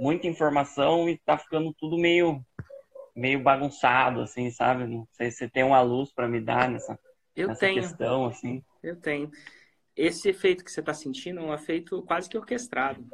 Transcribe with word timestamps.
muita 0.00 0.26
informação 0.26 1.06
e 1.10 1.12
está 1.12 1.36
ficando 1.36 1.74
tudo 1.74 1.98
meio 1.98 2.42
meio 3.14 3.42
bagunçado 3.42 4.22
assim 4.22 4.50
sabe 4.50 4.86
não 4.86 5.06
sei 5.12 5.30
se 5.30 5.46
tem 5.46 5.62
uma 5.62 5.82
luz 5.82 6.10
para 6.10 6.26
me 6.26 6.40
dar 6.40 6.70
nessa, 6.70 6.98
eu 7.36 7.56
tenho. 7.56 7.82
questão 7.82 8.26
assim. 8.26 8.64
Eu 8.82 8.96
tenho. 8.96 9.30
Esse 9.96 10.28
efeito 10.28 10.64
que 10.64 10.70
você 10.70 10.80
está 10.80 10.92
sentindo 10.92 11.40
é 11.40 11.42
um 11.42 11.54
efeito 11.54 12.02
quase 12.02 12.28
que 12.28 12.36
orquestrado. 12.36 13.06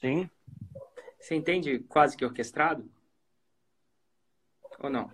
Sim. 0.00 0.28
Você 1.18 1.34
entende 1.34 1.80
quase 1.80 2.16
que 2.16 2.24
orquestrado? 2.24 2.90
Ou 4.78 4.90
não? 4.90 5.10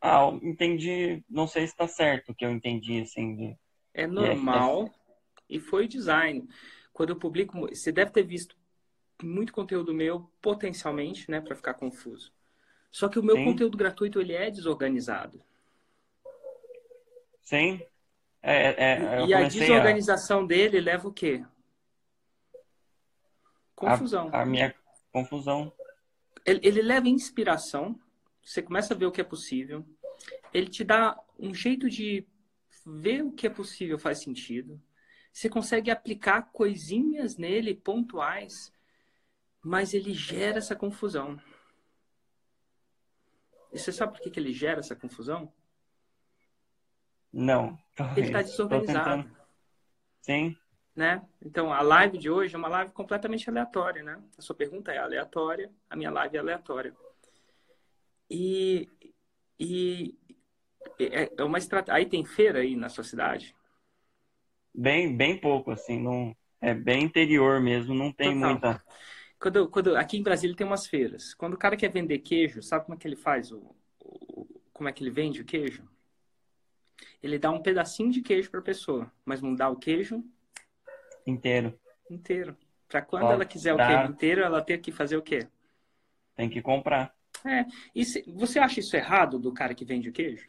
Ah 0.00 0.30
entendi. 0.42 1.24
Não 1.28 1.46
sei 1.46 1.66
se 1.66 1.72
está 1.72 1.88
certo 1.88 2.32
o 2.32 2.34
que 2.34 2.44
eu 2.44 2.50
entendi 2.50 3.00
assim 3.00 3.34
de 3.34 3.58
é 3.94 4.06
normal 4.06 4.94
e 5.48 5.58
foi 5.58 5.88
design. 5.88 6.48
Quando 6.92 7.10
eu 7.10 7.16
publico, 7.16 7.58
você 7.60 7.90
deve 7.90 8.12
ter 8.12 8.22
visto 8.22 8.56
muito 9.22 9.52
conteúdo 9.52 9.92
meu 9.92 10.30
potencialmente, 10.40 11.28
né, 11.30 11.40
para 11.40 11.56
ficar 11.56 11.74
confuso. 11.74 12.32
Só 12.90 13.08
que 13.08 13.18
o 13.18 13.22
meu 13.22 13.36
Sim. 13.36 13.44
conteúdo 13.44 13.76
gratuito 13.76 14.20
ele 14.20 14.32
é 14.32 14.50
desorganizado. 14.50 15.42
Sim. 17.42 17.80
É, 18.42 18.92
é, 18.92 19.26
e 19.26 19.34
a 19.34 19.48
desorganização 19.48 20.42
a... 20.42 20.46
dele 20.46 20.80
leva 20.80 21.08
o 21.08 21.12
quê? 21.12 21.44
Confusão. 23.74 24.30
A, 24.32 24.42
a 24.42 24.46
minha 24.46 24.74
confusão. 25.12 25.72
Ele, 26.44 26.60
ele 26.62 26.82
leva 26.82 27.08
inspiração. 27.08 27.98
Você 28.42 28.62
começa 28.62 28.94
a 28.94 28.96
ver 28.96 29.06
o 29.06 29.12
que 29.12 29.20
é 29.20 29.24
possível. 29.24 29.84
Ele 30.52 30.68
te 30.68 30.84
dá 30.84 31.18
um 31.38 31.54
jeito 31.54 31.88
de 31.88 32.26
ver 32.86 33.22
o 33.22 33.32
que 33.32 33.46
é 33.46 33.50
possível 33.50 33.98
faz 33.98 34.22
sentido. 34.22 34.80
Você 35.32 35.48
consegue 35.48 35.90
aplicar 35.90 36.50
coisinhas 36.52 37.36
nele 37.36 37.74
pontuais, 37.74 38.72
mas 39.62 39.94
ele 39.94 40.14
gera 40.14 40.58
essa 40.58 40.74
confusão. 40.74 41.40
E 43.72 43.78
você 43.78 43.92
sabe 43.92 44.12
por 44.12 44.20
que, 44.20 44.30
que 44.30 44.40
ele 44.40 44.52
gera 44.52 44.80
essa 44.80 44.96
confusão? 44.96 45.52
Não. 47.32 47.78
Ele 48.16 48.26
está 48.26 48.42
desorganizado. 48.42 49.30
Sim. 50.22 50.56
Né? 50.96 51.22
Então, 51.44 51.72
a 51.72 51.80
live 51.80 52.18
de 52.18 52.28
hoje 52.28 52.54
é 52.54 52.58
uma 52.58 52.68
live 52.68 52.92
completamente 52.92 53.48
aleatória, 53.48 54.02
né? 54.02 54.20
A 54.36 54.42
sua 54.42 54.56
pergunta 54.56 54.90
é 54.90 54.98
aleatória, 54.98 55.70
a 55.88 55.94
minha 55.94 56.10
live 56.10 56.36
é 56.36 56.40
aleatória. 56.40 56.94
E, 58.30 58.88
e 59.58 60.18
é, 60.98 61.32
é 61.36 61.44
uma 61.44 61.58
estratégia. 61.58 61.94
Aí 61.94 62.06
tem 62.06 62.24
feira 62.24 62.60
aí 62.60 62.74
na 62.74 62.88
sua 62.88 63.04
cidade? 63.04 63.54
Bem, 64.74 65.16
bem 65.16 65.38
pouco, 65.40 65.70
assim, 65.70 66.00
não 66.00 66.36
é 66.60 66.74
bem 66.74 67.04
interior 67.04 67.60
mesmo, 67.60 67.94
não 67.94 68.12
tem 68.12 68.34
Total. 68.34 68.50
muita. 68.50 68.84
Quando, 69.40 69.68
quando 69.68 69.96
aqui 69.96 70.16
em 70.16 70.22
Brasília 70.22 70.56
tem 70.56 70.66
umas 70.66 70.86
feiras. 70.86 71.32
Quando 71.34 71.54
o 71.54 71.58
cara 71.58 71.76
quer 71.76 71.90
vender 71.90 72.18
queijo, 72.18 72.62
sabe 72.62 72.84
como 72.84 72.96
é 72.96 72.98
que 72.98 73.06
ele 73.06 73.16
faz 73.16 73.52
o, 73.52 73.74
o 74.00 74.60
como 74.72 74.88
é 74.88 74.92
que 74.92 75.02
ele 75.02 75.10
vende 75.10 75.40
o 75.40 75.44
queijo? 75.44 75.88
Ele 77.22 77.38
dá 77.38 77.50
um 77.50 77.62
pedacinho 77.62 78.10
de 78.10 78.20
queijo 78.20 78.50
para 78.50 78.60
a 78.60 78.62
pessoa, 78.62 79.12
mas 79.24 79.40
não 79.40 79.54
dá 79.54 79.68
o 79.68 79.76
queijo 79.76 80.24
inteiro. 81.26 81.78
Inteiro. 82.10 82.56
Para 82.88 83.02
quando 83.02 83.22
Pode 83.22 83.34
ela 83.34 83.44
quiser 83.44 83.76
dar. 83.76 83.84
o 83.84 83.86
queijo 83.88 84.12
inteiro, 84.12 84.42
ela 84.42 84.62
tem 84.62 84.80
que 84.80 84.90
fazer 84.90 85.16
o 85.16 85.22
quê? 85.22 85.46
Tem 86.34 86.48
que 86.48 86.62
comprar. 86.62 87.14
É. 87.44 87.64
E 87.94 88.04
se, 88.04 88.24
você 88.28 88.58
acha 88.58 88.80
isso 88.80 88.96
errado 88.96 89.38
do 89.38 89.52
cara 89.52 89.74
que 89.74 89.84
vende 89.84 90.08
o 90.08 90.12
queijo? 90.12 90.48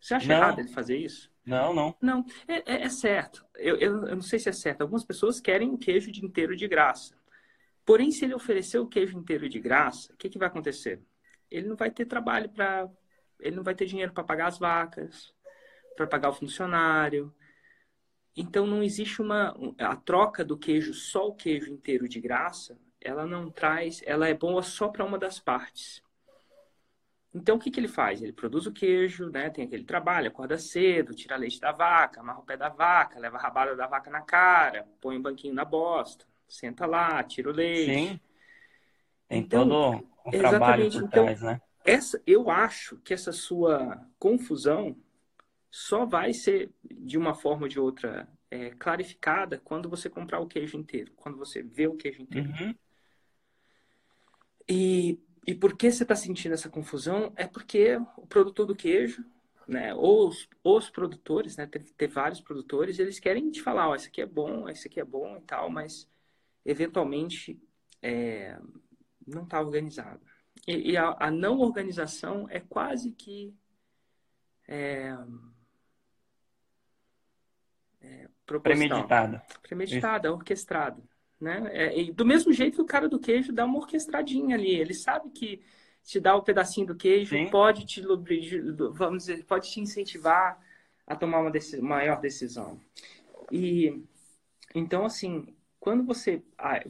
Você 0.00 0.14
acha 0.14 0.26
não. 0.26 0.36
errado 0.36 0.58
ele 0.58 0.68
fazer 0.68 0.96
isso? 0.96 1.30
Não, 1.44 1.72
não. 1.72 1.94
Não, 2.00 2.24
é, 2.48 2.74
é, 2.74 2.82
é 2.82 2.88
certo. 2.88 3.46
Eu, 3.54 3.76
eu, 3.76 4.06
eu, 4.06 4.14
não 4.16 4.22
sei 4.22 4.38
se 4.38 4.48
é 4.48 4.52
certo. 4.52 4.82
Algumas 4.82 5.04
pessoas 5.04 5.40
querem 5.40 5.70
o 5.70 5.78
queijo 5.78 6.10
de 6.10 6.24
inteiro 6.24 6.56
de 6.56 6.66
graça. 6.66 7.14
Porém, 7.84 8.10
se 8.10 8.24
ele 8.24 8.34
oferecer 8.34 8.78
o 8.78 8.86
queijo 8.86 9.18
inteiro 9.18 9.48
de 9.48 9.58
graça, 9.58 10.12
o 10.12 10.16
que, 10.16 10.28
que 10.28 10.38
vai 10.38 10.48
acontecer? 10.48 11.02
Ele 11.50 11.68
não 11.68 11.76
vai 11.76 11.90
ter 11.90 12.06
trabalho 12.06 12.48
para. 12.48 12.88
Ele 13.40 13.56
não 13.56 13.62
vai 13.62 13.74
ter 13.74 13.86
dinheiro 13.86 14.12
para 14.12 14.24
pagar 14.24 14.46
as 14.46 14.58
vacas, 14.58 15.34
para 15.96 16.06
pagar 16.06 16.30
o 16.30 16.34
funcionário. 16.34 17.34
Então, 18.36 18.66
não 18.66 18.82
existe 18.82 19.20
uma. 19.20 19.54
A 19.78 19.96
troca 19.96 20.44
do 20.44 20.56
queijo, 20.56 20.94
só 20.94 21.28
o 21.28 21.34
queijo 21.34 21.70
inteiro 21.70 22.08
de 22.08 22.20
graça, 22.20 22.78
ela 23.00 23.26
não 23.26 23.50
traz. 23.50 24.00
Ela 24.06 24.28
é 24.28 24.34
boa 24.34 24.62
só 24.62 24.88
para 24.88 25.04
uma 25.04 25.18
das 25.18 25.40
partes. 25.40 26.02
Então, 27.34 27.56
o 27.56 27.58
que, 27.58 27.70
que 27.70 27.80
ele 27.80 27.88
faz? 27.88 28.22
Ele 28.22 28.32
produz 28.32 28.66
o 28.66 28.72
queijo, 28.72 29.30
né? 29.30 29.48
Tem 29.48 29.64
aquele 29.64 29.84
trabalho, 29.84 30.28
acorda 30.28 30.58
cedo, 30.58 31.14
tira 31.14 31.36
leite 31.36 31.58
da 31.58 31.72
vaca, 31.72 32.20
amarra 32.20 32.40
o 32.40 32.44
pé 32.44 32.56
da 32.58 32.68
vaca, 32.68 33.18
leva 33.18 33.38
a 33.38 33.40
rabada 33.40 33.74
da 33.74 33.86
vaca 33.86 34.10
na 34.10 34.20
cara, 34.20 34.86
põe 35.00 35.16
um 35.16 35.22
banquinho 35.22 35.54
na 35.54 35.64
bosta, 35.64 36.26
senta 36.54 36.86
lá, 36.86 37.22
tira 37.22 37.50
o 37.50 37.52
leite. 37.52 37.94
Sim. 37.94 38.20
Tem 39.28 39.38
então, 39.40 39.68
todo 39.68 40.08
um 40.26 40.30
trabalho 40.30 40.90
por 40.90 40.96
então, 40.96 41.24
trás, 41.24 41.42
né? 41.42 41.60
Essa, 41.84 42.22
eu 42.26 42.50
acho 42.50 42.96
que 42.98 43.12
essa 43.12 43.32
sua 43.32 44.06
confusão 44.18 44.96
só 45.70 46.04
vai 46.04 46.32
ser, 46.32 46.70
de 46.84 47.18
uma 47.18 47.34
forma 47.34 47.62
ou 47.62 47.68
de 47.68 47.80
outra, 47.80 48.28
é, 48.50 48.70
clarificada 48.70 49.60
quando 49.64 49.88
você 49.88 50.08
comprar 50.08 50.38
o 50.40 50.46
queijo 50.46 50.76
inteiro, 50.76 51.12
quando 51.16 51.38
você 51.38 51.62
vê 51.62 51.86
o 51.86 51.96
queijo 51.96 52.22
inteiro. 52.22 52.50
Uhum. 52.50 52.74
E 54.68 55.18
e 55.46 55.54
por 55.54 55.76
que 55.76 55.90
você 55.90 56.04
está 56.04 56.14
sentindo 56.14 56.54
essa 56.54 56.68
confusão? 56.68 57.32
É 57.36 57.46
porque 57.46 57.96
o 58.16 58.26
produtor 58.26 58.66
do 58.66 58.76
queijo, 58.76 59.24
né, 59.66 59.92
ou 59.94 60.28
os, 60.28 60.48
os 60.62 60.88
produtores, 60.88 61.56
né, 61.56 61.66
ter 61.66 62.06
vários 62.08 62.40
produtores, 62.40 62.98
eles 62.98 63.18
querem 63.18 63.50
te 63.50 63.60
falar, 63.60 63.88
ó, 63.88 63.94
esse 63.94 64.08
aqui 64.08 64.20
é 64.20 64.26
bom, 64.26 64.68
esse 64.68 64.86
aqui 64.86 65.00
é 65.00 65.04
bom 65.04 65.36
e 65.36 65.40
tal, 65.40 65.68
mas 65.68 66.08
eventualmente 66.64 67.60
é, 68.00 68.58
não 69.26 69.44
está 69.44 69.60
organizado. 69.60 70.20
E, 70.66 70.92
e 70.92 70.96
a, 70.96 71.16
a, 71.18 71.30
não 71.30 71.60
organização 71.60 72.46
é 72.50 72.60
quase 72.60 73.12
que 73.12 73.54
é, 74.68 75.16
é, 78.00 78.28
premeditada. 78.62 79.42
Premeditada, 79.62 80.32
orquestrada. 80.32 81.02
Né? 81.40 81.70
É, 81.72 82.12
do 82.12 82.24
mesmo 82.24 82.52
jeito 82.52 82.76
que 82.76 82.82
o 82.82 82.86
cara 82.86 83.08
do 83.08 83.18
queijo 83.18 83.52
dá 83.52 83.64
uma 83.64 83.78
orquestradinha 83.78 84.54
ali. 84.54 84.74
Ele 84.74 84.94
sabe 84.94 85.30
que 85.30 85.62
te 86.04 86.20
dar 86.20 86.36
o 86.36 86.40
um 86.40 86.44
pedacinho 86.44 86.86
do 86.86 86.96
queijo 86.96 87.36
Sim. 87.36 87.48
pode 87.48 87.84
te 87.86 88.02
vamos 88.92 89.24
dizer, 89.24 89.44
pode 89.44 89.70
te 89.70 89.80
incentivar 89.80 90.60
a 91.06 91.16
tomar 91.16 91.40
uma 91.40 91.52
maior 91.80 92.20
decisão. 92.20 92.80
E 93.50 94.02
então 94.74 95.04
assim, 95.04 95.54
quando 95.82 96.04
você 96.04 96.40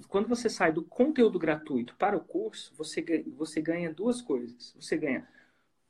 quando 0.08 0.28
você 0.28 0.50
sai 0.50 0.70
do 0.70 0.84
conteúdo 0.84 1.38
gratuito 1.38 1.96
para 1.96 2.14
o 2.14 2.20
curso, 2.20 2.74
você 2.76 3.02
você 3.34 3.62
ganha 3.62 3.92
duas 3.92 4.20
coisas. 4.20 4.74
Você 4.78 4.98
ganha 4.98 5.26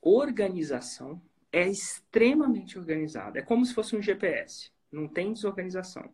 organização, 0.00 1.20
é 1.50 1.68
extremamente 1.68 2.78
organizado. 2.78 3.38
É 3.38 3.42
como 3.42 3.66
se 3.66 3.74
fosse 3.74 3.96
um 3.96 4.02
GPS, 4.02 4.70
não 4.90 5.08
tem 5.08 5.32
desorganização. 5.32 6.12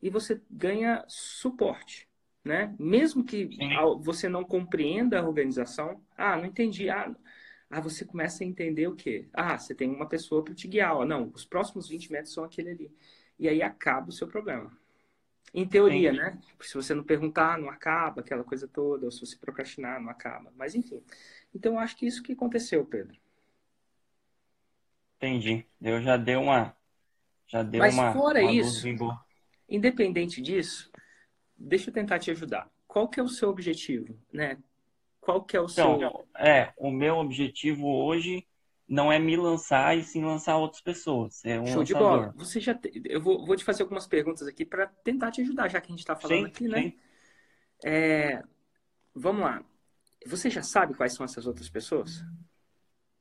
E 0.00 0.08
você 0.08 0.40
ganha 0.50 1.04
suporte 1.06 2.08
né? 2.44 2.74
Mesmo 2.78 3.24
que 3.24 3.50
você 4.00 4.28
não 4.28 4.44
compreenda 4.44 5.20
a 5.20 5.26
organização, 5.26 6.02
ah, 6.16 6.36
não 6.36 6.46
entendi, 6.46 6.90
ah, 6.90 7.14
ah, 7.70 7.80
você 7.80 8.04
começa 8.04 8.42
a 8.42 8.46
entender 8.46 8.88
o 8.88 8.96
quê? 8.96 9.28
Ah, 9.32 9.56
você 9.58 9.74
tem 9.74 9.88
uma 9.88 10.08
pessoa 10.08 10.44
para 10.44 10.54
te 10.54 10.66
guiar, 10.66 10.96
ó, 10.96 11.04
não, 11.04 11.30
os 11.34 11.44
próximos 11.44 11.88
20 11.88 12.10
metros 12.10 12.34
são 12.34 12.44
aquele 12.44 12.70
ali. 12.70 12.90
E 13.38 13.48
aí 13.48 13.62
acaba 13.62 14.08
o 14.08 14.12
seu 14.12 14.26
problema. 14.26 14.76
Em 15.54 15.66
teoria, 15.66 16.12
Sim. 16.12 16.16
né? 16.16 16.38
Se 16.60 16.74
você 16.74 16.94
não 16.94 17.04
perguntar, 17.04 17.58
não 17.58 17.68
acaba, 17.68 18.22
aquela 18.22 18.42
coisa 18.42 18.66
toda, 18.66 19.04
ou 19.04 19.10
se 19.10 19.20
você 19.20 19.36
procrastinar, 19.36 20.00
não 20.00 20.08
acaba. 20.08 20.50
Mas 20.56 20.74
enfim. 20.74 21.02
Então, 21.54 21.78
acho 21.78 21.96
que 21.96 22.06
isso 22.06 22.22
que 22.22 22.32
aconteceu, 22.32 22.84
Pedro. 22.86 23.16
Entendi. 25.16 25.66
Eu 25.80 26.00
já 26.00 26.16
dei 26.16 26.36
uma. 26.36 26.74
Já 27.46 27.62
deu 27.62 27.80
Mas 27.80 27.94
uma. 27.94 28.12
fora 28.12 28.40
uma 28.40 28.50
isso, 28.50 28.86
independente 29.68 30.40
disso, 30.40 30.90
deixa 31.56 31.90
eu 31.90 31.94
tentar 31.94 32.18
te 32.18 32.30
ajudar. 32.30 32.68
Qual 32.86 33.08
que 33.08 33.20
é 33.20 33.22
o 33.22 33.28
seu 33.28 33.50
objetivo, 33.50 34.18
né? 34.32 34.58
Qual 35.20 35.44
que 35.44 35.56
é 35.56 35.60
o 35.60 35.66
então, 35.70 35.98
seu... 35.98 36.28
É, 36.36 36.72
o 36.76 36.90
meu 36.90 37.16
objetivo 37.16 37.86
hoje 37.86 38.46
não 38.88 39.12
é 39.12 39.18
me 39.18 39.36
lançar 39.36 39.96
e 39.96 40.02
sim 40.02 40.24
lançar 40.24 40.56
outras 40.56 40.80
pessoas. 40.80 41.44
É 41.44 41.58
um 41.58 41.66
Show 41.66 41.78
lançador. 41.78 41.84
de 41.84 41.94
bola. 41.94 42.34
Você 42.36 42.60
já 42.60 42.74
te... 42.74 43.02
Eu 43.04 43.22
vou, 43.22 43.44
vou, 43.44 43.56
te 43.56 43.64
fazer 43.64 43.82
algumas 43.82 44.06
perguntas 44.06 44.46
aqui 44.46 44.64
para 44.64 44.86
tentar 44.86 45.30
te 45.30 45.40
ajudar, 45.40 45.68
já 45.68 45.80
que 45.80 45.86
a 45.86 45.90
gente 45.90 46.00
está 46.00 46.16
falando 46.16 46.40
sim, 46.40 46.46
aqui, 46.46 46.68
né? 46.68 46.92
É... 47.84 48.42
Vamos 49.14 49.42
lá. 49.42 49.64
Você 50.26 50.50
já 50.50 50.62
sabe 50.62 50.94
quais 50.94 51.14
são 51.14 51.24
essas 51.24 51.46
outras 51.46 51.68
pessoas? 51.68 52.22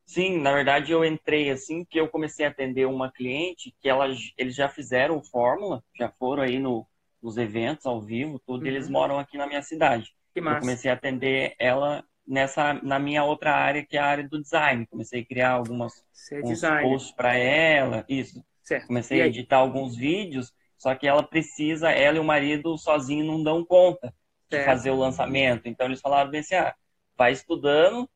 Sim, 0.06 0.40
na 0.42 0.52
verdade 0.54 0.92
eu 0.92 1.06
entrei 1.06 1.50
assim 1.50 1.86
que 1.86 2.00
eu 2.00 2.08
comecei 2.10 2.46
a 2.46 2.50
atender 2.50 2.86
uma 2.86 3.12
cliente 3.12 3.74
que 3.80 3.88
ela, 3.88 4.08
eles 4.38 4.54
já 4.54 4.68
fizeram 4.68 5.24
fórmula, 5.24 5.82
já 5.98 6.10
foram 6.10 6.44
aí 6.44 6.60
no, 6.60 6.86
nos 7.22 7.38
eventos 7.38 7.86
ao 7.86 8.02
vivo, 8.02 8.40
tudo, 8.40 8.62
uhum. 8.62 8.68
eles 8.68 8.90
moram 8.90 9.18
aqui 9.18 9.38
na 9.38 9.48
minha 9.48 9.62
cidade. 9.62 10.14
Que 10.34 10.42
massa. 10.42 10.58
Eu 10.58 10.62
comecei 10.62 10.92
a 10.92 10.96
atender 10.96 11.56
ela 11.58 12.04
nessa 12.28 12.74
na 12.76 13.00
minha 13.00 13.24
outra 13.24 13.54
área, 13.54 13.86
que 13.86 13.98
é 13.98 14.00
a 14.00 14.06
área 14.06 14.28
do 14.28 14.42
design. 14.42 14.86
Comecei 14.88 15.22
a 15.22 15.26
criar 15.26 15.52
algumas 15.52 16.04
é 16.32 16.82
posts 16.82 17.12
para 17.12 17.36
ela, 17.36 18.06
isso. 18.08 18.44
Certo. 18.64 18.88
Comecei 18.88 19.22
a 19.22 19.28
editar 19.28 19.58
alguns 19.58 19.96
vídeos, 19.96 20.54
só 20.78 20.96
que 20.96 21.08
ela 21.08 21.24
precisa, 21.24 21.92
ela 21.92 22.18
e 22.18 22.20
o 22.20 22.24
marido 22.24 22.78
sozinho 22.78 23.26
não 23.26 23.44
dão 23.44 23.66
conta 23.66 24.14
de 24.50 24.58
certo. 24.58 24.66
fazer 24.66 24.92
o 24.92 24.96
lançamento. 24.96 25.68
Então 25.68 25.88
eles 25.88 26.02
falaram 26.02 26.30
bem 26.30 26.42
assim, 26.42 26.56
ah, 26.56 26.74
vai 27.18 27.32
estudando. 27.32 28.10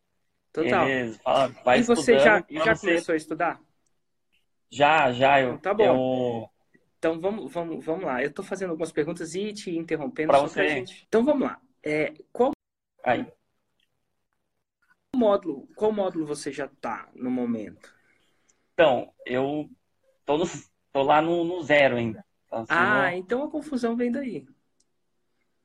Total. 0.54 0.88
Eles 0.88 1.18
falaram, 1.18 1.56
vai 1.63 1.80
e 1.80 1.84
você 1.84 2.19
já, 2.19 2.44
já 2.50 2.75
você... 2.75 2.88
começou 2.88 3.13
a 3.13 3.18
estudar? 3.18 3.60
Já, 4.72 5.12
já. 5.12 5.42
Eu, 5.42 5.56
então, 5.56 5.60
tá 5.60 5.74
bom. 5.74 5.84
Eu 5.84 6.56
então 6.98 7.19
vamos, 7.19 7.54
vamos, 7.54 7.86
vamos 7.86 8.04
lá. 8.04 8.24
Eu 8.24 8.30
estou 8.30 8.44
fazendo 8.44 8.72
algumas 8.72 8.92
perguntas 8.92 9.36
e 9.36 9.54
te 9.54 9.78
interrompendo. 9.78 10.28
Para 10.28 10.40
você. 10.40 10.68
Gente... 10.68 11.06
Então 11.07 11.24
vamos 11.24 11.48
lá. 11.48 11.62
É, 11.84 12.13
qual 12.34 12.52
Aí. 13.04 13.28
Módulo? 15.15 15.67
Qual 15.75 15.91
módulo 15.91 16.25
você 16.25 16.51
já 16.51 16.65
está 16.65 17.09
no 17.15 17.31
momento? 17.31 17.94
Então 18.73 19.12
eu 19.25 19.69
tô, 20.25 20.38
no, 20.38 20.45
tô 20.91 21.03
lá 21.03 21.21
no, 21.21 21.44
no 21.44 21.62
zero 21.63 21.95
ainda. 21.95 22.25
Então, 22.45 22.59
assim, 22.59 22.73
ah, 22.73 23.15
então 23.15 23.44
a 23.44 23.50
confusão 23.50 23.95
vem 23.95 24.12
daí. 24.12 24.45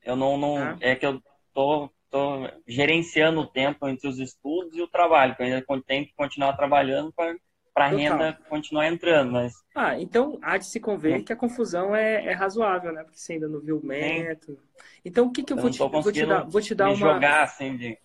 Eu 0.03 0.15
não, 0.15 0.37
não 0.37 0.57
ah. 0.57 0.77
é 0.79 0.95
que 0.95 1.05
eu 1.05 1.21
tô, 1.53 1.89
tô 2.09 2.49
gerenciando 2.67 3.41
o 3.41 3.47
tempo 3.47 3.87
entre 3.87 4.07
os 4.07 4.19
estudos 4.19 4.75
e 4.75 4.81
o 4.81 4.87
trabalho, 4.87 5.35
eu 5.37 5.45
ainda 5.45 5.65
tenho 5.85 6.05
que 6.05 6.13
continuar 6.15 6.53
trabalhando 6.53 7.11
para 7.13 7.35
para 7.73 7.85
a 7.85 7.87
renda 7.87 8.37
continuar 8.49 8.87
entrando, 8.87 9.31
mas... 9.31 9.53
Ah, 9.73 9.99
então 9.99 10.37
há 10.41 10.57
de 10.57 10.65
se 10.65 10.79
conver 10.79 11.23
que 11.23 11.31
a 11.31 11.35
confusão 11.35 11.95
é, 11.95 12.25
é, 12.25 12.33
razoável, 12.33 12.91
né? 12.91 13.03
Porque 13.03 13.17
você 13.17 13.33
ainda 13.33 13.47
não 13.47 13.59
viu 13.59 13.79
o 13.79 13.85
método. 13.85 14.59
Então 15.05 15.27
o 15.27 15.31
que, 15.31 15.43
que 15.43 15.53
eu, 15.53 15.57
eu 15.57 15.61
vou, 15.61 15.71
te, 15.71 15.77
vou 15.79 16.11
te 16.11 16.25
dar? 16.25 16.43
Vou 16.43 16.61
te 16.61 16.75
dar 16.75 16.87
uma... 16.87 16.95
jogar 16.95 17.43
assim 17.43 17.77
de... 17.77 17.97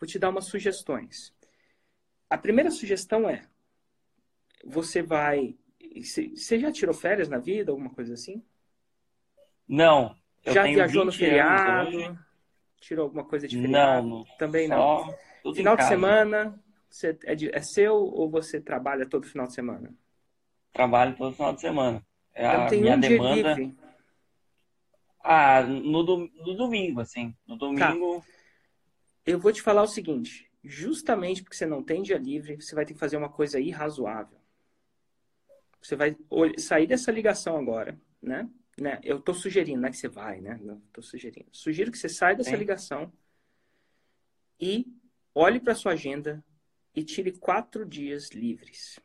Vou 0.00 0.06
te 0.06 0.18
dar 0.18 0.30
umas 0.30 0.46
sugestões. 0.46 1.34
A 2.30 2.38
primeira 2.38 2.70
sugestão 2.70 3.28
é, 3.28 3.42
você 4.64 5.02
vai... 5.02 5.56
Você 6.34 6.58
já 6.58 6.70
tirou 6.70 6.94
férias 6.94 7.28
na 7.28 7.38
vida, 7.38 7.72
alguma 7.72 7.90
coisa 7.90 8.14
assim? 8.14 8.42
Não. 9.66 10.16
já 10.44 10.64
viajou 10.64 11.04
no 11.04 11.12
feriado? 11.12 12.18
Tirou 12.80 13.04
alguma 13.04 13.24
coisa 13.24 13.48
de 13.48 13.60
feriado? 13.60 14.06
Não. 14.06 14.24
Também 14.38 14.68
não. 14.68 15.14
Final 15.54 15.76
de 15.76 15.84
semana 15.84 16.62
você, 16.88 17.18
é, 17.24 17.34
de, 17.34 17.54
é 17.54 17.60
seu 17.60 17.94
ou 17.94 18.30
você 18.30 18.60
trabalha 18.60 19.06
todo 19.06 19.26
final 19.26 19.46
de 19.46 19.54
semana? 19.54 19.94
Trabalho 20.72 21.16
todo 21.16 21.34
final 21.34 21.52
de 21.52 21.60
semana. 21.60 22.02
É 22.34 22.46
então, 22.46 22.64
a 22.64 22.68
tem 22.68 22.80
minha 22.80 22.96
um 22.96 23.00
demanda. 23.00 23.34
Dia 23.34 23.54
livre. 23.54 23.78
Ah, 25.22 25.62
no, 25.62 26.02
no 26.02 26.54
domingo, 26.54 27.00
assim. 27.00 27.34
No 27.46 27.56
domingo. 27.56 28.20
Tá. 28.20 28.26
Eu 29.28 29.38
vou 29.38 29.52
te 29.52 29.60
falar 29.60 29.82
o 29.82 29.86
seguinte: 29.86 30.50
justamente 30.64 31.42
porque 31.42 31.56
você 31.56 31.66
não 31.66 31.82
tem 31.82 32.02
dia 32.02 32.16
livre, 32.16 32.56
você 32.56 32.74
vai 32.74 32.86
ter 32.86 32.94
que 32.94 32.98
fazer 32.98 33.16
uma 33.16 33.28
coisa 33.28 33.60
irrazoável. 33.60 34.38
Você 35.82 35.94
vai 35.94 36.16
sair 36.56 36.86
dessa 36.86 37.12
ligação 37.12 37.56
agora, 37.56 38.00
né? 38.22 38.48
né? 38.80 38.98
Eu 39.02 39.18
estou 39.18 39.34
sugerindo, 39.34 39.80
não 39.80 39.88
é 39.88 39.90
que 39.90 39.98
você 39.98 40.08
vai, 40.08 40.40
né? 40.40 40.58
Não, 40.62 40.80
tô 40.92 41.02
sugerindo. 41.02 41.48
Sugiro 41.52 41.92
que 41.92 41.98
você 41.98 42.08
saia 42.08 42.34
dessa 42.34 42.56
ligação 42.56 43.12
e 44.58 44.86
olhe 45.34 45.60
para 45.60 45.74
sua 45.74 45.92
agenda, 45.92 46.42
e 46.94 47.04
tire 47.04 47.30
quatro 47.32 47.86
dias 47.86 48.30
livres. 48.30 48.98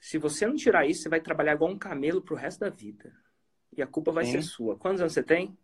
Se 0.00 0.18
você 0.18 0.46
não 0.46 0.56
tirar 0.56 0.86
isso, 0.86 1.02
você 1.02 1.08
vai 1.08 1.20
trabalhar 1.20 1.54
igual 1.54 1.70
um 1.70 1.78
camelo 1.78 2.22
pro 2.22 2.34
resto 2.34 2.60
da 2.60 2.70
vida. 2.70 3.14
E 3.76 3.82
a 3.82 3.86
culpa 3.86 4.10
vai 4.10 4.24
ser 4.24 4.42
sua. 4.42 4.76
Quantos 4.76 5.00
anos 5.00 5.12
você 5.12 5.22
tem? 5.22 5.56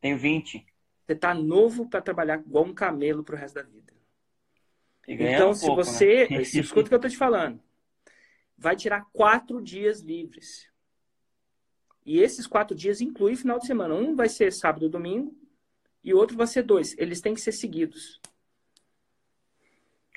Tenho 0.00 0.18
20. 0.18 0.64
Você 1.12 1.16
tá 1.16 1.34
novo 1.34 1.86
para 1.86 2.00
trabalhar 2.00 2.40
igual 2.40 2.64
um 2.64 2.72
camelo 2.72 3.22
pro 3.22 3.36
resto 3.36 3.56
da 3.56 3.62
vida. 3.62 3.92
Então, 5.06 5.50
um 5.50 5.54
se 5.54 5.66
pouco, 5.66 5.84
você. 5.84 6.26
Né? 6.30 6.40
escuta 6.40 6.86
o 6.86 6.88
que 6.88 6.94
eu 6.94 7.00
tô 7.00 7.08
te 7.08 7.18
falando. 7.18 7.60
Vai 8.56 8.74
tirar 8.76 9.04
quatro 9.12 9.60
dias 9.60 10.00
livres. 10.00 10.70
E 12.06 12.18
esses 12.18 12.46
quatro 12.46 12.74
dias 12.74 13.02
incluem 13.02 13.36
final 13.36 13.58
de 13.58 13.66
semana. 13.66 13.94
Um 13.94 14.16
vai 14.16 14.28
ser 14.30 14.50
sábado 14.52 14.86
e 14.86 14.88
domingo, 14.88 15.36
e 16.02 16.14
o 16.14 16.16
outro 16.16 16.34
vai 16.34 16.46
ser 16.46 16.62
dois. 16.62 16.96
Eles 16.96 17.20
têm 17.20 17.34
que 17.34 17.42
ser 17.42 17.52
seguidos. 17.52 18.18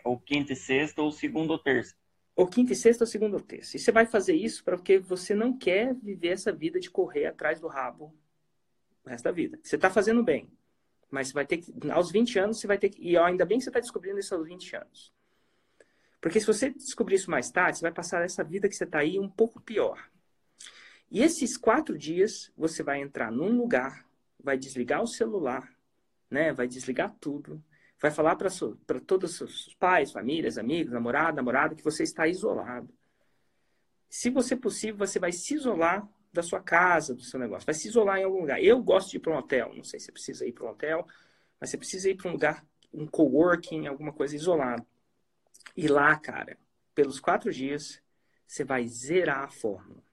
Ou 0.03 0.17
quinta 0.17 0.53
e 0.53 0.55
sexta, 0.55 1.01
ou 1.01 1.11
segunda 1.11 1.51
ou 1.51 1.59
terça. 1.59 1.93
Ou 2.37 2.47
quinta 2.47 2.71
e 2.71 2.75
sexta, 2.75 3.03
ou 3.03 3.07
segunda 3.07 3.35
ou 3.35 3.43
terça. 3.43 3.75
E 3.75 3.79
você 3.79 3.91
vai 3.91 4.05
fazer 4.05 4.33
isso 4.33 4.63
porque 4.63 4.97
você 4.97 5.35
não 5.35 5.57
quer 5.57 5.93
viver 5.93 6.29
essa 6.29 6.53
vida 6.53 6.79
de 6.79 6.89
correr 6.89 7.25
atrás 7.25 7.59
do 7.59 7.67
rabo 7.67 8.15
o 9.05 9.09
resto 9.09 9.25
da 9.25 9.31
vida. 9.31 9.59
Você 9.61 9.75
está 9.75 9.89
fazendo 9.89 10.23
bem. 10.23 10.49
Mas 11.15 11.31
vai 11.31 11.45
ter 11.45 11.57
que, 11.57 11.73
aos 11.89 12.11
20 12.11 12.37
anos, 12.37 12.59
você 12.59 12.67
vai 12.67 12.77
ter 12.77 12.89
que. 12.89 13.01
E 13.01 13.17
ainda 13.17 13.45
bem 13.45 13.57
que 13.57 13.63
você 13.63 13.69
está 13.69 13.79
descobrindo 13.79 14.19
isso 14.19 14.35
aos 14.35 14.45
20 14.45 14.75
anos. 14.75 15.13
Porque 16.21 16.39
se 16.39 16.45
você 16.45 16.69
descobrir 16.71 17.15
isso 17.15 17.31
mais 17.31 17.49
tarde, 17.49 17.77
você 17.77 17.83
vai 17.83 17.91
passar 17.91 18.23
essa 18.23 18.43
vida 18.43 18.67
que 18.67 18.75
você 18.75 18.83
está 18.83 18.99
aí 18.99 19.19
um 19.19 19.29
pouco 19.29 19.61
pior. 19.61 20.09
E 21.09 21.21
esses 21.23 21.55
quatro 21.55 21.97
dias, 21.97 22.51
você 22.57 22.83
vai 22.83 22.99
entrar 22.99 23.31
num 23.31 23.55
lugar, 23.55 24.05
vai 24.43 24.57
desligar 24.57 25.01
o 25.01 25.07
celular, 25.07 25.73
né? 26.29 26.51
Vai 26.51 26.67
desligar 26.67 27.15
tudo 27.19 27.63
vai 28.01 28.11
falar 28.11 28.35
para 28.35 28.99
todos 28.99 29.31
os 29.31 29.37
seus 29.37 29.73
pais, 29.75 30.11
famílias, 30.11 30.57
amigos, 30.57 30.93
namorado, 30.93 31.37
namorada, 31.37 31.75
que 31.75 31.83
você 31.83 32.03
está 32.03 32.27
isolado. 32.27 32.89
Se 34.09 34.29
você 34.29 34.55
possível, 34.55 34.97
você 34.97 35.19
vai 35.19 35.31
se 35.31 35.55
isolar 35.55 36.07
da 36.35 36.43
sua 36.43 36.61
casa, 36.61 37.15
do 37.15 37.23
seu 37.23 37.39
negócio, 37.39 37.65
vai 37.65 37.73
se 37.73 37.87
isolar 37.87 38.19
em 38.19 38.23
algum 38.23 38.41
lugar. 38.41 38.61
Eu 38.61 38.81
gosto 38.81 39.09
de 39.11 39.17
ir 39.17 39.19
para 39.19 39.33
um 39.33 39.37
hotel, 39.37 39.73
não 39.75 39.83
sei 39.83 39.99
se 39.99 40.07
você 40.07 40.11
precisa 40.11 40.45
ir 40.45 40.51
para 40.51 40.65
um 40.65 40.69
hotel, 40.69 41.07
mas 41.59 41.69
você 41.69 41.77
precisa 41.77 42.09
ir 42.09 42.15
para 42.15 42.29
um 42.29 42.33
lugar, 42.33 42.65
um 42.93 43.07
coworking, 43.07 43.87
alguma 43.87 44.13
coisa 44.13 44.35
isolado. 44.35 44.85
E 45.75 45.87
lá, 45.87 46.15
cara, 46.17 46.57
pelos 46.93 47.19
quatro 47.19 47.51
dias, 47.51 48.01
você 48.45 48.63
vai 48.63 48.87
zerar 48.87 49.43
a 49.43 49.49
fórmula. 49.49 50.03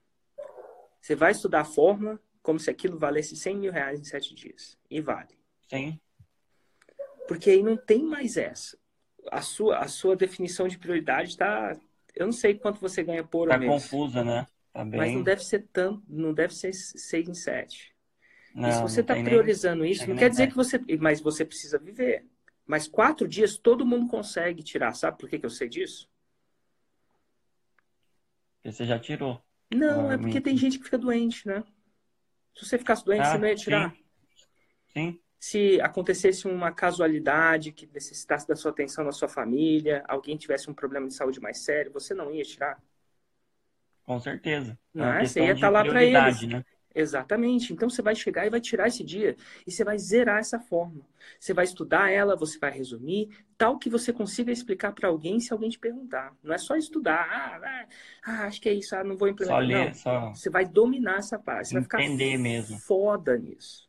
Você 1.00 1.14
vai 1.14 1.32
estudar 1.32 1.60
a 1.60 1.64
fórmula 1.64 2.20
como 2.42 2.58
se 2.58 2.70
aquilo 2.70 2.98
valesse 2.98 3.36
100 3.36 3.56
mil 3.56 3.72
reais 3.72 4.00
em 4.00 4.04
sete 4.04 4.34
dias. 4.34 4.78
E 4.90 5.00
vale. 5.00 5.38
Sim. 5.68 5.98
Porque 7.28 7.50
aí 7.50 7.62
não 7.62 7.76
tem 7.76 8.02
mais 8.02 8.36
essa. 8.36 8.76
A 9.30 9.40
sua, 9.42 9.78
a 9.78 9.88
sua 9.88 10.16
definição 10.16 10.66
de 10.66 10.78
prioridade 10.78 11.30
está. 11.30 11.76
Eu 12.14 12.26
não 12.26 12.32
sei 12.32 12.54
quanto 12.58 12.80
você 12.80 13.02
ganha 13.02 13.24
por 13.24 13.48
tá 13.48 13.56
mês. 13.56 13.72
Está 13.72 13.90
confusa, 13.90 14.24
né? 14.24 14.46
Tá. 14.72 14.84
Mas 14.84 15.12
não 15.12 15.22
deve 15.22 15.44
ser 15.44 15.66
tanto, 15.72 16.02
não 16.08 16.32
deve 16.32 16.54
ser 16.54 16.72
seis 16.72 17.28
em 17.28 17.34
sete. 17.34 17.94
Não, 18.54 18.68
e 18.68 18.72
se 18.72 18.82
você 18.82 19.00
está 19.00 19.14
priorizando 19.16 19.84
isso, 19.84 20.00
chega 20.00 20.08
não 20.08 20.14
nem 20.16 20.24
quer 20.24 20.30
dizer 20.30 20.46
que 20.48 20.56
você. 20.56 20.80
Mas 21.00 21.20
você 21.20 21.44
precisa 21.44 21.78
viver. 21.78 22.26
Mas 22.66 22.88
quatro 22.88 23.26
dias 23.28 23.56
todo 23.58 23.84
mundo 23.86 24.08
consegue 24.08 24.62
tirar. 24.62 24.94
Sabe 24.94 25.18
por 25.18 25.28
que, 25.28 25.38
que 25.38 25.46
eu 25.46 25.50
sei 25.50 25.68
disso? 25.68 26.08
Porque 28.56 28.72
você 28.72 28.86
já 28.86 28.98
tirou. 28.98 29.42
Não, 29.74 30.12
é 30.12 30.18
porque 30.18 30.40
tem 30.40 30.56
gente 30.56 30.78
que 30.78 30.84
fica 30.84 30.98
doente, 30.98 31.46
né? 31.46 31.64
Se 32.54 32.66
você 32.66 32.78
ficasse 32.78 33.04
doente, 33.04 33.22
Ah, 33.22 33.32
você 33.32 33.38
não 33.38 33.48
ia 33.48 33.56
tirar. 33.56 33.90
sim. 33.92 34.02
Sim, 34.92 35.20
Se 35.38 35.80
acontecesse 35.80 36.46
uma 36.46 36.72
casualidade 36.72 37.72
que 37.72 37.86
necessitasse 37.86 38.46
da 38.48 38.54
sua 38.56 38.70
atenção 38.70 39.04
na 39.04 39.12
sua 39.12 39.28
família, 39.28 40.04
alguém 40.08 40.36
tivesse 40.38 40.70
um 40.70 40.74
problema 40.74 41.06
de 41.08 41.14
saúde 41.14 41.40
mais 41.40 41.58
sério, 41.64 41.92
você 41.92 42.14
não 42.14 42.30
ia 42.32 42.44
tirar? 42.44 42.80
Com 44.04 44.18
certeza. 44.20 44.78
Uma 44.94 45.16
é? 45.18 45.24
Você 45.26 45.40
questão 45.40 45.46
ia 45.46 45.54
de 45.54 45.60
tá 45.60 45.70
lá 45.70 45.84
prioridade, 45.84 46.46
eles. 46.46 46.46
né? 46.46 46.64
Exatamente. 46.94 47.72
Então 47.72 47.88
você 47.88 48.02
vai 48.02 48.14
chegar 48.14 48.46
e 48.46 48.50
vai 48.50 48.60
tirar 48.60 48.86
esse 48.88 49.02
dia 49.02 49.34
e 49.66 49.70
você 49.72 49.82
vai 49.84 49.98
zerar 49.98 50.38
essa 50.40 50.60
forma. 50.60 51.06
Você 51.40 51.54
vai 51.54 51.64
estudar 51.64 52.10
ela, 52.10 52.36
você 52.36 52.58
vai 52.58 52.70
resumir, 52.70 53.30
tal 53.56 53.78
que 53.78 53.88
você 53.88 54.12
consiga 54.12 54.52
explicar 54.52 54.92
para 54.92 55.08
alguém 55.08 55.40
se 55.40 55.52
alguém 55.52 55.70
te 55.70 55.78
perguntar. 55.78 56.36
Não 56.42 56.52
é 56.54 56.58
só 56.58 56.76
estudar, 56.76 57.26
ah, 57.30 57.60
ah, 57.64 57.88
ah, 58.42 58.46
acho 58.46 58.60
que 58.60 58.68
é 58.68 58.74
isso, 58.74 58.94
ah, 58.94 59.02
não 59.04 59.16
vou 59.16 59.28
Só 59.40 59.60
implementar. 59.60 59.60
ler, 59.60 59.94
Não. 59.94 59.94
só. 59.94 60.34
Você 60.34 60.50
vai 60.50 60.66
dominar 60.66 61.18
essa 61.18 61.38
parte, 61.38 61.68
você 61.68 61.74
vai 61.74 61.82
ficar 61.82 62.02
Entender 62.02 62.36
mesmo. 62.38 62.82
foda 62.86 63.38
nisso. 63.38 63.88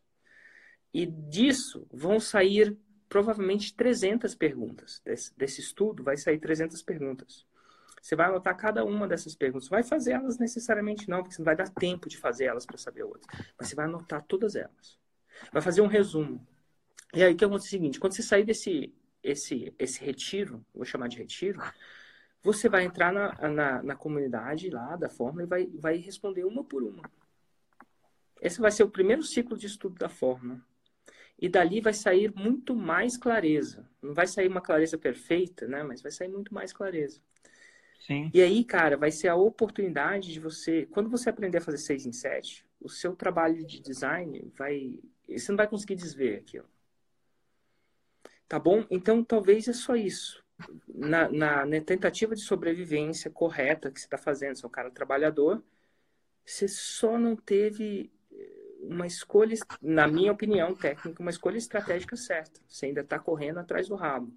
E 0.93 1.05
disso 1.05 1.87
vão 1.91 2.19
sair 2.19 2.77
provavelmente 3.09 3.73
300 3.75 4.35
perguntas. 4.35 5.01
Desse, 5.05 5.35
desse 5.37 5.61
estudo 5.61 6.03
vai 6.03 6.17
sair 6.17 6.39
300 6.39 6.81
perguntas. 6.83 7.45
Você 8.03 8.17
vai 8.17 8.27
anotar 8.27 8.57
cada 8.57 8.83
uma 8.83 9.07
dessas 9.07 9.33
perguntas. 9.33 9.69
Vai 9.69 9.81
fazer 9.81 10.11
elas 10.11 10.37
necessariamente 10.37 11.09
não, 11.09 11.19
porque 11.19 11.35
você 11.35 11.41
não 11.41 11.45
vai 11.45 11.55
dar 11.55 11.69
tempo 11.69 12.09
de 12.09 12.17
fazer 12.17 12.43
elas 12.43 12.65
para 12.65 12.77
saber 12.77 13.03
outras. 13.03 13.25
Mas 13.57 13.69
você 13.69 13.75
vai 13.75 13.85
anotar 13.85 14.21
todas 14.23 14.57
elas. 14.57 14.99
Vai 15.53 15.61
fazer 15.61 15.79
um 15.79 15.87
resumo. 15.87 16.45
E 17.13 17.23
aí 17.23 17.33
que 17.33 17.45
acontece 17.45 17.67
é 17.67 17.69
o 17.69 17.71
seguinte, 17.71 17.99
quando 18.01 18.11
você 18.13 18.21
sair 18.21 18.43
desse 18.43 18.93
esse, 19.23 19.73
esse 19.79 20.03
retiro, 20.03 20.65
vou 20.75 20.83
chamar 20.83 21.07
de 21.07 21.17
retiro, 21.17 21.61
você 22.41 22.67
vai 22.67 22.83
entrar 22.83 23.13
na, 23.13 23.47
na, 23.47 23.81
na 23.81 23.95
comunidade 23.95 24.69
lá 24.69 24.97
da 24.97 25.07
fórmula 25.07 25.43
e 25.43 25.47
vai, 25.47 25.67
vai 25.67 25.95
responder 25.95 26.43
uma 26.43 26.61
por 26.61 26.83
uma. 26.83 27.09
Esse 28.41 28.59
vai 28.59 28.69
ser 28.69 28.83
o 28.83 28.91
primeiro 28.91 29.23
ciclo 29.23 29.57
de 29.57 29.67
estudo 29.67 29.95
da 29.95 30.09
fórmula. 30.09 30.59
E 31.39 31.47
dali 31.47 31.79
vai 31.79 31.93
sair 31.93 32.33
muito 32.35 32.75
mais 32.75 33.15
clareza. 33.15 33.89
Não 34.01 34.13
vai 34.13 34.27
sair 34.27 34.49
uma 34.49 34.59
clareza 34.59 34.97
perfeita, 34.97 35.65
né? 35.69 35.83
Mas 35.83 36.01
vai 36.01 36.11
sair 36.11 36.27
muito 36.27 36.53
mais 36.53 36.73
clareza. 36.73 37.21
Sim, 38.05 38.31
E 38.33 38.41
aí, 38.41 38.63
cara, 38.65 38.97
vai 38.97 39.11
ser 39.11 39.27
a 39.29 39.35
oportunidade 39.35 40.33
de 40.33 40.39
você, 40.39 40.87
quando 40.87 41.09
você 41.09 41.29
aprender 41.29 41.59
a 41.59 41.61
fazer 41.61 41.77
6 41.77 42.05
em 42.05 42.11
7, 42.11 42.65
o 42.81 42.89
seu 42.89 43.15
trabalho 43.15 43.65
de 43.65 43.79
design 43.79 44.51
vai. 44.57 44.99
Você 45.29 45.51
não 45.51 45.57
vai 45.57 45.67
conseguir 45.67 45.95
desver 45.95 46.37
aquilo. 46.39 46.67
Tá 48.47 48.59
bom? 48.59 48.85
Então, 48.89 49.23
talvez 49.23 49.67
é 49.67 49.73
só 49.73 49.95
isso. 49.95 50.43
Na, 50.87 51.29
na, 51.29 51.65
na 51.65 51.81
tentativa 51.81 52.35
de 52.35 52.41
sobrevivência 52.41 53.29
correta 53.31 53.91
que 53.91 53.99
você 53.99 54.05
está 54.05 54.17
fazendo, 54.17 54.55
você 54.55 54.65
é 54.65 54.67
um 54.67 54.71
cara 54.71 54.91
trabalhador, 54.91 55.63
você 56.45 56.67
só 56.67 57.17
não 57.17 57.35
teve 57.35 58.11
uma 58.81 59.07
escolha, 59.07 59.55
na 59.81 60.07
minha 60.07 60.31
opinião 60.31 60.75
técnica, 60.75 61.21
uma 61.21 61.31
escolha 61.31 61.57
estratégica 61.57 62.15
certa. 62.15 62.59
Você 62.67 62.87
ainda 62.87 63.01
está 63.01 63.17
correndo 63.19 63.59
atrás 63.59 63.87
do 63.87 63.95
rabo. 63.95 64.33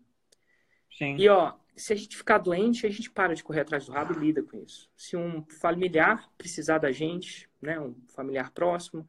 sim. 0.98 1.16
E 1.18 1.28
ó, 1.28 1.54
se 1.76 1.92
a 1.92 1.96
gente 1.96 2.16
ficar 2.16 2.38
doente, 2.38 2.86
a 2.86 2.90
gente 2.90 3.10
para 3.10 3.34
de 3.34 3.44
correr 3.44 3.60
atrás 3.60 3.86
do 3.86 3.92
rabo 3.92 4.14
e 4.14 4.18
lida 4.18 4.42
com 4.42 4.56
isso. 4.62 4.90
Se 4.96 5.16
um 5.16 5.44
familiar 5.60 6.28
precisar 6.38 6.78
da 6.78 6.90
gente, 6.90 7.48
né, 7.60 7.78
um 7.78 7.94
familiar 8.08 8.50
próximo, 8.50 9.06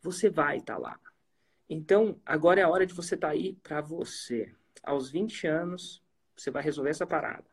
você 0.00 0.30
vai 0.30 0.58
estar 0.58 0.78
lá. 0.78 0.98
Então, 1.68 2.18
agora 2.24 2.60
é 2.60 2.64
a 2.64 2.68
hora 2.68 2.86
de 2.86 2.94
você 2.94 3.14
estar 3.16 3.28
aí 3.30 3.54
para 3.62 3.80
você. 3.80 4.54
Aos 4.82 5.10
20 5.10 5.46
anos, 5.46 6.02
você 6.36 6.50
vai 6.50 6.62
resolver 6.62 6.90
essa 6.90 7.06
parada. 7.06 7.44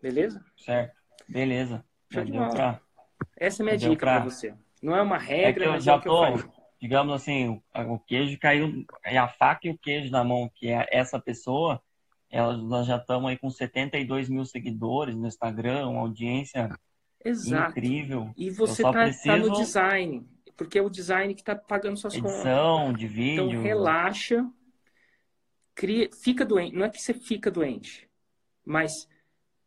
Beleza? 0.00 0.44
Certo. 0.56 0.94
Beleza. 1.28 1.84
Já 2.10 2.20
Show 2.20 2.24
de 2.24 2.32
bola. 2.32 2.50
pra. 2.50 2.80
Essa 3.36 3.62
é 3.62 3.64
a 3.64 3.64
minha 3.66 3.78
Deu 3.78 3.90
dica 3.90 4.06
para 4.06 4.20
pra- 4.20 4.30
você. 4.30 4.54
Não 4.82 4.94
é 4.96 5.02
uma 5.02 5.16
É 5.16 5.18
que 5.20 5.24
regra, 5.26 5.64
eu 5.64 5.70
mas 5.72 5.82
é 5.82 5.86
já 5.86 5.96
o 5.96 6.00
que 6.00 6.08
eu 6.08 6.12
tô, 6.12 6.20
faria. 6.38 6.52
digamos 6.80 7.14
assim, 7.14 7.62
o, 7.74 7.98
queijo 8.00 8.38
caiu, 8.38 8.84
e 9.10 9.16
a 9.16 9.26
faca 9.28 9.66
e 9.66 9.70
o 9.70 9.78
queijo 9.78 10.10
na 10.10 10.22
mão, 10.22 10.50
que 10.54 10.68
é 10.68 10.86
essa 10.90 11.18
pessoa, 11.18 11.82
ela, 12.30 12.56
nós 12.56 12.86
já 12.86 12.96
estamos 12.96 13.30
aí 13.30 13.38
com 13.38 13.48
72 13.50 14.28
mil 14.28 14.44
seguidores 14.44 15.14
no 15.16 15.26
Instagram, 15.26 15.88
uma 15.88 16.00
audiência 16.00 16.68
Exato. 17.24 17.70
incrível. 17.70 18.32
E 18.36 18.50
você 18.50 18.82
só 18.82 18.92
tá, 18.92 18.98
tá 19.00 19.06
no 19.06 19.12
preciso- 19.12 19.52
design, 19.52 20.26
porque 20.56 20.78
é 20.78 20.82
o 20.82 20.90
design 20.90 21.34
que 21.34 21.44
tá 21.44 21.54
pagando 21.54 21.96
suas 21.96 22.14
contas. 22.16 22.34
Edição 22.36 22.92
de 22.92 23.06
Então 23.06 23.46
vídeo. 23.46 23.62
relaxa, 23.62 24.48
cria, 25.74 26.08
fica 26.12 26.44
doente. 26.44 26.74
Não 26.74 26.84
é 26.86 26.90
que 26.90 27.00
você 27.00 27.14
fica 27.14 27.50
doente, 27.50 28.08
mas 28.64 29.08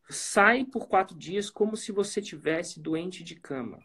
sai 0.09 0.65
por 0.65 0.87
quatro 0.87 1.15
dias 1.17 1.49
como 1.49 1.77
se 1.77 1.91
você 1.91 2.21
tivesse 2.21 2.79
doente 2.79 3.23
de 3.23 3.35
cama. 3.35 3.77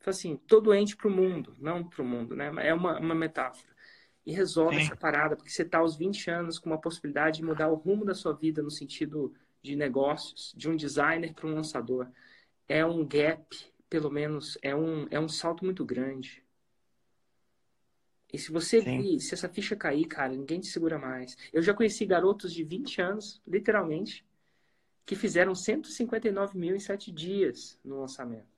Fala 0.00 0.14
assim, 0.16 0.36
tô 0.36 0.60
doente 0.60 0.96
pro 0.96 1.10
mundo, 1.10 1.54
não 1.58 1.82
pro 1.84 2.04
mundo, 2.04 2.34
né? 2.36 2.50
É 2.62 2.72
uma, 2.72 2.98
uma 2.98 3.14
metáfora. 3.14 3.74
E 4.26 4.32
resolve 4.32 4.76
Sim. 4.76 4.82
essa 4.82 4.96
parada, 4.96 5.36
porque 5.36 5.50
você 5.50 5.64
tá 5.64 5.78
aos 5.78 5.96
20 5.96 6.28
anos 6.28 6.58
com 6.58 6.68
uma 6.68 6.80
possibilidade 6.80 7.38
de 7.38 7.44
mudar 7.44 7.68
o 7.68 7.76
rumo 7.76 8.04
da 8.04 8.14
sua 8.14 8.32
vida 8.32 8.60
no 8.60 8.70
sentido 8.70 9.32
de 9.62 9.76
negócios, 9.76 10.52
de 10.56 10.68
um 10.68 10.76
designer 10.76 11.32
para 11.32 11.46
um 11.46 11.54
lançador. 11.54 12.08
É 12.68 12.84
um 12.84 13.06
gap, 13.06 13.46
pelo 13.88 14.10
menos, 14.10 14.58
é 14.60 14.74
um, 14.74 15.06
é 15.10 15.20
um 15.20 15.28
salto 15.28 15.64
muito 15.64 15.84
grande. 15.84 16.44
E 18.32 18.38
se 18.38 18.50
você 18.50 18.82
Sim. 18.82 19.00
vir, 19.00 19.20
se 19.20 19.34
essa 19.34 19.48
ficha 19.48 19.76
cair, 19.76 20.06
cara, 20.06 20.32
ninguém 20.32 20.60
te 20.60 20.66
segura 20.66 20.98
mais. 20.98 21.36
Eu 21.52 21.62
já 21.62 21.72
conheci 21.72 22.04
garotos 22.04 22.52
de 22.52 22.64
20 22.64 23.00
anos, 23.00 23.40
literalmente, 23.46 24.26
que 25.06 25.14
fizeram 25.14 25.54
159 25.54 26.58
mil 26.58 26.74
em 26.74 26.80
7 26.80 27.12
dias 27.12 27.78
no 27.84 28.00
lançamento. 28.00 28.55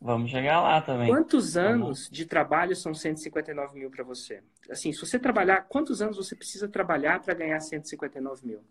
Vamos 0.00 0.30
chegar 0.30 0.60
lá 0.60 0.80
também. 0.80 1.08
Quantos 1.10 1.56
anos 1.56 2.08
de 2.08 2.24
trabalho 2.24 2.76
são 2.76 2.94
159 2.94 3.78
mil 3.78 3.90
para 3.90 4.04
você? 4.04 4.42
Assim, 4.70 4.92
se 4.92 5.00
você 5.00 5.18
trabalhar, 5.18 5.62
quantos 5.62 6.00
anos 6.00 6.16
você 6.16 6.36
precisa 6.36 6.68
trabalhar 6.68 7.20
para 7.20 7.34
ganhar 7.34 7.58
159 7.60 8.46
mil? 8.46 8.64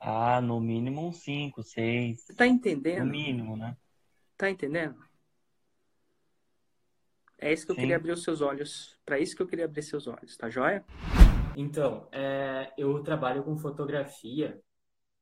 Ah, 0.00 0.40
no 0.40 0.60
mínimo 0.60 1.06
uns 1.06 1.22
5, 1.22 1.62
6. 1.62 2.20
Você 2.20 2.34
tá 2.34 2.46
No 2.46 2.52
entendendo? 2.52 3.10
mínimo, 3.10 3.56
né? 3.56 3.76
Tá 4.36 4.50
entendendo? 4.50 4.96
É 7.38 7.52
isso 7.52 7.66
que 7.66 7.72
eu 7.72 7.76
Sim. 7.76 7.82
queria 7.82 7.96
abrir 7.96 8.12
os 8.12 8.22
seus 8.22 8.40
olhos. 8.40 8.98
Para 9.04 9.18
isso 9.18 9.36
que 9.36 9.42
eu 9.42 9.46
queria 9.46 9.66
abrir 9.66 9.82
seus 9.82 10.06
olhos, 10.06 10.36
tá 10.36 10.48
joia? 10.48 10.84
Então, 11.56 12.08
é, 12.12 12.72
eu 12.76 13.02
trabalho 13.02 13.44
com 13.44 13.56
fotografia 13.56 14.60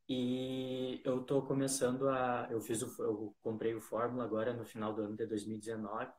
e 0.08 1.00
eu 1.04 1.22
tô 1.24 1.42
começando 1.42 2.08
a. 2.08 2.48
Eu 2.50 2.60
fiz 2.60 2.82
o, 2.82 3.02
eu 3.02 3.36
comprei 3.42 3.74
o 3.74 3.80
Fórmula 3.80 4.24
agora 4.24 4.52
no 4.54 4.64
final 4.64 4.92
do 4.94 5.02
ano 5.02 5.16
de 5.16 5.26
2019 5.26 6.12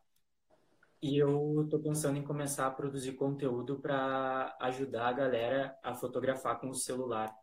e 1.02 1.18
eu 1.18 1.68
tô 1.70 1.80
pensando 1.80 2.18
em 2.18 2.24
começar 2.24 2.68
a 2.68 2.72
produzir 2.72 3.14
conteúdo 3.14 3.80
para 3.80 4.58
ajudar 4.62 5.10
a 5.10 5.14
galera 5.14 5.80
a 5.84 5.94
fotografar 5.94 6.60
com 6.60 6.70
o 6.70 6.74
celular. 6.74 7.34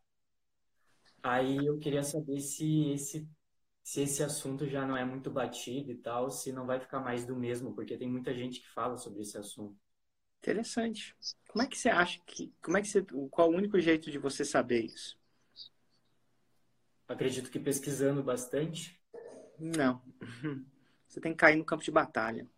Aí 1.23 1.65
eu 1.65 1.79
queria 1.79 2.03
saber 2.03 2.41
se 2.41 2.91
esse 2.91 3.29
se 3.85 4.03
esse 4.03 4.23
assunto 4.23 4.67
já 4.67 4.87
não 4.87 4.97
é 4.97 5.05
muito 5.05 5.31
batido 5.31 5.91
e 5.91 5.97
tal, 5.97 6.31
se 6.31 6.53
não 6.53 6.67
vai 6.67 6.79
ficar 6.81 7.01
mais 7.01 7.27
do 7.27 7.35
mesmo, 7.37 7.75
porque 7.75 7.97
tem 7.97 8.09
muita 8.09 8.33
gente 8.33 8.61
que 8.61 8.69
fala 8.69 8.97
sobre 8.97 9.23
esse 9.23 9.37
assunto. 9.37 9.77
Interessante. 10.39 11.17
Como 11.49 11.63
é 11.63 11.67
que 11.69 11.79
você 11.79 11.89
acha 11.89 12.21
que. 12.27 12.53
Como 12.61 12.77
é 12.77 12.83
que 12.83 12.89
você. 12.89 13.05
Qual 13.31 13.51
o 13.51 13.55
único 13.55 13.79
jeito 13.79 14.11
de 14.11 14.19
você 14.19 14.45
saber 14.45 14.85
isso? 14.85 15.17
Acredito 17.13 17.51
que 17.51 17.61
pesquisando 17.61 18.23
bastante. 18.23 18.99
Não. 19.59 20.03
Você 21.07 21.21
tem 21.21 21.33
que 21.33 21.39
cair 21.39 21.57
no 21.57 21.65
campo 21.65 21.85
de 21.85 21.91
batalha. 21.91 22.49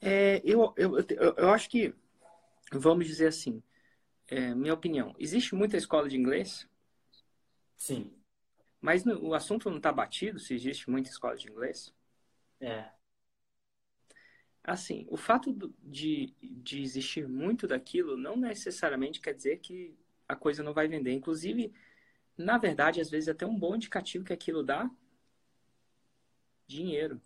É, 0.00 0.40
eu, 0.44 0.72
eu, 0.76 0.98
eu, 0.98 1.34
eu 1.36 1.50
acho 1.50 1.68
que, 1.68 1.92
vamos 2.72 3.06
dizer 3.06 3.28
assim, 3.28 3.62
é, 4.28 4.54
minha 4.54 4.74
opinião, 4.74 5.14
existe 5.18 5.54
muita 5.54 5.76
escola 5.76 6.08
de 6.08 6.16
inglês, 6.16 6.68
Sim, 7.76 8.12
mas 8.80 9.04
no- 9.04 9.20
o 9.28 9.34
assunto 9.34 9.70
não 9.70 9.76
está 9.76 9.92
batido 9.92 10.38
se 10.40 10.52
existe 10.54 10.90
muita 10.90 11.10
escola 11.10 11.36
de 11.36 11.48
inglês. 11.48 11.94
é. 12.60 12.92
Assim, 14.62 15.06
o 15.08 15.16
fato 15.16 15.52
de, 15.82 16.34
de 16.42 16.82
existir 16.82 17.26
muito 17.26 17.66
daquilo 17.66 18.16
não 18.18 18.36
necessariamente 18.36 19.20
quer 19.20 19.32
dizer 19.34 19.58
que 19.60 19.96
a 20.28 20.36
coisa 20.36 20.62
não 20.62 20.74
vai 20.74 20.86
vender. 20.86 21.12
Inclusive, 21.12 21.72
na 22.38 22.56
verdade, 22.56 23.00
às 23.00 23.10
vezes 23.10 23.28
é 23.28 23.32
até 23.32 23.44
um 23.44 23.58
bom 23.58 23.74
indicativo 23.74 24.24
que 24.24 24.32
aquilo 24.32 24.62
dá 24.62 24.90
dinheiro. 26.66 27.20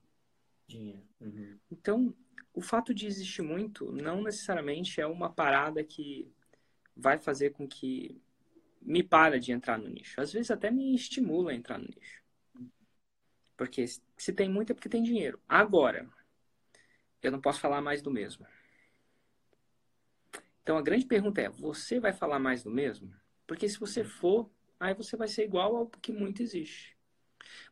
Dinheiro. 0.67 1.07
Uhum. 1.21 1.59
Então, 1.71 2.17
o 2.55 2.63
fato 2.63 2.95
de 2.95 3.07
existir 3.07 3.43
muito 3.43 3.93
não 3.93 4.23
necessariamente 4.23 5.01
é 5.01 5.07
uma 5.07 5.31
parada 5.31 5.85
que 5.85 6.33
vai 6.97 7.19
fazer 7.19 7.51
com 7.51 7.69
que 7.69 8.21
me 8.81 9.03
para 9.03 9.39
de 9.39 9.53
entrar 9.53 9.79
no 9.79 9.89
nicho. 9.89 10.21
Às 10.21 10.33
vezes 10.33 10.51
até 10.51 10.71
me 10.71 10.95
estimula 10.95 11.53
a 11.53 11.55
entrar 11.55 11.79
no 11.79 11.87
nicho. 11.87 12.23
Porque 13.57 13.85
se 13.87 14.33
tem 14.33 14.49
muito 14.49 14.73
é 14.73 14.75
porque 14.75 14.89
tem 14.89 15.03
dinheiro. 15.03 15.41
Agora, 15.49 16.09
eu 17.23 17.31
não 17.31 17.41
posso 17.41 17.61
falar 17.61 17.81
mais 17.81 18.03
do 18.03 18.11
mesmo. 18.11 18.47
Então 20.63 20.77
a 20.77 20.83
grande 20.83 21.07
pergunta 21.07 21.41
é: 21.41 21.49
você 21.49 22.01
vai 22.01 22.13
falar 22.13 22.39
mais 22.39 22.63
do 22.63 22.71
mesmo? 22.71 23.15
Porque 23.47 23.69
se 23.69 23.79
você 23.79 24.05
for, 24.05 24.51
aí 24.83 24.95
você 24.95 25.17
vai 25.17 25.29
ser 25.29 25.45
igual 25.45 25.77
ao 25.77 25.87
que 25.87 26.13
muito 26.13 26.43
existe. 26.43 26.97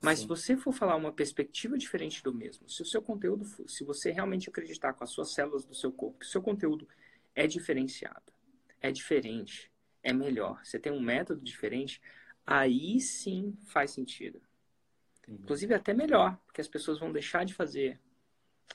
Mas 0.00 0.18
Sim. 0.18 0.22
se 0.22 0.28
você 0.28 0.56
for 0.56 0.72
falar 0.72 0.96
uma 0.96 1.12
perspectiva 1.12 1.76
diferente 1.76 2.22
do 2.22 2.32
mesmo, 2.32 2.68
se 2.68 2.82
o 2.82 2.86
seu 2.86 3.02
conteúdo, 3.02 3.44
se 3.68 3.84
você 3.84 4.10
realmente 4.10 4.48
acreditar 4.48 4.92
com 4.92 5.04
as 5.04 5.10
suas 5.10 5.32
células 5.32 5.64
do 5.64 5.74
seu 5.74 5.92
corpo 5.92 6.18
que 6.18 6.26
o 6.26 6.28
seu 6.28 6.42
conteúdo 6.42 6.88
é 7.34 7.46
diferenciado, 7.46 8.32
é 8.80 8.90
diferente, 8.90 9.70
é 10.02 10.12
melhor, 10.12 10.64
você 10.64 10.78
tem 10.78 10.92
um 10.92 11.00
método 11.00 11.40
diferente, 11.40 12.00
aí 12.46 13.00
sim 13.00 13.56
faz 13.66 13.90
sentido. 13.90 14.40
Inclusive 15.28 15.74
até 15.74 15.94
melhor, 15.94 16.36
porque 16.46 16.60
as 16.60 16.68
pessoas 16.68 16.98
vão 16.98 17.12
deixar 17.12 17.44
de 17.44 17.54
fazer 17.54 18.00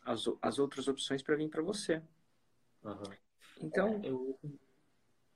as, 0.04 0.26
as 0.42 0.60
outras 0.60 0.88
opções 0.88 1.22
para 1.22 1.36
vir 1.36 1.50
para 1.50 1.62
você. 1.62 2.02
Uhum. 2.84 3.14
Então, 3.60 4.02
é, 4.04 4.10
eu 4.10 4.40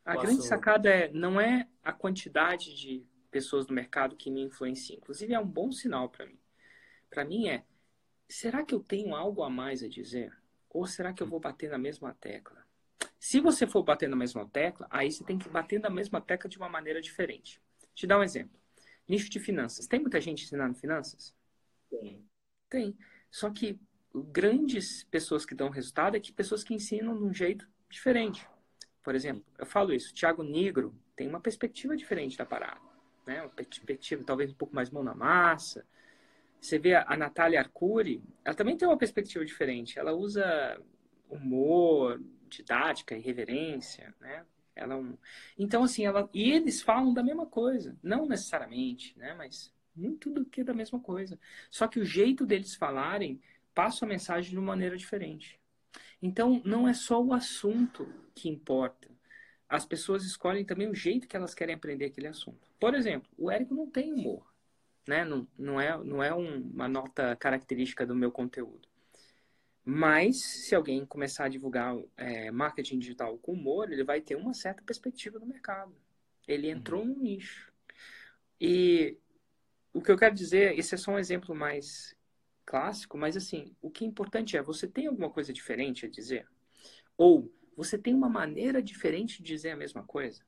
a 0.09 0.21
grande 0.21 0.43
sacada 0.43 0.89
é 0.89 1.11
não 1.11 1.39
é 1.39 1.67
a 1.83 1.93
quantidade 1.93 2.75
de 2.75 3.05
pessoas 3.29 3.67
no 3.67 3.73
mercado 3.73 4.15
que 4.15 4.31
me 4.31 4.41
influenciam. 4.41 4.97
Inclusive 4.97 5.33
é 5.33 5.39
um 5.39 5.47
bom 5.47 5.71
sinal 5.71 6.09
para 6.09 6.25
mim. 6.25 6.39
Para 7.09 7.23
mim 7.23 7.47
é, 7.47 7.63
será 8.27 8.65
que 8.65 8.73
eu 8.73 8.79
tenho 8.79 9.13
algo 9.15 9.43
a 9.43 9.49
mais 9.49 9.83
a 9.83 9.87
dizer? 9.87 10.35
Ou 10.69 10.85
será 10.85 11.13
que 11.13 11.21
eu 11.21 11.27
vou 11.27 11.39
bater 11.39 11.69
na 11.69 11.77
mesma 11.77 12.13
tecla? 12.19 12.65
Se 13.19 13.39
você 13.39 13.67
for 13.67 13.83
bater 13.83 14.07
na 14.07 14.15
mesma 14.15 14.47
tecla, 14.47 14.87
aí 14.89 15.11
você 15.11 15.23
tem 15.23 15.37
que 15.37 15.49
bater 15.49 15.79
na 15.79 15.89
mesma 15.89 16.21
tecla 16.21 16.49
de 16.49 16.57
uma 16.57 16.69
maneira 16.69 17.01
diferente. 17.01 17.61
Te 17.93 18.07
dar 18.07 18.19
um 18.19 18.23
exemplo. 18.23 18.59
Nicho 19.07 19.29
de 19.29 19.39
finanças. 19.39 19.87
Tem 19.87 19.99
muita 19.99 20.21
gente 20.21 20.43
ensinando 20.43 20.75
finanças? 20.75 21.35
Tem. 21.89 22.25
Tem. 22.69 22.97
Só 23.29 23.49
que 23.49 23.79
grandes 24.31 25.03
pessoas 25.03 25.45
que 25.45 25.55
dão 25.55 25.69
resultado 25.69 26.15
é 26.15 26.19
que 26.19 26.31
pessoas 26.31 26.63
que 26.63 26.73
ensinam 26.73 27.17
de 27.17 27.23
um 27.23 27.33
jeito 27.33 27.67
diferente. 27.89 28.47
Por 29.09 29.15
exemplo, 29.15 29.43
eu 29.57 29.65
falo 29.65 29.91
isso, 29.91 30.13
Thiago 30.13 30.43
Negro 30.43 30.93
tem 31.15 31.27
uma 31.27 31.39
perspectiva 31.39 31.97
diferente 31.97 32.37
da 32.37 32.45
parada, 32.45 32.79
né? 33.25 33.41
Uma 33.41 33.49
perspectiva 33.49 34.23
talvez 34.23 34.51
um 34.51 34.53
pouco 34.53 34.75
mais 34.75 34.91
mão 34.91 35.01
na 35.01 35.15
massa. 35.15 35.83
Você 36.61 36.77
vê 36.77 36.93
a, 36.93 37.17
Natália 37.17 37.59
Arcuri, 37.59 38.21
ela 38.45 38.55
também 38.55 38.77
tem 38.77 38.87
uma 38.87 38.99
perspectiva 38.99 39.43
diferente. 39.43 39.97
Ela 39.97 40.13
usa 40.13 40.79
humor, 41.27 42.21
didática, 42.47 43.17
irreverência, 43.17 44.13
né? 44.21 44.45
Ela 44.75 44.93
é 44.93 44.97
um... 44.97 45.17
Então, 45.57 45.83
assim, 45.83 46.05
ela... 46.05 46.29
e 46.31 46.51
eles 46.51 46.79
falam 46.79 47.11
da 47.11 47.23
mesma 47.23 47.47
coisa. 47.47 47.97
Não 48.03 48.27
necessariamente, 48.27 49.17
né? 49.17 49.33
Mas 49.33 49.73
muito 49.95 50.29
do 50.29 50.45
que 50.45 50.63
da 50.63 50.75
mesma 50.75 50.99
coisa. 50.99 51.39
Só 51.71 51.87
que 51.87 51.99
o 51.99 52.05
jeito 52.05 52.45
deles 52.45 52.75
falarem 52.75 53.41
passa 53.73 54.05
a 54.05 54.07
mensagem 54.07 54.51
de 54.51 54.57
uma 54.59 54.67
maneira 54.67 54.95
diferente. 54.95 55.58
Então, 56.21 56.61
não 56.65 56.87
é 56.87 56.93
só 56.93 57.21
o 57.21 57.33
assunto 57.33 58.07
que 58.35 58.49
importa. 58.49 59.09
As 59.67 59.85
pessoas 59.85 60.23
escolhem 60.25 60.65
também 60.65 60.89
o 60.89 60.95
jeito 60.95 61.27
que 61.27 61.35
elas 61.35 61.53
querem 61.53 61.75
aprender 61.75 62.05
aquele 62.05 62.27
assunto. 62.27 62.67
Por 62.79 62.93
exemplo, 62.93 63.29
o 63.37 63.49
Érico 63.49 63.73
não 63.73 63.89
tem 63.89 64.11
humor. 64.13 64.51
Né? 65.07 65.23
Não, 65.23 65.47
não 65.57 65.79
é, 65.79 65.97
não 66.03 66.23
é 66.23 66.33
um, 66.33 66.61
uma 66.61 66.87
nota 66.87 67.35
característica 67.35 68.05
do 68.05 68.15
meu 68.15 68.31
conteúdo. 68.31 68.87
Mas, 69.85 70.41
se 70.43 70.75
alguém 70.75 71.05
começar 71.05 71.45
a 71.45 71.49
divulgar 71.49 71.95
é, 72.17 72.51
marketing 72.51 72.99
digital 72.99 73.37
com 73.37 73.53
humor, 73.53 73.91
ele 73.91 74.03
vai 74.03 74.21
ter 74.21 74.35
uma 74.35 74.53
certa 74.53 74.83
perspectiva 74.83 75.39
do 75.39 75.45
mercado. 75.45 75.95
Ele 76.47 76.69
entrou 76.69 77.01
uhum. 77.01 77.07
no 77.07 77.19
nicho. 77.19 77.71
E 78.59 79.17
o 79.93 80.01
que 80.01 80.11
eu 80.11 80.17
quero 80.17 80.35
dizer, 80.35 80.77
esse 80.77 80.93
é 80.95 80.97
só 80.97 81.11
um 81.11 81.19
exemplo 81.19 81.55
mais 81.55 82.15
clássico, 82.69 83.17
mas 83.17 83.35
assim, 83.35 83.75
o 83.81 83.89
que 83.89 84.05
é 84.05 84.07
importante 84.07 84.55
é, 84.55 84.61
você 84.61 84.87
tem 84.87 85.07
alguma 85.07 85.31
coisa 85.31 85.51
diferente 85.51 86.05
a 86.05 86.09
dizer? 86.09 86.47
Ou 87.17 87.51
você 87.75 87.97
tem 87.97 88.13
uma 88.13 88.29
maneira 88.29 88.79
diferente 88.79 89.41
de 89.41 89.47
dizer 89.47 89.71
a 89.71 89.75
mesma 89.75 90.03
coisa? 90.03 90.43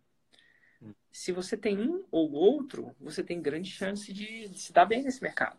Hum. 0.79 0.93
Se 1.11 1.31
você 1.31 1.57
tem 1.57 1.79
um 1.79 2.05
ou 2.11 2.31
outro, 2.31 2.95
você 2.99 3.23
tem 3.23 3.41
grande 3.41 3.71
chance 3.71 4.13
de, 4.13 4.47
de 4.49 4.59
se 4.59 4.71
dar 4.71 4.85
bem 4.85 5.01
nesse 5.01 5.23
mercado. 5.23 5.57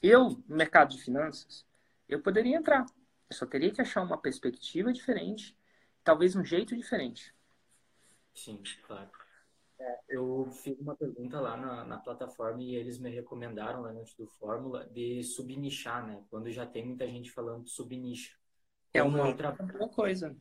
Eu, 0.00 0.40
no 0.46 0.56
mercado 0.56 0.94
de 0.94 1.02
finanças, 1.02 1.66
eu 2.08 2.22
poderia 2.22 2.56
entrar. 2.56 2.86
Eu 3.28 3.36
só 3.36 3.44
teria 3.44 3.72
que 3.72 3.80
achar 3.80 4.02
uma 4.02 4.16
perspectiva 4.16 4.92
diferente, 4.92 5.58
talvez 6.04 6.36
um 6.36 6.44
jeito 6.44 6.76
diferente. 6.76 7.34
Sim, 8.32 8.62
claro. 8.86 9.10
É, 9.78 9.98
eu 10.08 10.48
fiz 10.50 10.78
uma 10.78 10.96
pergunta 10.96 11.38
lá 11.38 11.56
na, 11.56 11.84
na, 11.84 11.98
plataforma 11.98 12.62
e 12.62 12.74
eles 12.74 12.98
me 12.98 13.10
recomendaram 13.10 13.82
lá 13.82 13.90
antes 13.90 14.14
do 14.14 14.26
Fórmula 14.26 14.86
de 14.86 15.22
subnichar, 15.22 16.06
né? 16.06 16.24
Quando 16.30 16.50
já 16.50 16.64
tem 16.64 16.86
muita 16.86 17.06
gente 17.06 17.30
falando 17.30 17.64
de 17.64 17.70
subnicho. 17.70 18.38
É 18.94 19.02
uma 19.02 19.26
outra 19.26 19.54
coisa. 19.94 20.34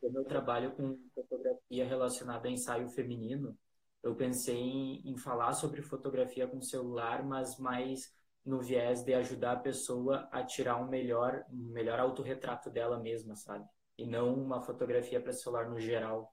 Como 0.00 0.18
eu 0.18 0.24
trabalho 0.24 0.70
com 0.72 0.98
fotografia 1.14 1.84
relacionada 1.84 2.46
a 2.46 2.50
ensaio 2.50 2.88
feminino, 2.88 3.58
eu 4.02 4.14
pensei 4.14 4.56
em, 4.56 5.10
em 5.10 5.16
falar 5.16 5.52
sobre 5.52 5.82
fotografia 5.82 6.46
com 6.46 6.60
celular, 6.60 7.24
mas 7.24 7.58
mais 7.58 8.14
no 8.44 8.60
viés 8.60 9.02
de 9.02 9.12
ajudar 9.14 9.52
a 9.52 9.58
pessoa 9.58 10.28
a 10.30 10.44
tirar 10.44 10.76
um 10.76 10.86
melhor, 10.86 11.44
um 11.50 11.72
melhor 11.72 11.98
autorretrato 11.98 12.70
dela 12.70 13.00
mesma, 13.00 13.34
sabe? 13.34 13.66
E 13.98 14.06
não 14.06 14.32
uma 14.34 14.62
fotografia 14.62 15.20
para 15.20 15.32
celular 15.32 15.68
no 15.68 15.80
geral. 15.80 16.32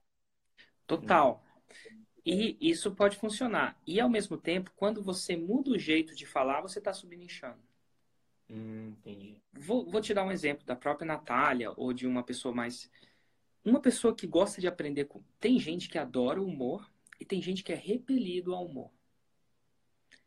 Total. 0.86 1.42
E 2.24 2.56
isso 2.60 2.94
pode 2.94 3.16
funcionar. 3.16 3.78
E 3.86 4.00
ao 4.00 4.08
mesmo 4.08 4.38
tempo, 4.38 4.72
quando 4.74 5.02
você 5.02 5.36
muda 5.36 5.70
o 5.70 5.78
jeito 5.78 6.14
de 6.14 6.24
falar, 6.24 6.62
você 6.62 6.78
está 6.78 6.92
subnichando. 6.92 7.60
Hum, 8.48 8.94
entendi. 8.98 9.42
Vou, 9.52 9.84
vou 9.84 10.00
te 10.00 10.14
dar 10.14 10.24
um 10.24 10.32
exemplo 10.32 10.64
da 10.64 10.74
própria 10.74 11.06
Natália 11.06 11.72
ou 11.76 11.92
de 11.92 12.06
uma 12.06 12.22
pessoa 12.22 12.54
mais. 12.54 12.90
Uma 13.64 13.80
pessoa 13.80 14.14
que 14.14 14.26
gosta 14.26 14.60
de 14.60 14.66
aprender 14.66 15.04
com. 15.04 15.22
Tem 15.38 15.58
gente 15.58 15.88
que 15.88 15.98
adora 15.98 16.40
o 16.40 16.46
humor 16.46 16.90
e 17.20 17.24
tem 17.24 17.42
gente 17.42 17.62
que 17.62 17.72
é 17.72 17.76
repelido 17.76 18.54
ao 18.54 18.64
humor. 18.64 18.90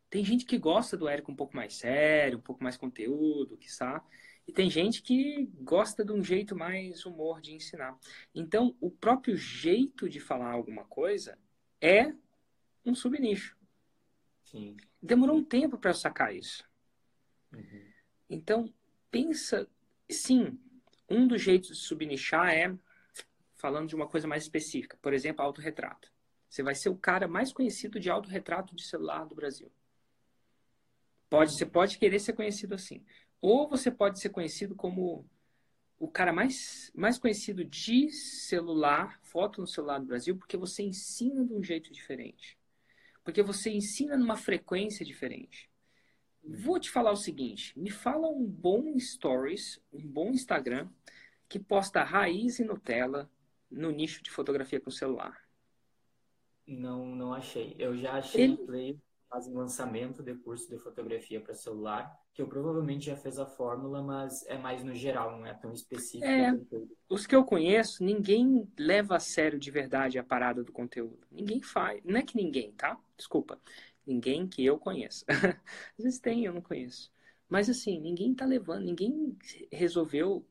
Tem 0.09 0.23
gente 0.23 0.45
que 0.45 0.57
gosta 0.57 0.95
do 0.95 1.07
Érico 1.07 1.31
um 1.31 1.35
pouco 1.35 1.55
mais 1.55 1.75
sério, 1.75 2.37
um 2.37 2.41
pouco 2.41 2.63
mais 2.63 2.77
conteúdo, 2.77 3.57
que 3.57 3.71
sabe. 3.71 4.05
E 4.47 4.53
tem 4.53 4.69
gente 4.69 5.01
que 5.01 5.49
gosta 5.61 6.05
de 6.05 6.13
um 6.13 6.23
jeito 6.23 6.55
mais 6.55 7.05
humor 7.05 7.41
de 7.41 7.53
ensinar. 7.53 7.97
Então, 8.33 8.75
o 8.79 8.89
próprio 8.89 9.35
jeito 9.35 10.07
de 10.07 10.19
falar 10.19 10.51
alguma 10.51 10.85
coisa 10.85 11.37
é 11.81 12.13
um 12.85 12.95
subnicho. 12.95 13.57
Sim. 14.43 14.77
Demorou 15.01 15.37
um 15.37 15.43
tempo 15.43 15.77
para 15.77 15.93
sacar 15.93 16.33
isso. 16.33 16.63
Uhum. 17.53 17.91
Então, 18.29 18.73
pensa, 19.11 19.67
sim, 20.09 20.59
um 21.09 21.27
dos 21.27 21.41
jeitos 21.41 21.69
de 21.69 21.85
subnichar 21.85 22.49
é 22.49 22.75
falando 23.55 23.89
de 23.89 23.95
uma 23.95 24.07
coisa 24.07 24.27
mais 24.27 24.43
específica. 24.43 24.97
Por 25.01 25.13
exemplo, 25.13 25.43
autorretrato. 25.43 26.11
Você 26.49 26.63
vai 26.63 26.75
ser 26.75 26.89
o 26.89 26.97
cara 26.97 27.27
mais 27.27 27.51
conhecido 27.51 27.99
de 27.99 28.09
autorretrato 28.09 28.75
de 28.75 28.83
celular 28.83 29.25
do 29.25 29.35
Brasil. 29.35 29.71
Pode, 31.29 31.57
você 31.57 31.65
pode 31.65 31.97
querer 31.97 32.19
ser 32.19 32.33
conhecido 32.33 32.75
assim. 32.75 33.03
Ou 33.41 33.67
você 33.67 33.91
pode 33.91 34.19
ser 34.19 34.29
conhecido 34.29 34.75
como 34.75 35.27
o 35.99 36.07
cara 36.07 36.31
mais, 36.31 36.91
mais 36.95 37.17
conhecido 37.17 37.63
de 37.63 38.11
celular, 38.11 39.19
foto 39.23 39.61
no 39.61 39.67
celular 39.67 39.99
do 39.99 40.05
Brasil, 40.05 40.35
porque 40.37 40.57
você 40.57 40.83
ensina 40.83 41.43
de 41.43 41.53
um 41.53 41.63
jeito 41.63 41.91
diferente. 41.91 42.57
Porque 43.23 43.41
você 43.41 43.71
ensina 43.71 44.15
numa 44.15 44.37
frequência 44.37 45.05
diferente. 45.05 45.69
Vou 46.43 46.79
te 46.79 46.89
falar 46.89 47.11
o 47.11 47.17
seguinte: 47.17 47.77
me 47.77 47.89
fala 47.89 48.27
um 48.29 48.45
bom 48.45 48.97
stories, 48.99 49.81
um 49.91 50.01
bom 50.01 50.29
Instagram, 50.29 50.87
que 51.49 51.59
posta 51.59 52.03
raiz 52.03 52.59
e 52.59 52.63
Nutella 52.63 53.29
no 53.69 53.91
nicho 53.91 54.23
de 54.23 54.31
fotografia 54.31 54.79
com 54.79 54.89
celular. 54.89 55.45
Não, 56.65 57.15
não 57.15 57.33
achei. 57.33 57.75
Eu 57.77 57.97
já 57.97 58.13
achei 58.13 58.43
Ele... 58.43 58.99
play 59.27 59.37
fazem 59.37 59.53
lançamento 59.53 60.23
de 60.23 60.33
curso 60.35 60.69
de 60.69 60.77
fotografia 60.77 61.39
para 61.39 61.53
celular, 61.53 62.17
que 62.33 62.41
eu 62.41 62.47
provavelmente 62.47 63.05
já 63.05 63.15
fez 63.15 63.37
a 63.37 63.45
fórmula, 63.45 64.01
mas 64.01 64.45
é 64.47 64.57
mais 64.57 64.83
no 64.83 64.93
geral, 64.95 65.37
não 65.37 65.45
é 65.45 65.53
tão 65.53 65.71
específico. 65.71 66.25
É, 66.25 66.57
os 67.09 67.27
que 67.27 67.35
eu 67.35 67.43
conheço, 67.43 68.03
ninguém 68.03 68.67
leva 68.77 69.15
a 69.15 69.19
sério 69.19 69.59
de 69.59 69.69
verdade 69.69 70.17
a 70.17 70.23
parada 70.23 70.63
do 70.63 70.71
conteúdo. 70.71 71.19
Ninguém 71.31 71.61
faz. 71.61 72.01
Não 72.03 72.17
é 72.17 72.23
que 72.23 72.35
ninguém, 72.35 72.71
tá? 72.71 72.99
Desculpa. 73.15 73.59
Ninguém 74.05 74.47
que 74.47 74.65
eu 74.65 74.77
conheça. 74.77 75.25
Às 75.97 76.03
vezes 76.03 76.19
tem, 76.19 76.45
eu 76.45 76.53
não 76.53 76.61
conheço. 76.61 77.11
Mas 77.49 77.69
assim, 77.69 77.99
ninguém 77.99 78.33
tá 78.33 78.45
levando, 78.45 78.85
ninguém 78.85 79.37
resolveu 79.71 80.45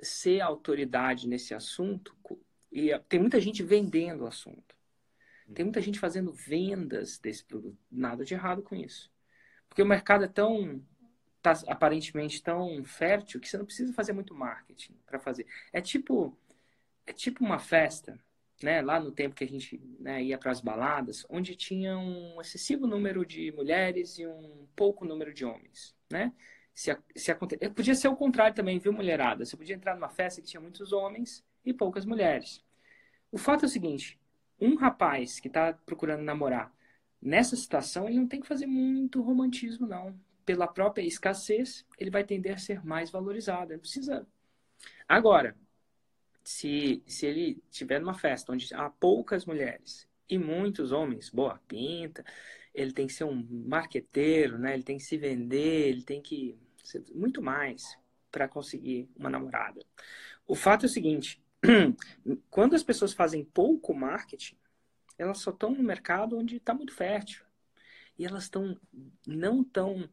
ser 0.00 0.40
autoridade 0.40 1.28
nesse 1.28 1.54
assunto. 1.54 2.14
E 2.70 2.96
tem 3.08 3.20
muita 3.20 3.40
gente 3.40 3.62
vendendo 3.62 4.24
o 4.24 4.26
assunto. 4.26 4.75
Tem 5.54 5.64
muita 5.64 5.80
gente 5.80 5.98
fazendo 5.98 6.32
vendas 6.32 7.18
desse 7.18 7.44
produto. 7.44 7.78
Nada 7.90 8.24
de 8.24 8.34
errado 8.34 8.62
com 8.62 8.74
isso. 8.74 9.10
Porque 9.68 9.82
o 9.82 9.86
mercado 9.86 10.24
é 10.24 10.28
tão 10.28 10.82
tá 11.42 11.52
aparentemente 11.68 12.42
tão 12.42 12.82
fértil 12.84 13.40
que 13.40 13.48
você 13.48 13.56
não 13.56 13.64
precisa 13.64 13.92
fazer 13.92 14.12
muito 14.12 14.34
marketing 14.34 14.94
para 15.06 15.18
fazer. 15.20 15.46
É 15.72 15.80
tipo 15.80 16.36
é 17.06 17.12
tipo 17.12 17.44
uma 17.44 17.58
festa, 17.58 18.18
né, 18.62 18.82
lá 18.82 18.98
no 18.98 19.12
tempo 19.12 19.34
que 19.34 19.44
a 19.44 19.48
gente 19.48 19.80
né, 20.00 20.22
ia 20.24 20.36
para 20.36 20.50
as 20.50 20.60
baladas, 20.60 21.24
onde 21.28 21.54
tinha 21.54 21.96
um 21.96 22.40
excessivo 22.40 22.86
número 22.86 23.24
de 23.24 23.52
mulheres 23.52 24.18
e 24.18 24.26
um 24.26 24.66
pouco 24.74 25.04
número 25.04 25.32
de 25.32 25.44
homens. 25.44 25.94
né? 26.10 26.32
Se, 26.74 26.96
se 27.14 27.30
aconte... 27.30 27.56
Podia 27.70 27.94
ser 27.94 28.08
o 28.08 28.16
contrário 28.16 28.54
também, 28.54 28.78
viu, 28.78 28.92
mulherada? 28.92 29.44
Você 29.44 29.56
podia 29.56 29.76
entrar 29.76 29.94
numa 29.94 30.08
festa 30.08 30.42
que 30.42 30.48
tinha 30.48 30.60
muitos 30.60 30.92
homens 30.92 31.44
e 31.64 31.72
poucas 31.72 32.04
mulheres. 32.04 32.62
O 33.30 33.38
fato 33.38 33.64
é 33.64 33.66
o 33.66 33.70
seguinte: 33.70 34.18
um 34.60 34.76
rapaz 34.76 35.40
que 35.40 35.48
está 35.48 35.72
procurando 35.72 36.22
namorar, 36.22 36.72
nessa 37.20 37.56
situação, 37.56 38.08
ele 38.08 38.18
não 38.18 38.28
tem 38.28 38.40
que 38.40 38.46
fazer 38.46 38.66
muito 38.66 39.20
romantismo, 39.22 39.86
não. 39.86 40.18
Pela 40.44 40.66
própria 40.66 41.02
escassez, 41.02 41.84
ele 41.98 42.10
vai 42.10 42.24
tender 42.24 42.54
a 42.54 42.58
ser 42.58 42.84
mais 42.84 43.10
valorizado. 43.10 43.72
Ele 43.72 43.80
precisa. 43.80 44.26
Agora, 45.08 45.56
se, 46.44 47.02
se 47.06 47.26
ele 47.26 47.62
tiver 47.70 48.00
numa 48.00 48.14
festa 48.14 48.52
onde 48.52 48.72
há 48.74 48.88
poucas 48.88 49.44
mulheres 49.44 50.08
e 50.28 50.38
muitos 50.38 50.92
homens, 50.92 51.30
boa 51.30 51.60
pinta, 51.66 52.24
ele 52.72 52.92
tem 52.92 53.06
que 53.06 53.12
ser 53.12 53.24
um 53.24 53.46
marqueteiro, 53.66 54.58
né? 54.58 54.74
Ele 54.74 54.82
tem 54.82 54.98
que 54.98 55.02
se 55.02 55.16
vender, 55.16 55.88
ele 55.88 56.02
tem 56.02 56.20
que 56.20 56.56
ser 56.84 57.04
muito 57.14 57.42
mais 57.42 57.98
para 58.30 58.46
conseguir 58.46 59.08
uma 59.16 59.30
namorada. 59.30 59.80
O 60.46 60.54
fato 60.54 60.84
é 60.84 60.86
o 60.86 60.90
seguinte: 60.90 61.42
quando 62.50 62.74
as 62.74 62.82
pessoas 62.82 63.12
fazem 63.12 63.44
pouco 63.44 63.94
marketing, 63.94 64.56
elas 65.18 65.38
só 65.38 65.50
estão 65.50 65.70
no 65.70 65.82
mercado 65.82 66.36
onde 66.36 66.56
está 66.56 66.74
muito 66.74 66.94
fértil. 66.94 67.44
E 68.18 68.24
elas 68.24 68.44
estão 68.44 68.78
não 69.26 69.62
tão 69.62 70.08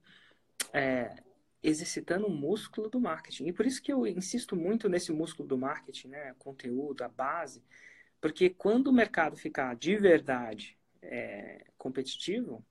é, 0.74 1.24
exercitando 1.62 2.28
o 2.28 2.32
músculo 2.32 2.90
do 2.90 3.00
marketing. 3.00 3.48
E 3.48 3.54
por 3.54 3.66
isso 3.66 3.82
que 3.82 3.92
eu 3.92 4.06
insisto 4.06 4.56
muito 4.56 4.90
nesse 4.90 5.12
músculo 5.12 5.48
do 5.48 5.58
marketing, 5.58 6.10
né? 6.10 6.36
Conteúdo, 6.38 7.04
a 7.04 7.08
base. 7.08 7.64
Porque 8.20 8.50
quando 8.50 8.88
o 8.88 8.94
mercado 8.94 9.38
ficar 9.38 9.76
de 9.76 9.96
verdade 9.96 10.78
é, 11.02 11.66
competitivo, 11.78 12.66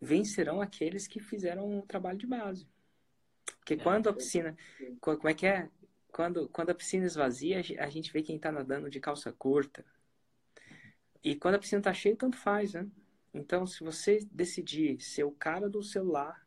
vencerão 0.00 0.60
aqueles 0.60 1.06
que 1.06 1.20
fizeram 1.20 1.78
o 1.78 1.82
trabalho 1.82 2.18
de 2.18 2.26
base. 2.26 2.66
Porque 3.58 3.76
quando 3.76 4.08
a 4.08 4.12
piscina. 4.12 4.56
Como 5.00 5.28
é 5.28 5.34
que 5.34 5.46
é? 5.46 5.68
Quando, 6.12 6.48
quando 6.48 6.70
a 6.70 6.74
piscina 6.74 7.06
esvazia, 7.06 7.60
a 7.78 7.88
gente 7.88 8.12
vê 8.12 8.22
quem 8.22 8.36
está 8.36 8.50
nadando 8.50 8.90
de 8.90 9.00
calça 9.00 9.32
curta. 9.32 9.84
E 11.22 11.36
quando 11.36 11.54
a 11.56 11.58
piscina 11.58 11.80
está 11.80 11.92
cheia, 11.92 12.16
tanto 12.16 12.36
faz, 12.36 12.74
né? 12.74 12.88
Então, 13.32 13.66
se 13.66 13.84
você 13.84 14.26
decidir 14.30 15.00
ser 15.00 15.24
o 15.24 15.30
cara 15.30 15.68
do 15.68 15.82
celular, 15.82 16.46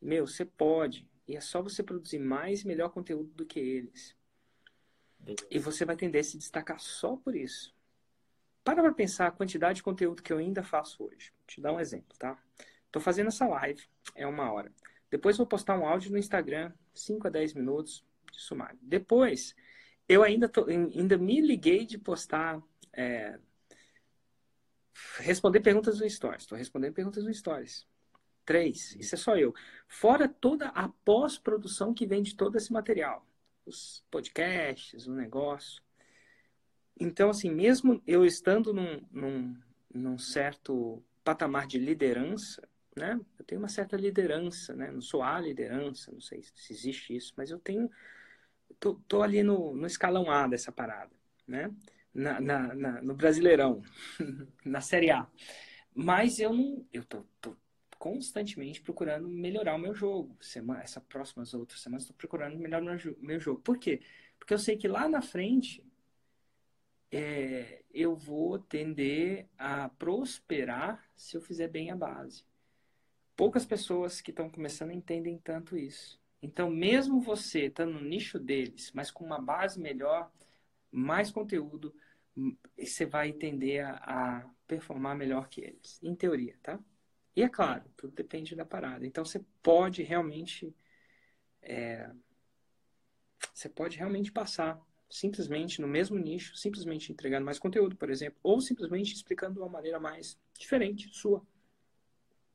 meu, 0.00 0.26
você 0.26 0.44
pode. 0.44 1.08
E 1.28 1.36
é 1.36 1.40
só 1.40 1.62
você 1.62 1.82
produzir 1.82 2.18
mais 2.18 2.62
e 2.62 2.66
melhor 2.66 2.90
conteúdo 2.90 3.30
do 3.34 3.44
que 3.44 3.60
eles. 3.60 4.16
E 5.50 5.58
você 5.58 5.84
vai 5.84 5.96
tender 5.96 6.22
a 6.22 6.24
se 6.24 6.38
destacar 6.38 6.80
só 6.80 7.16
por 7.16 7.36
isso. 7.36 7.74
Para 8.64 8.82
para 8.82 8.94
pensar 8.94 9.26
a 9.26 9.30
quantidade 9.30 9.76
de 9.76 9.82
conteúdo 9.82 10.22
que 10.22 10.32
eu 10.32 10.38
ainda 10.38 10.62
faço 10.62 11.04
hoje. 11.04 11.32
Vou 11.38 11.46
te 11.46 11.60
dar 11.60 11.72
um 11.72 11.80
exemplo, 11.80 12.16
tá? 12.18 12.42
Estou 12.86 13.00
fazendo 13.00 13.28
essa 13.28 13.46
live, 13.46 13.82
é 14.14 14.26
uma 14.26 14.50
hora. 14.50 14.72
Depois 15.10 15.36
vou 15.36 15.46
postar 15.46 15.78
um 15.78 15.86
áudio 15.86 16.10
no 16.10 16.18
Instagram, 16.18 16.72
5 16.94 17.26
a 17.26 17.30
10 17.30 17.54
minutos 17.54 18.04
de 18.30 18.40
sumário. 18.40 18.78
Depois, 18.82 19.54
eu 20.08 20.22
ainda, 20.22 20.48
tô, 20.48 20.66
ainda 20.66 21.16
me 21.16 21.40
liguei 21.40 21.84
de 21.84 21.98
postar, 21.98 22.62
é, 22.92 23.38
responder 25.18 25.60
perguntas 25.60 26.00
no 26.00 26.08
Stories. 26.08 26.42
Estou 26.42 26.58
respondendo 26.58 26.94
perguntas 26.94 27.24
no 27.24 27.32
Stories. 27.32 27.86
Três, 28.44 28.96
isso 28.96 29.14
é 29.14 29.18
só 29.18 29.36
eu. 29.36 29.54
Fora 29.86 30.28
toda 30.28 30.68
a 30.68 30.88
pós-produção 30.88 31.94
que 31.94 32.06
vem 32.06 32.22
de 32.22 32.34
todo 32.34 32.56
esse 32.56 32.72
material. 32.72 33.26
Os 33.64 34.04
podcasts, 34.10 35.06
o 35.06 35.12
negócio. 35.12 35.82
Então, 36.98 37.30
assim, 37.30 37.50
mesmo 37.50 38.02
eu 38.06 38.24
estando 38.26 38.74
num, 38.74 39.00
num, 39.10 39.56
num 39.94 40.18
certo 40.18 41.02
patamar 41.24 41.66
de 41.66 41.78
liderança, 41.78 42.68
né? 42.96 43.18
Eu 43.38 43.44
tenho 43.44 43.60
uma 43.60 43.68
certa 43.68 43.96
liderança, 43.96 44.74
né? 44.74 44.90
Não 44.90 45.00
sou 45.00 45.22
a 45.22 45.38
liderança, 45.40 46.12
não 46.12 46.20
sei 46.20 46.42
se 46.54 46.72
existe 46.72 47.16
isso, 47.16 47.32
mas 47.36 47.50
eu 47.50 47.58
tenho, 47.58 47.90
tô, 48.80 48.94
tô 49.06 49.22
ali 49.22 49.42
no, 49.42 49.76
no 49.76 49.86
escalão 49.86 50.30
A 50.30 50.48
dessa 50.48 50.72
parada, 50.72 51.12
né? 51.46 51.70
Na, 52.12 52.40
na, 52.40 52.74
na, 52.74 53.02
no 53.02 53.14
Brasileirão, 53.14 53.82
na 54.64 54.80
Série 54.80 55.10
A. 55.10 55.28
Mas 55.94 56.40
eu 56.40 56.52
não, 56.52 56.84
eu 56.92 57.04
tô, 57.04 57.24
tô 57.40 57.56
constantemente 57.98 58.80
procurando 58.80 59.28
melhorar 59.28 59.76
o 59.76 59.78
meu 59.78 59.94
jogo. 59.94 60.36
Semana, 60.40 60.82
essa 60.82 61.00
próximas 61.00 61.54
outras 61.54 61.80
semanas 61.80 62.04
estou 62.04 62.16
procurando 62.16 62.58
melhorar 62.58 62.82
o 62.82 62.86
meu, 62.86 63.16
meu 63.20 63.38
jogo. 63.38 63.60
Por 63.60 63.78
quê? 63.78 64.00
Porque 64.38 64.54
eu 64.54 64.58
sei 64.58 64.76
que 64.76 64.88
lá 64.88 65.08
na 65.08 65.22
frente 65.22 65.84
é, 67.12 67.82
eu 67.92 68.16
vou 68.16 68.58
tender 68.58 69.46
a 69.58 69.88
prosperar 69.90 71.04
se 71.14 71.36
eu 71.36 71.40
fizer 71.40 71.68
bem 71.68 71.90
a 71.90 71.96
base. 71.96 72.44
Poucas 73.36 73.64
pessoas 73.64 74.20
que 74.20 74.30
estão 74.30 74.50
começando 74.50 74.92
entendem 74.92 75.38
tanto 75.38 75.76
isso. 75.76 76.20
Então, 76.42 76.70
mesmo 76.70 77.20
você 77.20 77.66
estando 77.66 77.92
no 77.94 78.00
nicho 78.00 78.38
deles, 78.38 78.90
mas 78.94 79.10
com 79.10 79.24
uma 79.24 79.40
base 79.40 79.78
melhor, 79.78 80.30
mais 80.90 81.30
conteúdo, 81.30 81.94
você 82.78 83.04
vai 83.04 83.32
tender 83.32 83.84
a, 83.86 84.40
a 84.40 84.50
performar 84.66 85.16
melhor 85.16 85.48
que 85.48 85.60
eles, 85.60 86.00
em 86.02 86.14
teoria, 86.14 86.56
tá? 86.62 86.78
E 87.36 87.42
é 87.42 87.48
claro, 87.48 87.84
tudo 87.96 88.14
depende 88.14 88.56
da 88.56 88.64
parada. 88.64 89.06
Então, 89.06 89.24
você 89.24 89.44
pode 89.62 90.02
realmente 90.02 90.74
é, 91.62 92.10
você 93.54 93.68
pode 93.68 93.96
realmente 93.98 94.32
passar 94.32 94.80
simplesmente 95.10 95.80
no 95.80 95.88
mesmo 95.88 96.16
nicho, 96.18 96.56
simplesmente 96.56 97.12
entregando 97.12 97.44
mais 97.44 97.58
conteúdo, 97.58 97.96
por 97.96 98.10
exemplo, 98.10 98.38
ou 98.42 98.60
simplesmente 98.60 99.12
explicando 99.14 99.54
de 99.54 99.60
uma 99.60 99.68
maneira 99.68 99.98
mais 100.00 100.38
diferente 100.58 101.08
sua. 101.12 101.44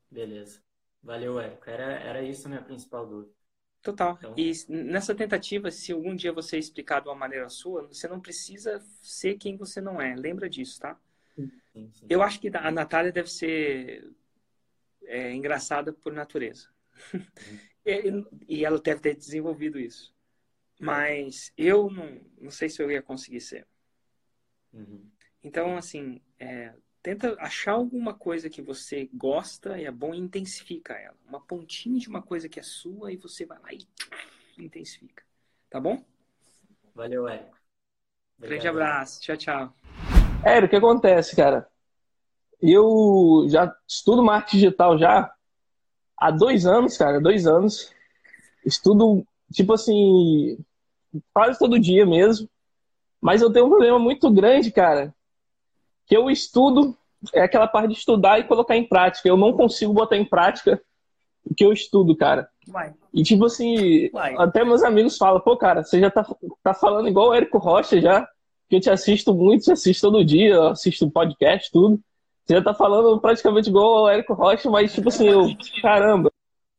Beleza. 0.10 0.64
Valeu, 1.04 1.40
Érico. 1.40 1.70
Era, 1.70 1.84
era 2.00 2.24
isso 2.24 2.48
a 2.48 2.50
minha 2.50 2.64
principal 2.64 3.06
dúvida. 3.08 3.35
Total. 3.86 4.18
Então... 4.18 4.34
E 4.36 4.52
nessa 4.68 5.14
tentativa, 5.14 5.70
se 5.70 5.92
algum 5.92 6.16
dia 6.16 6.34
você 6.34 6.58
explicar 6.58 7.02
de 7.02 7.08
uma 7.08 7.14
maneira 7.14 7.48
sua, 7.50 7.86
você 7.86 8.08
não 8.08 8.20
precisa 8.20 8.84
ser 9.00 9.38
quem 9.38 9.56
você 9.56 9.80
não 9.80 10.02
é. 10.02 10.16
Lembra 10.16 10.50
disso, 10.50 10.80
tá? 10.80 11.00
Sim, 11.36 11.92
sim. 11.94 12.08
Eu 12.10 12.24
acho 12.24 12.40
que 12.40 12.50
a 12.52 12.72
Natália 12.72 13.12
deve 13.12 13.30
ser 13.30 14.12
é, 15.04 15.32
engraçada 15.34 15.94
por 15.94 16.12
natureza. 16.12 16.68
E, 17.88 18.02
e 18.50 18.66
ela 18.66 18.80
deve 18.82 19.00
ter 19.00 19.16
desenvolvido 19.16 19.78
isso. 19.80 20.12
Mas 20.80 21.54
eu 21.56 21.88
não, 21.92 22.20
não 22.42 22.50
sei 22.50 22.68
se 22.68 22.82
eu 22.82 22.90
ia 22.90 23.00
conseguir 23.00 23.42
ser. 23.42 23.68
Uhum. 24.74 25.08
Então, 25.44 25.78
assim, 25.78 26.20
é, 26.40 26.74
tenta 27.06 27.36
achar 27.40 27.74
alguma 27.74 28.16
coisa 28.16 28.50
que 28.50 28.64
você 28.64 29.08
gosta 29.14 29.78
e 29.78 29.86
é 29.86 29.92
bom 29.92 30.12
e 30.12 30.18
intensifica 30.18 30.94
ela. 30.94 31.16
Uma 31.30 31.40
pontinha 31.40 32.00
de 32.00 32.10
uma 32.10 32.20
coisa 32.20 32.50
que 32.50 32.60
é 32.60 32.64
sua 32.64 33.14
e 33.14 33.16
você 33.16 33.46
vai 33.46 33.60
lá 33.60 33.72
e 33.72 33.86
intensifica. 34.58 35.24
Tá 35.70 35.80
bom? 35.80 36.04
Valeu, 36.96 37.28
Érico. 37.28 37.56
Grande 38.40 38.68
abraço. 38.68 39.22
Tchau, 39.22 39.38
tchau. 39.38 39.74
Érico, 40.44 40.66
o 40.66 40.70
que 40.72 40.76
acontece, 40.78 41.36
cara? 41.36 41.70
Eu 42.60 43.46
já 43.50 43.72
estudo 43.88 44.24
marketing 44.24 44.58
digital 44.58 44.98
já 44.98 45.32
há 46.18 46.32
dois 46.32 46.66
anos, 46.66 46.98
cara, 46.98 47.22
dois 47.22 47.46
anos. 47.46 47.94
Estudo 48.66 49.24
tipo 49.54 49.74
assim, 49.74 50.58
quase 51.32 51.60
todo 51.60 51.80
dia 51.80 52.04
mesmo. 52.04 52.50
Mas 53.22 53.44
eu 53.44 53.54
tenho 53.54 53.68
um 53.68 53.70
problema 53.70 54.00
muito 54.00 54.32
grande, 54.32 54.72
cara, 54.72 55.14
que 56.06 56.16
eu 56.16 56.30
estudo, 56.30 56.96
é 57.34 57.42
aquela 57.42 57.68
parte 57.68 57.90
de 57.90 57.98
estudar 57.98 58.40
e 58.40 58.44
colocar 58.44 58.76
em 58.76 58.88
prática. 58.88 59.28
Eu 59.28 59.38
não 59.38 59.54
consigo 59.54 59.94
botar 59.94 60.18
em 60.18 60.26
prática 60.26 60.82
o 61.44 61.54
que 61.54 61.66
eu 61.66 61.72
estudo, 61.72 62.16
cara. 62.16 62.48
Vai. 62.68 62.94
E 63.14 63.24
tipo 63.24 63.46
assim, 63.46 64.10
Vai. 64.12 64.36
até 64.38 64.64
meus 64.64 64.84
amigos 64.84 65.18
falam, 65.18 65.40
pô, 65.40 65.56
cara, 65.56 65.84
você 65.84 66.00
já 66.00 66.10
tá, 66.10 66.26
tá 66.64 66.74
falando 66.74 67.08
igual 67.08 67.30
o 67.30 67.34
Érico 67.34 67.58
Rocha 67.58 68.02
já, 68.02 68.28
que 68.68 68.76
eu 68.76 68.80
te 68.80 68.90
assisto 68.90 69.34
muito, 69.34 69.66
te 69.66 69.72
assisto 69.72 70.10
todo 70.10 70.26
dia, 70.26 70.56
eu 70.56 70.68
assisto 70.68 71.10
podcast, 71.10 71.72
tudo. 71.72 72.00
Você 72.44 72.56
já 72.56 72.64
tá 72.64 72.74
falando 72.74 73.20
praticamente 73.20 73.70
igual 73.70 74.04
o 74.04 74.10
Érico 74.10 74.34
Rocha, 74.34 74.70
mas 74.70 74.94
tipo 74.94 75.10
assim, 75.10 75.28
eu, 75.28 75.48
caramba, 75.82 76.32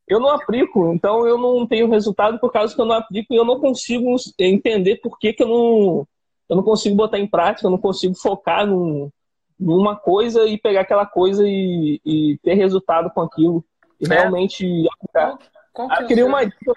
eu 0.08 0.20
não 0.20 0.30
aplico, 0.30 0.92
então 0.92 1.26
eu 1.26 1.38
não 1.38 1.66
tenho 1.66 1.88
resultado 1.88 2.38
por 2.38 2.52
causa 2.52 2.74
que 2.74 2.80
eu 2.80 2.86
não 2.86 2.94
aplico 2.94 3.32
e 3.32 3.36
eu 3.36 3.44
não 3.44 3.58
consigo 3.58 4.14
entender 4.38 4.96
por 4.96 5.18
que, 5.18 5.32
que 5.32 5.42
eu, 5.42 5.48
não, 5.48 6.08
eu 6.48 6.56
não 6.56 6.62
consigo 6.62 6.94
botar 6.94 7.18
em 7.18 7.26
prática, 7.26 7.66
eu 7.66 7.70
não 7.70 7.78
consigo 7.78 8.14
focar 8.14 8.66
num, 8.66 9.10
numa 9.58 9.96
coisa 9.96 10.46
e 10.46 10.58
pegar 10.58 10.82
aquela 10.82 11.06
coisa 11.06 11.42
e, 11.46 12.00
e 12.04 12.38
ter 12.42 12.54
resultado 12.54 13.10
com 13.10 13.22
aquilo 13.22 13.64
e 14.00 14.04
é. 14.06 14.08
realmente 14.08 14.86
aplicar. 14.92 15.38
Qual, 15.72 15.88
ah, 15.90 16.04
queria 16.04 16.24
uma 16.24 16.44
dica, 16.44 16.72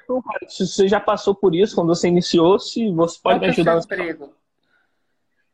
se 0.47 0.67
você 0.67 0.87
já 0.87 0.99
passou 0.99 1.33
por 1.33 1.55
isso 1.55 1.75
quando 1.75 1.87
você 1.87 2.07
iniciou, 2.07 2.59
se 2.59 2.91
você 2.91 3.17
pode 3.21 3.39
qual 3.39 3.39
me 3.39 3.47
é 3.47 3.49
ajudar. 3.49 3.77
É 3.77 4.29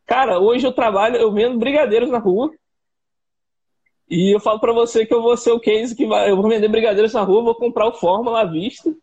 cara, 0.05 0.39
hoje 0.39 0.65
eu 0.65 0.71
trabalho, 0.71 1.17
eu 1.17 1.31
vendo 1.31 1.59
brigadeiros 1.59 2.09
na 2.09 2.17
rua. 2.17 2.51
E 4.09 4.35
eu 4.35 4.39
falo 4.39 4.59
para 4.59 4.73
você 4.73 5.05
que 5.05 5.13
eu 5.13 5.21
vou 5.21 5.35
ser 5.35 5.51
o 5.51 5.59
case 5.59 5.95
que 5.95 6.05
vai. 6.05 6.29
Eu 6.29 6.35
vou 6.35 6.47
vender 6.47 6.67
brigadeiros 6.67 7.13
na 7.13 7.21
rua, 7.21 7.43
vou 7.43 7.55
comprar 7.55 7.87
o 7.87 7.93
Fórmula 7.93 8.41
à 8.41 8.45
vista. 8.45 8.95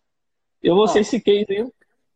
Eu 0.62 0.76
vou 0.76 0.87
ser 0.87 1.00
esse 1.00 1.20
case 1.20 1.46
aí. 1.48 1.66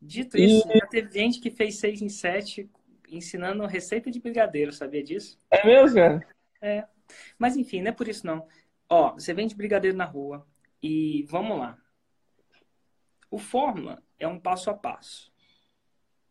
Dito 0.01 0.37
e... 0.37 0.45
isso, 0.45 0.69
já 0.69 0.87
teve 0.87 1.13
gente 1.13 1.41
que 1.41 1.51
fez 1.51 1.79
6 1.79 2.03
em 2.03 2.09
7 2.09 2.69
ensinando 3.09 3.67
receita 3.67 4.11
de 4.11 4.21
brigadeiro, 4.21 4.73
sabia 4.73 5.03
disso? 5.03 5.41
É 5.51 5.67
mesmo, 5.67 5.97
cara? 5.97 6.29
É. 6.61 6.87
Mas 7.39 7.57
enfim, 7.57 7.81
não 7.83 7.91
é 7.91 7.93
por 7.93 8.09
isso 8.09 8.27
não. 8.27 8.47
Ó, 8.89 9.13
você 9.13 9.35
vende 9.35 9.55
brigadeiro 9.55 9.97
na 9.97 10.05
rua 10.05 10.47
e 10.83 11.25
vamos 11.29 11.59
lá. 11.59 11.79
o 13.31 13.39
Fórmula 13.39 14.03
é 14.19 14.27
um 14.27 14.39
passo 14.39 14.71
a 14.71 14.75
passo. 14.75 15.33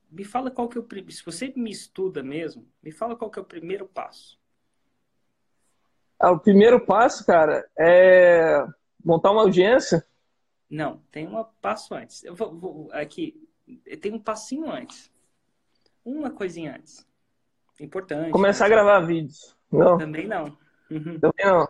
Me 0.09 0.23
fala 0.23 0.49
qual 0.49 0.69
que 0.69 0.77
é 0.77 0.81
o 0.81 0.83
primeiro. 0.83 1.11
Se 1.11 1.25
você 1.25 1.51
me 1.55 1.69
estuda 1.69 2.23
mesmo, 2.23 2.67
me 2.81 2.91
fala 2.91 3.15
qual 3.15 3.29
que 3.29 3.37
é 3.37 3.41
o 3.41 3.45
primeiro 3.45 3.85
passo. 3.85 4.39
Ah, 6.19 6.31
o 6.31 6.39
primeiro 6.39 6.85
passo, 6.85 7.25
cara, 7.25 7.69
é 7.77 8.65
montar 9.03 9.31
uma 9.31 9.41
audiência. 9.41 10.05
Não, 10.69 10.99
tem 11.11 11.27
um 11.27 11.43
passo 11.61 11.93
antes. 11.93 12.23
Eu 12.23 12.33
vou, 12.33 12.55
vou 12.55 12.89
aqui, 12.93 13.47
tem 14.01 14.13
um 14.13 14.19
passinho 14.19 14.71
antes. 14.71 15.11
Uma 16.05 16.29
coisinha 16.29 16.75
antes. 16.75 17.05
Importante. 17.79 18.29
Começar 18.29 18.67
a 18.67 18.69
gravar 18.69 18.99
vídeos. 18.99 19.57
Não. 19.71 19.97
Também 19.97 20.27
não. 20.27 20.55
Uhum. 20.89 21.19
Também 21.19 21.45
não. 21.45 21.67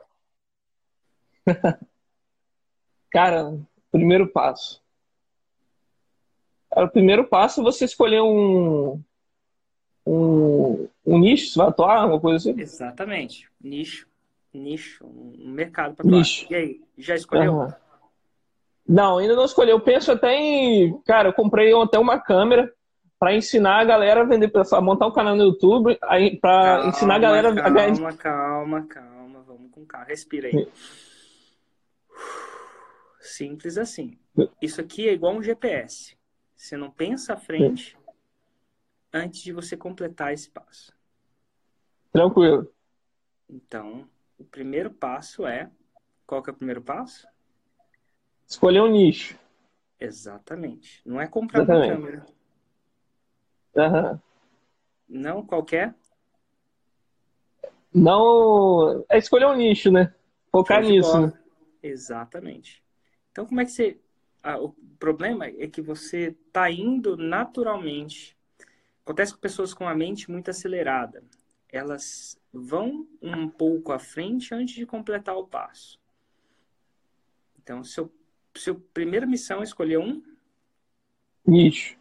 cara, 3.10 3.58
primeiro 3.92 4.28
passo. 4.28 4.84
Cara, 6.70 6.86
o 6.86 6.92
primeiro 6.92 7.26
passo 7.26 7.62
é 7.62 7.64
você 7.64 7.86
escolher 7.86 8.22
um, 8.22 9.02
um, 10.06 10.90
um 11.06 11.18
nicho, 11.18 11.52
você 11.52 11.58
vai 11.58 11.68
atuar, 11.70 12.02
alguma 12.02 12.20
coisa 12.20 12.38
assim? 12.38 12.60
Exatamente. 12.60 13.50
Nicho. 13.62 14.08
Nicho. 14.54 15.06
Um 15.06 15.50
mercado 15.52 15.96
para 15.96 16.06
atuar. 16.06 16.20
Nicho. 16.20 16.46
E 16.52 16.56
aí, 16.56 16.82
já 16.98 17.16
escolheu? 17.16 17.54
Uhum. 17.54 17.74
Não, 18.88 19.18
ainda 19.18 19.36
não 19.36 19.46
escolhi. 19.46 19.72
Eu 19.72 19.80
penso 19.80 20.12
até 20.12 20.36
em. 20.36 21.00
Cara, 21.02 21.30
eu 21.30 21.34
comprei 21.34 21.74
até 21.74 21.98
uma 21.98 22.20
câmera 22.20 22.72
para 23.20 23.36
ensinar 23.36 23.80
a 23.80 23.86
galera 23.86 24.22
a 24.22 24.26
vender, 24.26 24.50
para 24.50 24.82
montar 24.82 25.08
um 25.08 25.14
canal 25.14 25.36
no 25.36 25.44
YouTube, 25.44 25.98
para 26.42 26.88
ensinar 26.88 27.16
a 27.16 27.20
galera 27.20 27.54
calma, 27.54 27.68
a 27.68 27.70
ganhar. 27.70 27.96
Calma, 27.96 28.14
calma, 28.18 28.88
calma. 28.88 29.42
Vamos 29.44 29.72
com 29.72 29.86
calma. 29.86 30.06
Respira 30.08 30.48
aí. 30.48 30.68
Simples 33.20 33.78
assim. 33.78 34.18
Isso 34.62 34.82
aqui 34.82 35.08
é 35.08 35.14
igual 35.14 35.34
um 35.34 35.42
GPS. 35.42 36.16
Você 36.56 36.78
não 36.78 36.92
pensa 36.92 37.34
à 37.34 37.38
frente 37.38 37.98
antes 39.12 39.42
de 39.42 39.54
você 39.54 39.78
completar 39.78 40.34
esse 40.34 40.50
passo. 40.50 40.94
Tranquilo. 42.12 42.72
Então, 43.50 44.08
o 44.38 44.44
primeiro 44.44 44.92
passo 44.92 45.46
é. 45.46 45.70
Qual 46.26 46.42
que 46.42 46.50
é 46.50 46.54
o 46.54 46.56
primeiro 46.56 46.82
passo? 46.82 47.28
Escolher 48.48 48.82
um 48.82 48.88
nicho. 48.88 49.38
Exatamente. 50.00 51.02
Não 51.06 51.22
é 51.22 51.28
comprar 51.28 51.64
Exatamente. 51.64 51.92
uma 51.92 51.96
câmera. 51.96 52.35
Uhum. 53.76 54.20
Não 55.08 55.46
qualquer? 55.46 55.94
Não. 57.94 59.06
É 59.10 59.18
escolher 59.18 59.46
um 59.46 59.56
nicho, 59.56 59.92
né? 59.92 60.14
Focar 60.52 60.82
nisso. 60.82 61.20
Né? 61.22 61.34
Exatamente. 61.82 62.84
Então, 63.32 63.46
como 63.46 63.62
é 63.62 63.66
que 63.66 63.72
você. 63.72 64.00
Ah, 64.42 64.60
o 64.60 64.70
problema 65.00 65.46
é 65.46 65.68
que 65.68 65.82
você 65.82 66.36
está 66.48 66.70
indo 66.70 67.18
naturalmente. 67.18 68.38
Acontece 69.04 69.34
com 69.34 69.40
pessoas 69.40 69.74
com 69.74 69.88
a 69.88 69.96
mente 69.96 70.30
muito 70.32 70.50
acelerada. 70.50 71.24
Elas 71.72 72.40
vão 72.54 73.08
um 73.22 73.50
pouco 73.50 73.92
à 73.92 74.00
frente 74.00 74.54
antes 74.54 74.76
de 74.76 74.86
completar 74.86 75.36
o 75.36 75.48
passo. 75.48 76.00
Então, 77.60 77.84
seu 77.84 78.12
sua 78.58 78.80
primeira 78.94 79.26
missão 79.26 79.60
é 79.60 79.64
escolher 79.64 79.98
um? 79.98 80.24
Nicho. 81.46 81.98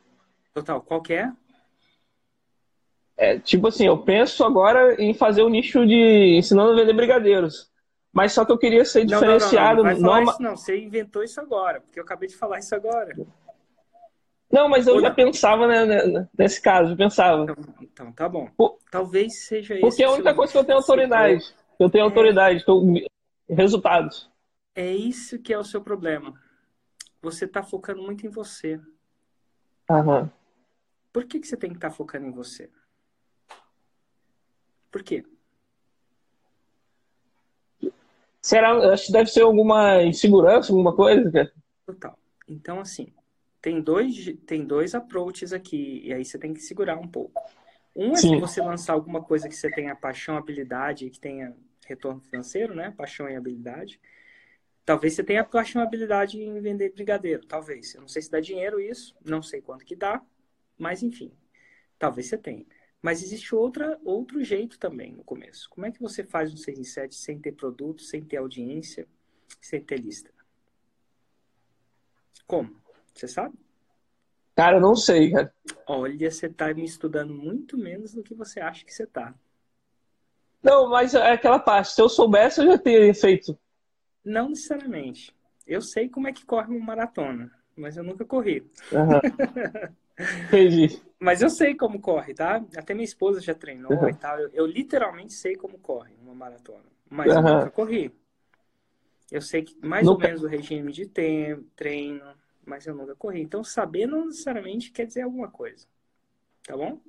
Total, 0.52 0.80
qual 0.80 1.02
é? 1.10 1.32
É, 3.16 3.38
tipo 3.38 3.68
assim, 3.68 3.86
eu 3.86 3.98
penso 3.98 4.44
agora 4.44 5.00
em 5.00 5.14
fazer 5.14 5.42
o 5.42 5.46
um 5.46 5.50
nicho 5.50 5.86
de 5.86 6.36
ensinando 6.36 6.72
a 6.72 6.74
vender 6.74 6.92
brigadeiros. 6.92 7.70
Mas 8.12 8.32
só 8.32 8.44
que 8.44 8.52
eu 8.52 8.58
queria 8.58 8.84
ser 8.84 9.00
não, 9.00 9.06
diferenciado. 9.06 9.82
Não, 9.82 9.92
não, 9.92 10.00
não. 10.00 10.12
não, 10.12 10.22
isso, 10.22 10.42
não, 10.42 10.56
você 10.56 10.80
inventou 10.80 11.22
isso 11.22 11.40
agora, 11.40 11.80
porque 11.80 11.98
eu 11.98 12.04
acabei 12.04 12.28
de 12.28 12.36
falar 12.36 12.58
isso 12.58 12.74
agora. 12.74 13.14
Não, 14.50 14.68
mas 14.68 14.86
eu 14.86 14.94
Ou 14.94 15.00
já 15.00 15.10
pensava 15.10 15.66
né, 15.66 15.84
né, 15.84 16.28
nesse 16.38 16.62
caso, 16.62 16.92
eu 16.92 16.96
pensava. 16.96 17.42
Então, 17.42 17.74
então 17.80 18.12
tá 18.12 18.28
bom. 18.28 18.48
Por, 18.56 18.78
Talvez 18.88 19.46
seja 19.46 19.74
isso. 19.74 19.80
Porque 19.80 20.04
é 20.04 20.06
a 20.06 20.12
única 20.12 20.32
coisa 20.32 20.52
que 20.52 20.58
eu 20.58 20.64
tenho 20.64 20.78
autoridade. 20.78 21.54
Eu 21.78 21.90
tenho 21.90 22.04
autoridade, 22.04 22.64
é... 23.48 23.54
resultados. 23.54 24.30
É 24.76 24.92
isso 24.92 25.40
que 25.40 25.52
é 25.52 25.58
o 25.58 25.64
seu 25.64 25.80
problema. 25.80 26.34
Você 27.20 27.46
está 27.46 27.64
focando 27.64 28.02
muito 28.02 28.24
em 28.24 28.30
você. 28.30 28.80
Uhum. 29.90 30.30
Por 31.12 31.24
que, 31.24 31.40
que 31.40 31.48
você 31.48 31.56
tem 31.56 31.70
que 31.70 31.76
estar 31.76 31.90
tá 31.90 31.94
focando 31.94 32.26
em 32.26 32.30
você? 32.30 32.70
Por 34.94 35.02
quê? 35.02 35.24
Será? 38.40 38.92
Acho 38.92 39.06
que 39.06 39.12
deve 39.12 39.28
ser 39.28 39.40
alguma 39.40 40.04
insegurança, 40.04 40.70
alguma 40.70 40.94
coisa, 40.94 41.32
cara. 41.32 41.52
Total. 41.84 42.18
Então, 42.46 42.78
assim, 42.78 43.12
tem 43.60 43.80
dois, 43.80 44.32
tem 44.46 44.64
dois 44.64 44.94
approaches 44.94 45.52
aqui, 45.52 46.00
e 46.04 46.12
aí 46.12 46.24
você 46.24 46.38
tem 46.38 46.54
que 46.54 46.60
segurar 46.60 46.96
um 46.96 47.08
pouco. 47.08 47.42
Um 47.96 48.12
é 48.12 48.16
Sim. 48.18 48.36
se 48.36 48.40
você 48.40 48.62
lançar 48.62 48.92
alguma 48.92 49.20
coisa 49.20 49.48
que 49.48 49.56
você 49.56 49.68
tenha 49.68 49.96
paixão, 49.96 50.36
habilidade 50.36 51.10
que 51.10 51.18
tenha 51.18 51.56
retorno 51.88 52.20
financeiro, 52.20 52.72
né? 52.72 52.94
Paixão 52.96 53.28
e 53.28 53.34
habilidade. 53.34 54.00
Talvez 54.84 55.14
você 55.14 55.24
tenha 55.24 55.42
paixão 55.42 55.82
e 55.82 55.84
habilidade 55.84 56.40
em 56.40 56.60
vender 56.60 56.92
brigadeiro, 56.92 57.44
talvez. 57.48 57.96
Eu 57.96 58.02
não 58.02 58.08
sei 58.08 58.22
se 58.22 58.30
dá 58.30 58.38
dinheiro 58.38 58.78
isso, 58.78 59.12
não 59.24 59.42
sei 59.42 59.60
quanto 59.60 59.84
que 59.84 59.96
dá, 59.96 60.22
mas 60.78 61.02
enfim, 61.02 61.32
talvez 61.98 62.28
você 62.28 62.38
tenha. 62.38 62.64
Mas 63.04 63.22
existe 63.22 63.54
outra, 63.54 64.00
outro 64.02 64.42
jeito 64.42 64.78
também 64.78 65.12
no 65.12 65.22
começo. 65.22 65.68
Como 65.68 65.84
é 65.84 65.92
que 65.92 66.00
você 66.00 66.24
faz 66.24 66.50
um 66.50 66.56
6 66.56 66.78
em 66.78 66.84
7 66.84 67.14
sem 67.14 67.38
ter 67.38 67.52
produto, 67.52 68.00
sem 68.00 68.24
ter 68.24 68.38
audiência, 68.38 69.06
sem 69.60 69.78
ter 69.78 70.00
lista? 70.00 70.30
Como? 72.46 72.74
Você 73.12 73.28
sabe? 73.28 73.58
Cara, 74.56 74.78
eu 74.78 74.80
não 74.80 74.96
sei, 74.96 75.32
cara. 75.32 75.54
Olha, 75.86 76.30
você 76.30 76.48
tá 76.48 76.72
me 76.72 76.82
estudando 76.82 77.34
muito 77.34 77.76
menos 77.76 78.14
do 78.14 78.22
que 78.22 78.32
você 78.32 78.58
acha 78.58 78.82
que 78.86 78.94
você 78.94 79.06
tá. 79.06 79.34
Não, 80.62 80.88
mas 80.88 81.12
é 81.12 81.30
aquela 81.30 81.58
parte. 81.58 81.92
Se 81.92 82.00
eu 82.00 82.08
soubesse, 82.08 82.62
eu 82.62 82.68
já 82.68 82.78
teria 82.78 83.12
feito. 83.12 83.54
Não 84.24 84.48
necessariamente. 84.48 85.30
Eu 85.66 85.82
sei 85.82 86.08
como 86.08 86.26
é 86.26 86.32
que 86.32 86.46
corre 86.46 86.74
uma 86.74 86.86
maratona, 86.86 87.52
mas 87.76 87.98
eu 87.98 88.02
nunca 88.02 88.24
corri. 88.24 88.66
Uhum. 88.90 89.20
Entendi. 90.48 91.02
Mas 91.24 91.40
eu 91.40 91.48
sei 91.48 91.74
como 91.74 92.02
corre, 92.02 92.34
tá? 92.34 92.62
Até 92.76 92.92
minha 92.92 93.04
esposa 93.04 93.40
já 93.40 93.54
treinou 93.54 93.90
uhum. 93.90 94.10
e 94.10 94.14
tal. 94.14 94.38
Eu, 94.38 94.50
eu, 94.52 94.66
literalmente 94.66 95.32
sei 95.32 95.56
como 95.56 95.78
corre 95.78 96.14
uma 96.22 96.34
maratona. 96.34 96.84
Mas 97.08 97.32
uhum. 97.32 97.38
eu 97.38 97.42
nunca 97.42 97.70
corri. 97.70 98.14
Eu 99.32 99.40
sei 99.40 99.62
que 99.62 99.74
mais 99.80 100.04
nunca. 100.04 100.26
ou 100.26 100.28
menos 100.28 100.42
o 100.42 100.46
regime 100.46 100.92
de 100.92 101.06
tempo, 101.06 101.64
treino, 101.74 102.22
mas 102.62 102.86
eu 102.86 102.94
nunca 102.94 103.16
corri. 103.16 103.40
Então, 103.40 103.64
saber 103.64 104.06
não 104.06 104.26
necessariamente 104.26 104.92
quer 104.92 105.06
dizer 105.06 105.22
alguma 105.22 105.50
coisa. 105.50 105.86
Tá 106.62 106.76
bom? 106.76 107.00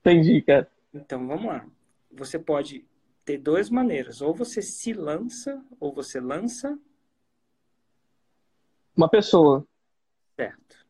Entendi, 0.00 0.42
cara. 0.42 0.70
Então, 0.92 1.26
vamos 1.26 1.46
lá. 1.46 1.66
Você 2.10 2.38
pode 2.38 2.84
ter 3.24 3.38
duas 3.38 3.70
maneiras. 3.70 4.20
Ou 4.20 4.34
você 4.34 4.60
se 4.60 4.92
lança, 4.92 5.64
ou 5.80 5.94
você 5.94 6.20
lança. 6.20 6.78
Uma 8.94 9.08
pessoa. 9.08 9.66
Certo. 10.36 10.81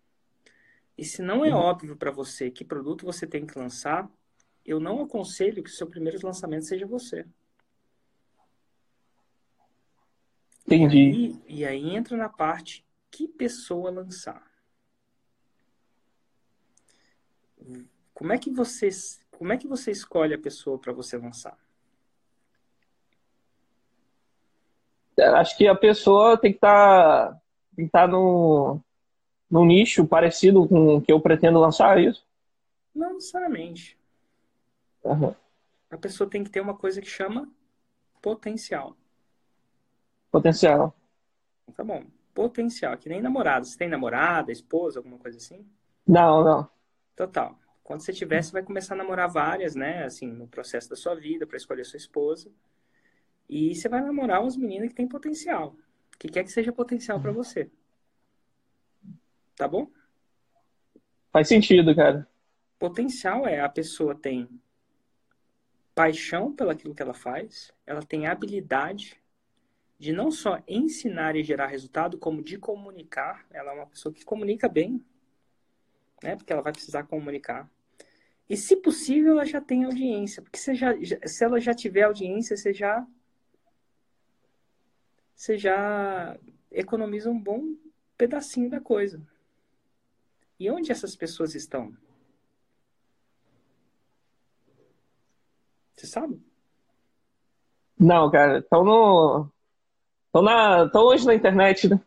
E 1.03 1.05
se 1.05 1.21
não 1.21 1.45
é 1.45 1.49
uhum. 1.49 1.57
óbvio 1.57 1.97
para 1.97 2.12
você 2.12 2.49
que 2.49 2.65
produto 2.65 3.05
você 3.05 3.27
tem 3.27 3.45
que 3.45 3.59
lançar, 3.59 4.09
eu 4.65 4.79
não 4.79 5.03
aconselho 5.03 5.61
que 5.61 5.69
o 5.69 5.73
seu 5.73 5.85
primeiro 5.85 6.25
lançamento 6.25 6.65
seja 6.65 6.87
você. 6.87 7.27
Entendi. 10.65 10.97
E 10.97 11.11
aí, 11.11 11.43
e 11.49 11.65
aí 11.65 11.97
entra 11.97 12.17
na 12.17 12.29
parte 12.29 12.87
que 13.11 13.27
pessoa 13.27 13.91
lançar. 13.91 14.49
Como 18.15 18.33
é 18.33 18.38
que 18.38 18.53
você, 18.53 18.88
como 19.33 19.53
é 19.53 19.57
que 19.57 19.67
você 19.67 19.91
escolhe 19.91 20.35
a 20.35 20.38
pessoa 20.38 20.79
para 20.79 20.93
você 20.93 21.19
lançar? 21.19 21.59
acho 25.19 25.57
que 25.57 25.67
a 25.67 25.75
pessoa 25.75 26.38
tem 26.38 26.53
que 26.53 26.59
estar 26.59 27.33
tá, 27.33 27.43
tem 27.75 27.87
que 27.87 27.88
estar 27.88 28.07
tá 28.07 28.07
no, 28.07 28.81
no 29.53 29.67
nicho 29.67 30.07
parecido 30.07 30.67
com 30.67 30.97
o 30.97 31.03
que 31.03 31.12
eu 31.12 31.21
pretendo 31.21 31.61
lançar, 31.61 31.99
é 31.99 32.07
isso? 32.07 32.27
Não 32.95 33.12
necessariamente. 33.12 33.99
Uhum. 35.05 35.35
A 35.91 35.99
pessoa 35.99 36.29
tem 36.29 36.43
que 36.43 36.49
ter 36.49 36.62
uma 36.62 36.75
coisa 36.75 37.03
que 37.03 37.07
chama 37.07 37.47
potencial. 38.23 38.97
Potencial. 40.31 40.95
Tá 41.77 41.85
bom. 41.85 42.03
Potencial, 42.33 42.97
que 42.97 43.11
nem 43.11 43.21
namorado. 43.21 43.67
Você 43.67 43.77
tem 43.77 43.91
namorada, 43.91 44.51
esposa, 44.51 45.01
alguma 45.01 45.19
coisa 45.19 45.37
assim? 45.37 45.67
Não, 46.07 46.43
não. 46.43 46.71
Total. 47.15 47.55
Quando 47.85 48.01
você 48.01 48.12
tiver, 48.12 48.43
você 48.43 48.53
vai 48.53 48.62
começar 48.62 48.95
a 48.95 48.97
namorar 48.97 49.29
várias, 49.31 49.75
né? 49.75 50.05
Assim, 50.05 50.29
no 50.29 50.49
processo 50.49 50.88
da 50.88 50.97
sua 50.97 51.15
vida, 51.15 51.47
para 51.47 51.59
escolher 51.59 51.85
sua 51.85 51.99
esposa. 51.99 52.51
E 53.51 53.75
você 53.75 53.87
vai 53.87 54.01
namorar 54.01 54.41
umas 54.41 54.57
meninas 54.57 54.88
que 54.88 54.95
têm 54.95 55.07
potencial. 55.07 55.77
Que 56.19 56.29
quer 56.29 56.43
que 56.43 56.51
seja 56.51 56.73
potencial 56.73 57.21
para 57.21 57.33
você. 57.33 57.71
Tá 59.57 59.69
bom? 59.69 59.91
Faz 61.33 61.49
sentido, 61.49 61.95
cara. 61.95 62.29
Potencial 62.79 63.47
é 63.47 63.61
a 63.61 63.69
pessoa 63.69 64.15
tem 64.15 64.49
paixão 65.95 66.55
pelaquilo 66.55 66.95
que 66.95 67.03
ela 67.03 67.15
faz, 67.15 67.73
ela 67.87 68.03
tem 68.03 68.27
habilidade 68.27 69.21
de 69.99 70.12
não 70.12 70.31
só 70.31 70.61
ensinar 70.67 71.37
e 71.37 71.45
gerar 71.45 71.69
resultado, 71.69 72.19
como 72.19 72.43
de 72.43 72.59
comunicar. 72.59 73.47
Ela 73.51 73.71
é 73.71 73.75
uma 73.75 73.87
pessoa 73.87 74.12
que 74.12 74.25
comunica 74.25 74.69
bem, 74.69 75.05
né? 76.23 76.35
Porque 76.35 76.53
ela 76.53 76.62
vai 76.62 76.73
precisar 76.73 77.05
comunicar. 77.05 77.71
E, 78.49 78.57
se 78.57 78.77
possível, 78.77 79.33
ela 79.33 79.45
já 79.45 79.61
tem 79.61 79.85
audiência. 79.85 80.43
Porque 80.43 80.59
se, 80.59 80.75
já, 80.75 80.93
se 81.25 81.45
ela 81.45 81.61
já 81.61 81.73
tiver 81.73 82.03
audiência, 82.03 82.57
você 82.57 82.73
já, 82.73 83.07
você 85.35 85.57
já 85.57 86.37
economiza 86.71 87.31
um 87.31 87.38
bom 87.38 87.77
pedacinho 88.19 88.69
da 88.69 88.81
coisa. 88.81 89.23
E 90.62 90.70
onde 90.70 90.92
essas 90.92 91.16
pessoas 91.16 91.57
estão? 91.57 91.92
Você 95.96 96.07
sabe? 96.07 96.40
Não, 97.98 98.31
cara. 98.31 98.61
Estão 98.61 98.85
no. 98.85 99.51
Estão 100.27 100.40
na... 100.40 100.88
Tão 100.88 101.03
hoje 101.03 101.27
na 101.27 101.35
internet, 101.35 101.88
né? 101.88 102.01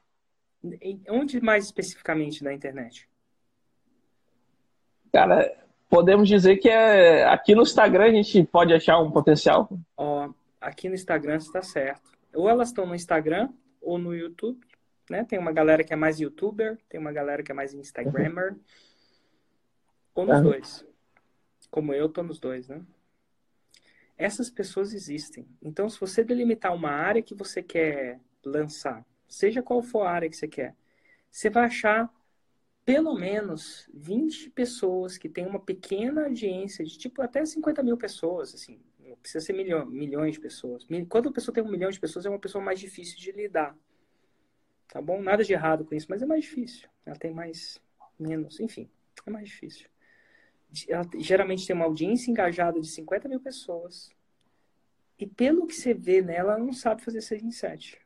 Onde 1.09 1.41
mais 1.41 1.65
especificamente 1.65 2.45
na 2.45 2.53
internet? 2.53 3.09
Cara, 5.11 5.53
podemos 5.89 6.25
dizer 6.25 6.55
que 6.55 6.69
é 6.69 7.25
aqui 7.25 7.53
no 7.53 7.63
Instagram 7.63 8.05
a 8.05 8.13
gente 8.13 8.41
pode 8.45 8.73
achar 8.73 8.99
um 8.99 9.11
potencial. 9.11 9.67
Ó, 9.97 10.29
aqui 10.61 10.87
no 10.87 10.95
Instagram 10.95 11.35
está 11.35 11.61
certo. 11.61 12.09
Ou 12.33 12.47
elas 12.47 12.69
estão 12.69 12.85
no 12.85 12.95
Instagram 12.95 13.49
ou 13.81 13.97
no 13.97 14.15
YouTube, 14.15 14.65
né? 15.09 15.23
Tem 15.23 15.39
uma 15.39 15.51
galera 15.51 15.83
que 15.83 15.93
é 15.93 15.95
mais 15.95 16.19
YouTuber, 16.19 16.77
tem 16.89 16.99
uma 16.99 17.11
galera 17.11 17.43
que 17.43 17.51
é 17.51 17.55
mais 17.55 17.73
Instagrammer. 17.73 18.55
Ou 20.13 20.25
nos 20.25 20.41
dois. 20.41 20.85
Como 21.69 21.93
eu 21.93 22.07
tô 22.07 22.23
nos 22.23 22.39
dois, 22.39 22.67
né? 22.67 22.85
essas 24.17 24.49
pessoas 24.49 24.93
existem. 24.93 25.45
Então, 25.61 25.89
se 25.89 25.99
você 25.99 26.23
delimitar 26.23 26.73
uma 26.73 26.89
área 26.89 27.21
que 27.21 27.35
você 27.35 27.61
quer 27.61 28.19
lançar, 28.43 29.05
seja 29.27 29.61
qual 29.61 29.81
for 29.81 30.03
a 30.03 30.11
área 30.11 30.29
que 30.29 30.37
você 30.37 30.47
quer, 30.47 30.75
você 31.29 31.49
vai 31.49 31.65
achar 31.65 32.09
pelo 32.85 33.15
menos 33.15 33.89
20 33.93 34.51
pessoas 34.51 35.17
que 35.17 35.27
têm 35.27 35.45
uma 35.45 35.59
pequena 35.59 36.25
audiência 36.25 36.85
de 36.85 36.97
tipo 36.97 37.21
até 37.21 37.43
50 37.43 37.81
mil 37.81 37.97
pessoas, 37.97 38.53
assim, 38.53 38.79
não 38.99 39.17
precisa 39.17 39.43
ser 39.43 39.53
milhão, 39.53 39.85
milhões 39.85 40.35
de 40.35 40.39
pessoas. 40.39 40.85
Quando 41.09 41.29
a 41.29 41.31
pessoa 41.31 41.53
tem 41.53 41.63
um 41.63 41.71
milhão 41.71 41.89
de 41.89 41.99
pessoas, 41.99 42.25
é 42.25 42.29
uma 42.29 42.39
pessoa 42.39 42.63
mais 42.63 42.79
difícil 42.79 43.17
de 43.17 43.31
lidar. 43.31 43.75
Tá 44.95 45.01
bom? 45.01 45.21
Nada 45.21 45.43
de 45.43 45.51
errado 45.51 45.83
com 45.83 45.93
isso, 45.93 46.07
mas 46.09 46.21
é 46.21 46.25
mais 46.25 46.45
difícil. 46.45 46.87
Ela 47.05 47.17
tem 47.17 47.33
mais, 47.33 47.81
menos, 48.17 48.59
enfim, 48.61 48.89
é 49.25 49.29
mais 49.29 49.49
difícil 49.49 49.89
ela 50.89 51.07
geralmente 51.17 51.65
tem 51.65 51.75
uma 51.75 51.85
audiência 51.85 52.29
engajada 52.29 52.81
de 52.81 52.87
50 52.87 53.29
mil 53.29 53.39
pessoas. 53.39 54.11
E 55.17 55.25
pelo 55.25 55.67
que 55.67 55.73
você 55.73 55.93
vê 55.93 56.21
nela, 56.21 56.53
ela 56.53 56.63
não 56.63 56.73
sabe 56.73 57.03
fazer 57.03 57.21
6 57.21 57.43
em 57.43 57.51
7. 57.51 58.01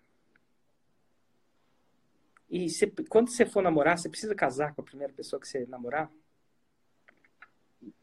E 2.49 2.69
você, 2.69 2.87
quando 3.09 3.29
você 3.29 3.45
for 3.45 3.63
namorar, 3.63 3.97
você 3.97 4.09
precisa 4.09 4.35
casar 4.35 4.73
com 4.73 4.81
a 4.81 4.83
primeira 4.83 5.13
pessoa 5.13 5.39
que 5.39 5.47
você 5.47 5.65
namorar? 5.65 6.11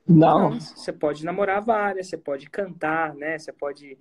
Não. 0.08 0.50
não. 0.50 0.60
Você 0.60 0.92
pode 0.92 1.24
namorar 1.24 1.62
várias, 1.62 2.08
você 2.08 2.16
pode 2.16 2.48
cantar, 2.48 3.14
né? 3.14 3.38
Você 3.38 3.52
pode 3.52 3.98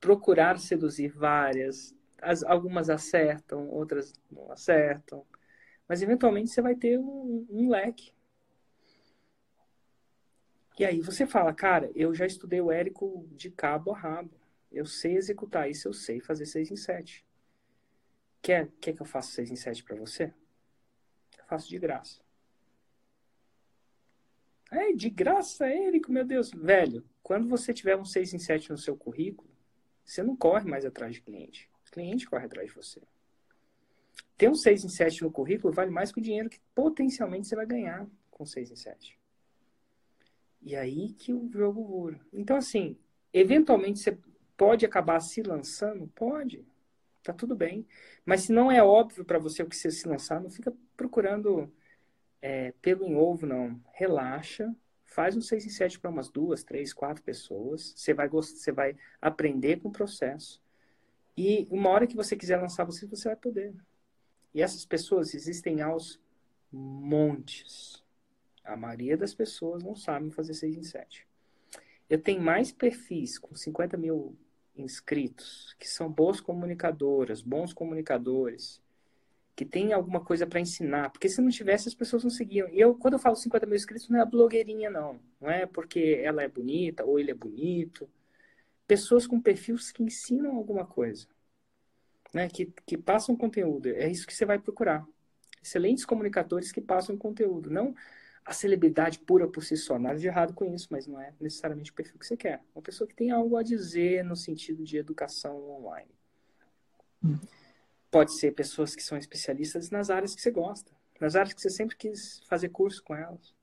procurar 0.00 0.58
seduzir 0.58 1.08
várias. 1.08 1.94
As, 2.20 2.42
algumas 2.42 2.90
acertam, 2.90 3.68
outras 3.68 4.12
não 4.30 4.50
acertam. 4.50 5.24
Mas 5.88 6.02
eventualmente 6.02 6.50
você 6.50 6.60
vai 6.62 6.74
ter 6.74 6.98
um, 6.98 7.46
um 7.50 7.68
leque 7.68 8.12
e 10.78 10.84
aí 10.84 11.00
você 11.00 11.26
fala, 11.26 11.54
cara, 11.54 11.90
eu 11.94 12.14
já 12.14 12.26
estudei 12.26 12.60
o 12.60 12.70
Érico 12.70 13.26
de 13.32 13.50
cabo 13.50 13.92
a 13.92 13.98
rabo. 13.98 14.30
Eu 14.70 14.84
sei 14.84 15.16
executar 15.16 15.70
isso, 15.70 15.88
eu 15.88 15.92
sei 15.94 16.20
fazer 16.20 16.44
6 16.44 16.70
em 16.70 16.76
7. 16.76 17.24
Quer, 18.42 18.70
quer 18.78 18.92
que 18.92 19.00
eu 19.00 19.06
faça 19.06 19.32
6 19.32 19.50
em 19.50 19.56
7 19.56 19.82
para 19.82 19.96
você? 19.96 20.34
Eu 21.38 21.44
faço 21.46 21.68
de 21.68 21.78
graça. 21.78 22.20
É, 24.70 24.92
de 24.92 25.08
graça, 25.08 25.66
Érico, 25.66 26.12
meu 26.12 26.26
Deus. 26.26 26.50
Velho, 26.50 27.02
quando 27.22 27.48
você 27.48 27.72
tiver 27.72 27.96
um 27.96 28.04
6 28.04 28.34
em 28.34 28.38
7 28.38 28.68
no 28.68 28.76
seu 28.76 28.96
currículo, 28.96 29.48
você 30.04 30.22
não 30.22 30.36
corre 30.36 30.68
mais 30.68 30.84
atrás 30.84 31.14
de 31.14 31.22
cliente. 31.22 31.70
Cliente 31.96 32.26
corre 32.26 32.44
atrás 32.44 32.68
de 32.68 32.74
você. 32.74 33.00
Ter 34.36 34.50
um 34.50 34.54
6 34.54 34.84
em 34.84 34.88
7 34.90 35.22
no 35.22 35.32
currículo 35.32 35.72
vale 35.72 35.90
mais 35.90 36.12
que 36.12 36.18
o 36.18 36.22
dinheiro 36.22 36.50
que 36.50 36.60
potencialmente 36.74 37.48
você 37.48 37.56
vai 37.56 37.64
ganhar 37.64 38.06
com 38.30 38.44
6 38.44 38.70
em 38.70 38.76
7. 38.76 39.18
E 40.60 40.76
aí 40.76 41.14
que 41.14 41.32
o 41.32 41.50
jogo 41.50 41.82
vura. 41.82 42.20
Então, 42.30 42.54
assim, 42.54 42.98
eventualmente 43.32 43.98
você 43.98 44.18
pode 44.58 44.84
acabar 44.84 45.20
se 45.20 45.42
lançando? 45.42 46.06
Pode. 46.08 46.66
Tá 47.22 47.32
tudo 47.32 47.56
bem. 47.56 47.86
Mas 48.26 48.42
se 48.42 48.52
não 48.52 48.70
é 48.70 48.82
óbvio 48.82 49.24
para 49.24 49.38
você 49.38 49.62
o 49.62 49.66
que 49.66 49.74
você 49.74 49.90
se 49.90 50.06
lançar, 50.06 50.38
não 50.38 50.50
fica 50.50 50.76
procurando 50.98 51.72
é, 52.42 52.74
pelo 52.82 53.06
em 53.06 53.16
ovo, 53.16 53.46
não. 53.46 53.80
Relaxa. 53.94 54.70
Faz 55.06 55.34
um 55.34 55.40
6 55.40 55.64
em 55.64 55.70
7 55.70 55.98
para 55.98 56.10
umas 56.10 56.28
duas, 56.28 56.62
três, 56.62 56.92
quatro 56.92 57.22
pessoas. 57.22 57.94
Você 57.96 58.12
vai, 58.12 58.28
você 58.28 58.70
vai 58.70 58.94
aprender 59.18 59.80
com 59.80 59.88
o 59.88 59.92
processo. 59.92 60.60
E 61.36 61.66
uma 61.70 61.90
hora 61.90 62.06
que 62.06 62.16
você 62.16 62.34
quiser 62.34 62.60
lançar 62.60 62.84
você, 62.84 63.06
você 63.06 63.28
vai 63.28 63.36
poder. 63.36 63.74
E 64.54 64.62
essas 64.62 64.86
pessoas 64.86 65.34
existem 65.34 65.82
aos 65.82 66.18
montes. 66.72 68.02
A 68.64 68.76
maioria 68.76 69.16
das 69.16 69.34
pessoas 69.34 69.82
não 69.82 69.94
sabem 69.94 70.30
fazer 70.30 70.54
6 70.54 70.76
em 70.76 70.82
7. 70.82 71.26
Eu 72.08 72.20
tenho 72.20 72.40
mais 72.40 72.72
perfis 72.72 73.38
com 73.38 73.54
50 73.54 73.96
mil 73.96 74.36
inscritos, 74.76 75.74
que 75.78 75.88
são 75.88 76.10
boas 76.10 76.40
comunicadoras, 76.40 77.42
bons 77.42 77.72
comunicadores, 77.72 78.80
que 79.54 79.64
têm 79.64 79.92
alguma 79.92 80.20
coisa 80.20 80.46
para 80.46 80.60
ensinar. 80.60 81.10
Porque 81.10 81.28
se 81.28 81.40
não 81.40 81.48
tivesse, 81.48 81.88
as 81.88 81.94
pessoas 81.94 82.22
não 82.22 82.30
seguiam. 82.30 82.68
E 82.68 82.80
eu, 82.80 82.94
quando 82.94 83.14
eu 83.14 83.18
falo 83.18 83.36
50 83.36 83.66
mil 83.66 83.76
inscritos, 83.76 84.08
não 84.08 84.20
é 84.20 84.24
blogueirinha, 84.24 84.90
não. 84.90 85.18
Não 85.40 85.50
é 85.50 85.66
porque 85.66 86.20
ela 86.22 86.42
é 86.42 86.48
bonita 86.48 87.04
ou 87.04 87.18
ele 87.18 87.30
é 87.30 87.34
bonito. 87.34 88.08
Pessoas 88.86 89.26
com 89.26 89.40
perfis 89.40 89.90
que 89.90 90.02
ensinam 90.02 90.56
alguma 90.56 90.86
coisa. 90.86 91.26
Né? 92.32 92.48
Que, 92.48 92.66
que 92.86 92.96
passam 92.96 93.36
conteúdo. 93.36 93.88
É 93.88 94.08
isso 94.08 94.26
que 94.26 94.34
você 94.34 94.44
vai 94.44 94.58
procurar. 94.58 95.06
Excelentes 95.62 96.04
comunicadores 96.04 96.70
que 96.70 96.80
passam 96.80 97.16
conteúdo. 97.16 97.70
Não 97.70 97.94
a 98.46 98.52
celebridade 98.52 99.18
pura 99.18 99.48
por 99.48 99.64
si 99.64 99.76
só. 99.76 99.98
Nada 99.98 100.18
de 100.18 100.26
errado 100.28 100.54
com 100.54 100.72
isso, 100.72 100.86
mas 100.90 101.06
não 101.06 101.20
é 101.20 101.34
necessariamente 101.40 101.90
o 101.90 101.94
perfil 101.94 102.18
que 102.18 102.26
você 102.26 102.36
quer. 102.36 102.62
Uma 102.74 102.82
pessoa 102.82 103.08
que 103.08 103.14
tem 103.14 103.32
algo 103.32 103.56
a 103.56 103.62
dizer 103.62 104.24
no 104.24 104.36
sentido 104.36 104.84
de 104.84 104.96
educação 104.96 105.58
online. 105.68 106.14
Hum. 107.24 107.38
Pode 108.08 108.38
ser 108.38 108.52
pessoas 108.52 108.94
que 108.94 109.02
são 109.02 109.18
especialistas 109.18 109.90
nas 109.90 110.10
áreas 110.10 110.32
que 110.32 110.40
você 110.40 110.52
gosta, 110.52 110.92
nas 111.20 111.34
áreas 111.34 111.52
que 111.52 111.60
você 111.60 111.70
sempre 111.70 111.96
quis 111.96 112.40
fazer 112.48 112.68
curso 112.68 113.02
com 113.02 113.16
elas. 113.16 113.55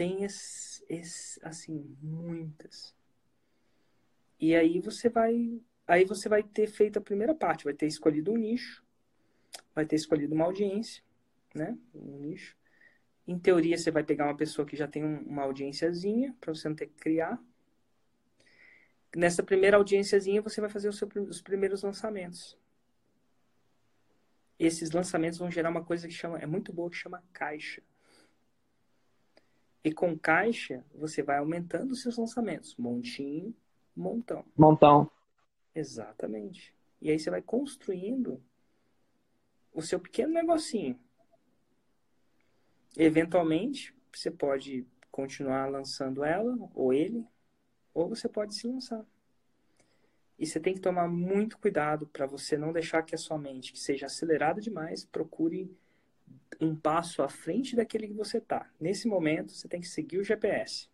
Tem 0.00 0.24
esse, 0.24 0.82
esse, 0.88 1.38
assim, 1.46 1.94
muitas. 2.00 2.96
E 4.40 4.56
aí 4.56 4.80
você 4.80 5.10
vai, 5.10 5.60
aí 5.86 6.06
você 6.06 6.26
vai 6.26 6.42
ter 6.42 6.68
feito 6.68 6.98
a 6.98 7.02
primeira 7.02 7.34
parte, 7.34 7.64
vai 7.64 7.74
ter 7.74 7.86
escolhido 7.86 8.32
um 8.32 8.38
nicho, 8.38 8.82
vai 9.74 9.84
ter 9.84 9.96
escolhido 9.96 10.34
uma 10.34 10.46
audiência, 10.46 11.02
né? 11.54 11.76
Um 11.94 12.18
nicho. 12.18 12.56
Em 13.28 13.38
teoria, 13.38 13.76
você 13.76 13.90
vai 13.90 14.02
pegar 14.02 14.24
uma 14.24 14.36
pessoa 14.38 14.66
que 14.66 14.74
já 14.74 14.88
tem 14.88 15.04
uma 15.04 15.42
audiênciazinha, 15.42 16.34
para 16.40 16.54
você 16.54 16.66
não 16.66 16.76
ter 16.76 16.86
que 16.86 16.96
criar. 16.96 17.38
Nessa 19.14 19.42
primeira 19.42 19.76
audiênciazinha, 19.76 20.40
você 20.40 20.62
vai 20.62 20.70
fazer 20.70 20.88
os, 20.88 20.96
seus, 20.96 21.10
os 21.28 21.42
primeiros 21.42 21.82
lançamentos. 21.82 22.58
Esses 24.58 24.92
lançamentos 24.92 25.38
vão 25.38 25.50
gerar 25.50 25.68
uma 25.68 25.84
coisa 25.84 26.08
que 26.08 26.14
chama, 26.14 26.38
é 26.38 26.46
muito 26.46 26.72
boa, 26.72 26.88
que 26.88 26.96
chama 26.96 27.22
caixa. 27.34 27.82
E 29.82 29.92
com 29.92 30.18
caixa, 30.18 30.84
você 30.94 31.22
vai 31.22 31.38
aumentando 31.38 31.92
os 31.92 32.02
seus 32.02 32.16
lançamentos. 32.16 32.76
Montinho, 32.76 33.54
montão. 33.96 34.44
Montão. 34.56 35.10
Exatamente. 35.74 36.74
E 37.00 37.10
aí 37.10 37.18
você 37.18 37.30
vai 37.30 37.40
construindo 37.40 38.42
o 39.72 39.80
seu 39.80 39.98
pequeno 39.98 40.34
negocinho. 40.34 40.98
Eventualmente, 42.96 43.94
você 44.12 44.30
pode 44.30 44.86
continuar 45.10 45.70
lançando 45.70 46.24
ela 46.24 46.58
ou 46.74 46.92
ele, 46.92 47.26
ou 47.94 48.08
você 48.08 48.28
pode 48.28 48.54
se 48.54 48.66
lançar. 48.66 49.04
E 50.38 50.46
você 50.46 50.58
tem 50.58 50.74
que 50.74 50.80
tomar 50.80 51.08
muito 51.08 51.58
cuidado 51.58 52.06
para 52.06 52.26
você 52.26 52.56
não 52.56 52.72
deixar 52.72 53.02
que 53.02 53.14
a 53.14 53.18
sua 53.18 53.38
mente, 53.38 53.72
que 53.72 53.78
seja 53.78 54.06
acelerada 54.06 54.60
demais, 54.60 55.04
procure 55.04 55.70
um 56.60 56.74
passo 56.74 57.22
à 57.22 57.28
frente 57.28 57.76
daquele 57.76 58.08
que 58.08 58.14
você 58.14 58.38
está. 58.38 58.70
Nesse 58.80 59.06
momento, 59.06 59.52
você 59.52 59.68
tem 59.68 59.80
que 59.80 59.88
seguir 59.88 60.18
o 60.18 60.24
GPS. 60.24 60.88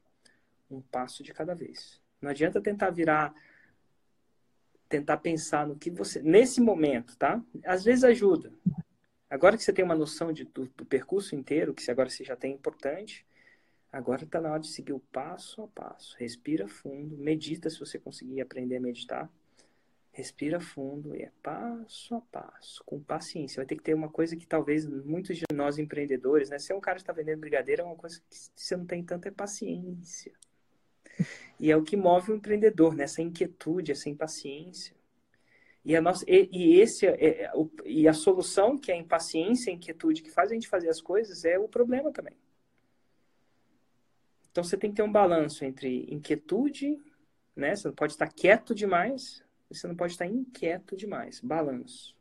Um 0.70 0.80
passo 0.80 1.22
de 1.22 1.32
cada 1.32 1.54
vez. 1.54 2.00
Não 2.20 2.30
adianta 2.30 2.60
tentar 2.60 2.90
virar 2.90 3.34
tentar 4.88 5.16
pensar 5.16 5.66
no 5.66 5.76
que 5.76 5.90
você 5.90 6.22
nesse 6.22 6.60
momento, 6.60 7.16
tá? 7.16 7.42
Às 7.64 7.84
vezes 7.84 8.04
ajuda, 8.04 8.52
Agora 9.28 9.56
que 9.56 9.64
você 9.64 9.72
tem 9.72 9.84
uma 9.84 9.94
noção 9.94 10.32
de, 10.32 10.44
do, 10.44 10.66
do 10.68 10.86
percurso 10.86 11.34
inteiro, 11.34 11.74
que 11.74 11.90
agora 11.90 12.08
você 12.08 12.22
já 12.22 12.36
tem 12.36 12.54
importante, 12.54 13.26
agora 13.92 14.22
está 14.22 14.40
na 14.40 14.52
hora 14.52 14.60
de 14.60 14.68
seguir 14.68 14.92
o 14.92 15.00
passo 15.00 15.62
a 15.62 15.68
passo. 15.68 16.16
Respira 16.18 16.68
fundo, 16.68 17.16
medita 17.16 17.68
se 17.68 17.78
você 17.80 17.98
conseguir 17.98 18.40
aprender 18.40 18.76
a 18.76 18.80
meditar. 18.80 19.30
Respira 20.16 20.58
fundo 20.58 21.14
e 21.14 21.24
é 21.24 21.30
passo 21.42 22.14
a 22.14 22.22
passo, 22.22 22.82
com 22.86 22.98
paciência. 22.98 23.56
Vai 23.56 23.66
ter 23.66 23.76
que 23.76 23.82
ter 23.82 23.92
uma 23.92 24.08
coisa 24.08 24.34
que 24.34 24.46
talvez 24.46 24.86
muitos 24.86 25.36
de 25.36 25.44
nós 25.52 25.76
empreendedores, 25.76 26.48
né? 26.48 26.58
Se 26.58 26.72
é 26.72 26.74
um 26.74 26.80
cara 26.80 26.96
que 26.96 27.02
está 27.02 27.12
vendendo 27.12 27.40
brigadeiro, 27.40 27.82
é 27.82 27.84
uma 27.84 27.96
coisa 27.96 28.18
que 28.30 28.34
você 28.56 28.74
não 28.78 28.86
tem 28.86 29.04
tanta 29.04 29.28
é 29.28 29.30
paciência. 29.30 30.32
E 31.60 31.70
é 31.70 31.76
o 31.76 31.82
que 31.82 31.98
move 31.98 32.32
o 32.32 32.34
empreendedor, 32.34 32.94
né? 32.94 33.04
Essa 33.04 33.20
inquietude, 33.20 33.92
essa 33.92 34.08
impaciência. 34.08 34.96
E 35.84 35.94
a, 35.94 36.00
nossa, 36.00 36.24
e, 36.26 36.48
e 36.50 36.80
esse 36.80 37.06
é, 37.06 37.42
é, 37.42 37.52
o, 37.54 37.70
e 37.84 38.08
a 38.08 38.14
solução, 38.14 38.78
que 38.78 38.90
é 38.90 38.94
a 38.94 38.98
impaciência, 38.98 39.70
a 39.70 39.76
inquietude, 39.76 40.22
que 40.22 40.30
faz 40.30 40.50
a 40.50 40.54
gente 40.54 40.66
fazer 40.66 40.88
as 40.88 41.02
coisas, 41.02 41.44
é 41.44 41.58
o 41.58 41.68
problema 41.68 42.10
também. 42.10 42.38
Então 44.50 44.64
você 44.64 44.78
tem 44.78 44.88
que 44.88 44.96
ter 44.96 45.02
um 45.02 45.12
balanço 45.12 45.62
entre 45.62 46.06
inquietude, 46.10 46.98
né? 47.54 47.76
Você 47.76 47.86
não 47.86 47.94
pode 47.94 48.14
estar 48.14 48.32
quieto 48.32 48.74
demais, 48.74 49.44
você 49.70 49.86
não 49.86 49.96
pode 49.96 50.12
estar 50.12 50.26
inquieto 50.26 50.96
demais. 50.96 51.40
Balanço. 51.40 52.14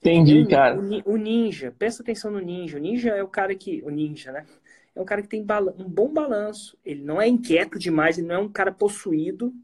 Entendi, 0.00 0.46
cara. 0.46 0.80
O, 0.80 1.12
o, 1.12 1.16
ninja, 1.16 1.74
presta 1.78 2.02
atenção 2.02 2.30
no 2.30 2.40
ninja. 2.40 2.78
O 2.78 2.80
ninja 2.80 3.10
é 3.10 3.22
o 3.22 3.28
cara 3.28 3.54
que. 3.54 3.82
O 3.82 3.90
ninja, 3.90 4.32
né? 4.32 4.46
É 4.94 5.00
um 5.00 5.04
cara 5.04 5.22
que 5.22 5.28
tem 5.28 5.42
um 5.42 5.88
bom 5.88 6.12
balanço. 6.12 6.76
Ele 6.84 7.02
não 7.02 7.20
é 7.20 7.28
inquieto 7.28 7.78
demais, 7.78 8.18
ele 8.18 8.26
não 8.26 8.34
é 8.34 8.38
um 8.38 8.48
cara 8.48 8.72
possuído, 8.72 9.54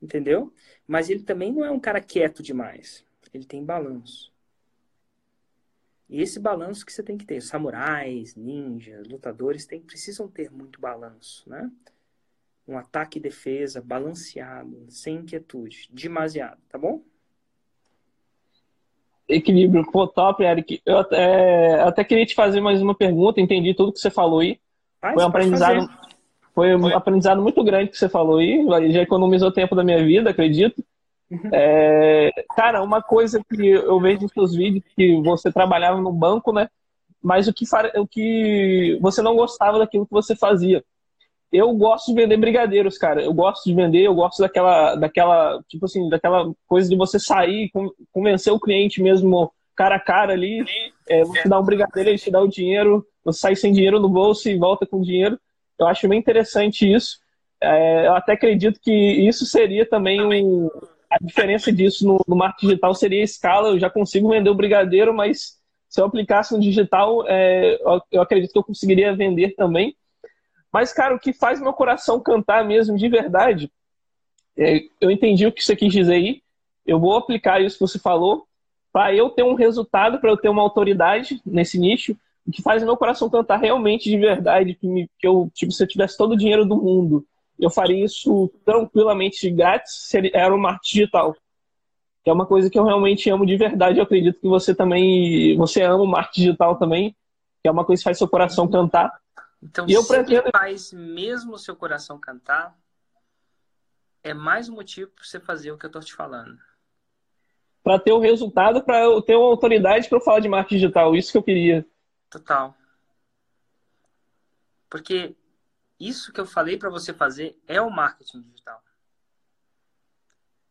entendeu? 0.00 0.52
Mas 0.86 1.10
ele 1.10 1.22
também 1.22 1.52
não 1.52 1.64
é 1.64 1.70
um 1.70 1.78
cara 1.78 2.00
quieto 2.00 2.42
demais. 2.42 3.04
Ele 3.32 3.44
tem 3.44 3.64
balanço. 3.64 4.32
E 6.08 6.22
esse 6.22 6.40
balanço 6.40 6.86
que 6.86 6.92
você 6.92 7.02
tem 7.02 7.18
que 7.18 7.26
ter. 7.26 7.42
Samurais, 7.42 8.34
ninjas, 8.34 9.06
lutadores 9.06 9.66
tem, 9.66 9.80
precisam 9.80 10.26
ter 10.26 10.50
muito 10.50 10.80
balanço, 10.80 11.48
né? 11.48 11.70
Um 12.68 12.76
ataque 12.76 13.18
e 13.18 13.22
defesa 13.22 13.82
balanceado, 13.82 14.84
sem 14.90 15.16
inquietude, 15.16 15.88
demasiado, 15.90 16.58
tá 16.68 16.78
bom? 16.78 17.00
Equilíbrio, 19.26 19.90
pô, 19.90 20.06
top, 20.06 20.44
Eric. 20.44 20.80
Eu 20.84 20.98
até, 20.98 21.80
até 21.80 22.04
queria 22.04 22.26
te 22.26 22.34
fazer 22.34 22.60
mais 22.60 22.82
uma 22.82 22.94
pergunta, 22.94 23.40
entendi 23.40 23.74
tudo 23.74 23.92
que 23.92 23.98
você 23.98 24.10
falou 24.10 24.40
aí. 24.40 24.60
Faz, 25.00 25.14
foi 25.14 25.24
um 25.24 25.26
aprendizado, 25.26 25.90
foi 26.54 26.76
um 26.76 26.86
aprendizado 26.88 27.42
muito 27.42 27.64
grande 27.64 27.90
que 27.90 27.96
você 27.96 28.08
falou 28.08 28.38
aí, 28.38 28.66
já 28.92 29.02
economizou 29.02 29.50
tempo 29.50 29.74
da 29.74 29.84
minha 29.84 30.04
vida, 30.04 30.30
acredito. 30.30 30.84
Uhum. 31.30 31.50
É, 31.52 32.30
cara, 32.54 32.82
uma 32.82 33.02
coisa 33.02 33.42
que 33.50 33.66
eu 33.66 33.98
vejo 34.00 34.22
nos 34.22 34.32
seus 34.32 34.54
vídeos, 34.54 34.84
que 34.94 35.20
você 35.22 35.50
trabalhava 35.52 36.00
no 36.00 36.12
banco, 36.12 36.52
né? 36.52 36.68
Mas 37.22 37.48
o 37.48 37.52
que, 37.52 37.64
o 37.96 38.06
que 38.06 38.98
você 39.00 39.20
não 39.22 39.36
gostava 39.36 39.78
daquilo 39.78 40.06
que 40.06 40.12
você 40.12 40.36
fazia 40.36 40.82
eu 41.52 41.72
gosto 41.72 42.08
de 42.08 42.14
vender 42.14 42.36
brigadeiros, 42.36 42.98
cara. 42.98 43.22
Eu 43.22 43.32
gosto 43.32 43.64
de 43.64 43.74
vender, 43.74 44.02
eu 44.02 44.14
gosto 44.14 44.40
daquela, 44.40 44.94
daquela, 44.96 45.62
tipo 45.68 45.86
assim, 45.86 46.08
daquela 46.08 46.52
coisa 46.66 46.88
de 46.88 46.96
você 46.96 47.18
sair, 47.18 47.70
convencer 48.12 48.52
o 48.52 48.60
cliente 48.60 49.02
mesmo 49.02 49.52
cara 49.78 49.94
a 49.94 50.00
cara 50.00 50.32
ali, 50.32 50.64
é, 51.08 51.22
você 51.22 51.48
dá 51.48 51.60
um 51.60 51.64
brigadeiro, 51.64 52.10
ele 52.10 52.18
te 52.18 52.32
dá 52.32 52.40
o 52.40 52.48
dinheiro, 52.48 53.06
você 53.24 53.38
sai 53.38 53.54
sem 53.54 53.72
dinheiro 53.72 54.00
no 54.00 54.08
bolso 54.08 54.48
e 54.48 54.58
volta 54.58 54.84
com 54.84 55.00
dinheiro. 55.00 55.38
Eu 55.78 55.86
acho 55.86 56.08
bem 56.08 56.18
interessante 56.18 56.92
isso. 56.92 57.20
É, 57.62 58.08
eu 58.08 58.14
até 58.14 58.32
acredito 58.32 58.80
que 58.80 58.92
isso 58.92 59.46
seria 59.46 59.88
também 59.88 60.20
um, 60.20 60.68
a 61.08 61.16
diferença 61.20 61.72
disso 61.72 62.04
no, 62.04 62.20
no 62.26 62.34
marketing 62.34 62.66
digital 62.66 62.94
seria 62.94 63.20
a 63.20 63.24
escala. 63.24 63.68
Eu 63.68 63.78
já 63.78 63.88
consigo 63.88 64.28
vender 64.28 64.50
o 64.50 64.54
brigadeiro, 64.54 65.14
mas 65.14 65.56
se 65.88 66.00
eu 66.00 66.04
aplicasse 66.04 66.52
no 66.52 66.60
digital, 66.60 67.24
é, 67.28 67.78
eu 68.10 68.20
acredito 68.20 68.52
que 68.52 68.58
eu 68.58 68.64
conseguiria 68.64 69.14
vender 69.14 69.54
também. 69.54 69.94
Mas, 70.78 70.92
cara, 70.92 71.12
o 71.12 71.18
que 71.18 71.32
faz 71.32 71.60
meu 71.60 71.72
coração 71.72 72.20
cantar 72.20 72.64
mesmo 72.64 72.96
de 72.96 73.08
verdade, 73.08 73.68
é, 74.56 74.82
eu 75.00 75.10
entendi 75.10 75.44
o 75.44 75.50
que 75.50 75.60
você 75.60 75.74
quis 75.74 75.92
dizer 75.92 76.14
aí, 76.14 76.40
eu 76.86 77.00
vou 77.00 77.16
aplicar 77.16 77.60
isso 77.60 77.74
que 77.74 77.80
você 77.80 77.98
falou, 77.98 78.46
para 78.92 79.12
eu 79.12 79.28
ter 79.28 79.42
um 79.42 79.54
resultado, 79.54 80.20
para 80.20 80.30
eu 80.30 80.36
ter 80.36 80.48
uma 80.48 80.62
autoridade 80.62 81.42
nesse 81.44 81.80
nicho, 81.80 82.16
o 82.46 82.52
que 82.52 82.62
faz 82.62 82.84
meu 82.84 82.96
coração 82.96 83.28
cantar 83.28 83.56
realmente 83.56 84.08
de 84.08 84.16
verdade, 84.16 84.76
que, 84.76 84.86
me, 84.86 85.10
que 85.18 85.26
eu, 85.26 85.50
tipo, 85.52 85.72
se 85.72 85.82
eu 85.82 85.88
tivesse 85.88 86.16
todo 86.16 86.34
o 86.34 86.36
dinheiro 86.36 86.64
do 86.64 86.76
mundo, 86.76 87.26
eu 87.58 87.70
faria 87.70 88.04
isso 88.04 88.48
tranquilamente 88.64 89.50
grátis, 89.50 90.06
se 90.06 90.30
era 90.32 90.54
o 90.54 90.58
marketing 90.60 90.98
digital. 90.98 91.34
Que 92.22 92.30
é 92.30 92.32
uma 92.32 92.46
coisa 92.46 92.70
que 92.70 92.78
eu 92.78 92.84
realmente 92.84 93.28
amo 93.28 93.44
de 93.44 93.56
verdade, 93.56 93.98
eu 93.98 94.04
acredito 94.04 94.38
que 94.38 94.46
você 94.46 94.72
também, 94.72 95.56
você 95.56 95.82
ama 95.82 96.04
o 96.04 96.06
marketing 96.06 96.42
digital 96.42 96.76
também, 96.76 97.16
que 97.64 97.68
é 97.68 97.70
uma 97.72 97.84
coisa 97.84 97.98
que 97.98 98.04
faz 98.04 98.16
seu 98.16 98.28
coração 98.28 98.68
cantar. 98.68 99.12
Então, 99.62 99.86
e 99.88 99.92
eu 99.92 100.02
se 100.02 100.08
pretendo... 100.08 100.50
faz 100.52 100.92
mesmo 100.92 101.54
o 101.54 101.58
seu 101.58 101.74
coração 101.74 102.18
cantar, 102.18 102.78
é 104.22 104.32
mais 104.32 104.68
um 104.68 104.74
motivo 104.74 105.10
para 105.10 105.24
você 105.24 105.40
fazer 105.40 105.72
o 105.72 105.78
que 105.78 105.86
eu 105.86 105.88
estou 105.88 106.02
te 106.02 106.14
falando. 106.14 106.58
Para 107.82 107.98
ter 107.98 108.12
o 108.12 108.18
resultado, 108.18 108.82
para 108.84 109.00
eu 109.00 109.22
ter 109.22 109.36
uma 109.36 109.46
autoridade 109.46 110.08
para 110.08 110.20
falar 110.20 110.40
de 110.40 110.48
marketing 110.48 110.80
digital, 110.80 111.16
isso 111.16 111.32
que 111.32 111.38
eu 111.38 111.42
queria. 111.42 111.86
Total. 112.30 112.76
Porque 114.88 115.36
isso 115.98 116.32
que 116.32 116.40
eu 116.40 116.46
falei 116.46 116.76
para 116.76 116.90
você 116.90 117.12
fazer 117.12 117.60
é 117.66 117.80
o 117.80 117.90
marketing 117.90 118.42
digital. 118.42 118.82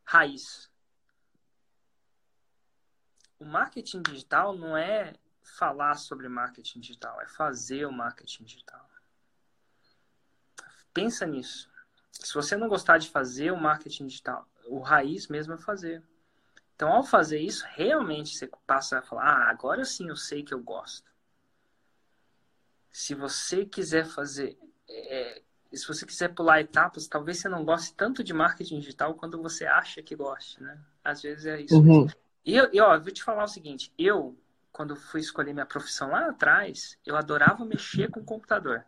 Raiz. 0.04 0.72
O 3.40 3.46
marketing 3.46 4.02
digital 4.02 4.56
não 4.56 4.76
é 4.76 5.14
falar 5.56 5.95
sobre 5.95 6.28
marketing 6.28 6.80
digital, 6.80 7.20
é 7.22 7.28
fazer 7.28 7.86
o 7.86 7.91
marketing 7.91 8.43
digital. 8.43 8.88
Pensa 10.93 11.26
nisso. 11.26 11.70
Se 12.12 12.34
você 12.34 12.56
não 12.58 12.68
gostar 12.68 12.98
de 12.98 13.10
fazer 13.10 13.52
o 13.52 13.58
marketing 13.58 14.08
digital, 14.08 14.48
o 14.66 14.80
raiz 14.80 15.28
mesmo 15.28 15.54
é 15.54 15.58
fazer. 15.58 16.04
Então, 16.76 16.91
ao 16.91 17.04
fazer 17.04 17.39
isso, 17.39 17.66
realmente 17.70 18.36
você 18.36 18.50
passa 18.66 19.00
a 19.00 19.02
falar: 19.02 19.24
ah, 19.24 19.50
agora 19.50 19.86
sim 19.86 20.10
eu 20.10 20.16
sei 20.16 20.43
que 20.43 20.54
eu 20.54 20.60
gosto. 20.60 21.12
Se 22.91 23.14
você 23.14 23.66
quiser 23.66 24.06
fazer, 24.06 24.58
é, 24.89 25.41
se 25.74 25.88
você 25.88 26.06
quiser 26.06 26.34
pular 26.34 26.62
etapas, 26.62 27.08
talvez 27.08 27.39
você 27.39 27.50
não 27.50 27.64
goste 27.64 27.93
tanto 27.93 28.24
de 28.24 28.34
marketing 28.34 28.80
digital 28.80 29.14
quando 29.16 29.41
você 29.41 29.66
acha 29.66 30.02
que 30.02 30.16
goste, 30.16 30.62
né? 30.62 30.80
Às 31.04 31.22
vezes 31.22 31.45
é 31.45 31.62
isso. 31.62 31.80
Uhum. 31.80 32.08
E, 32.45 32.56
e 32.56 32.82
ó, 32.82 33.00
vou 33.00 33.12
te 33.12 33.24
falar 33.24 33.43
o 33.43 33.48
seguinte: 33.48 33.93
eu 33.98 34.38
quando 34.78 34.96
fui 34.96 35.20
escolher 35.22 35.54
minha 35.54 35.66
profissão 35.66 36.12
lá 36.12 36.30
atrás, 36.30 37.00
eu 37.04 37.16
adorava 37.18 37.66
mexer 37.66 38.12
com 38.12 38.20
o 38.20 38.24
computador. 38.24 38.86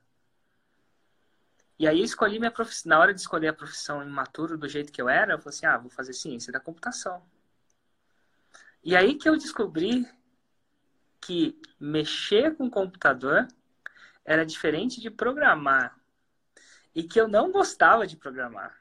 E 1.80 1.88
aí 1.88 1.98
eu 1.98 2.06
escolhi 2.06 2.38
minha 2.38 2.52
profissão. 2.52 2.92
Na 2.92 3.00
hora 3.00 3.12
de 3.12 3.20
escolher 3.20 3.48
a 3.48 3.54
profissão 3.54 4.04
imaturo 4.04 4.56
do 4.56 4.68
jeito 4.68 4.92
que 4.92 5.02
eu 5.02 5.10
era, 5.10 5.34
eu 5.34 5.40
falei 5.40 5.58
assim: 5.58 5.66
ah, 5.66 5.80
vou 5.80 5.90
fazer 5.90 6.14
ciência 6.14 6.54
da 6.54 6.60
computação. 6.60 7.26
E 8.84 8.96
aí 8.96 9.16
que 9.16 9.28
eu 9.28 9.36
descobri 9.36 10.08
que 11.20 11.60
mexer 11.80 12.56
com 12.56 12.70
computador 12.70 13.48
era 14.24 14.46
diferente 14.46 15.02
de 15.02 15.10
programar. 15.10 16.00
E 16.94 17.02
que 17.02 17.20
eu 17.20 17.28
não 17.28 17.52
gostava 17.52 18.06
de 18.06 18.16
programar. 18.16 18.78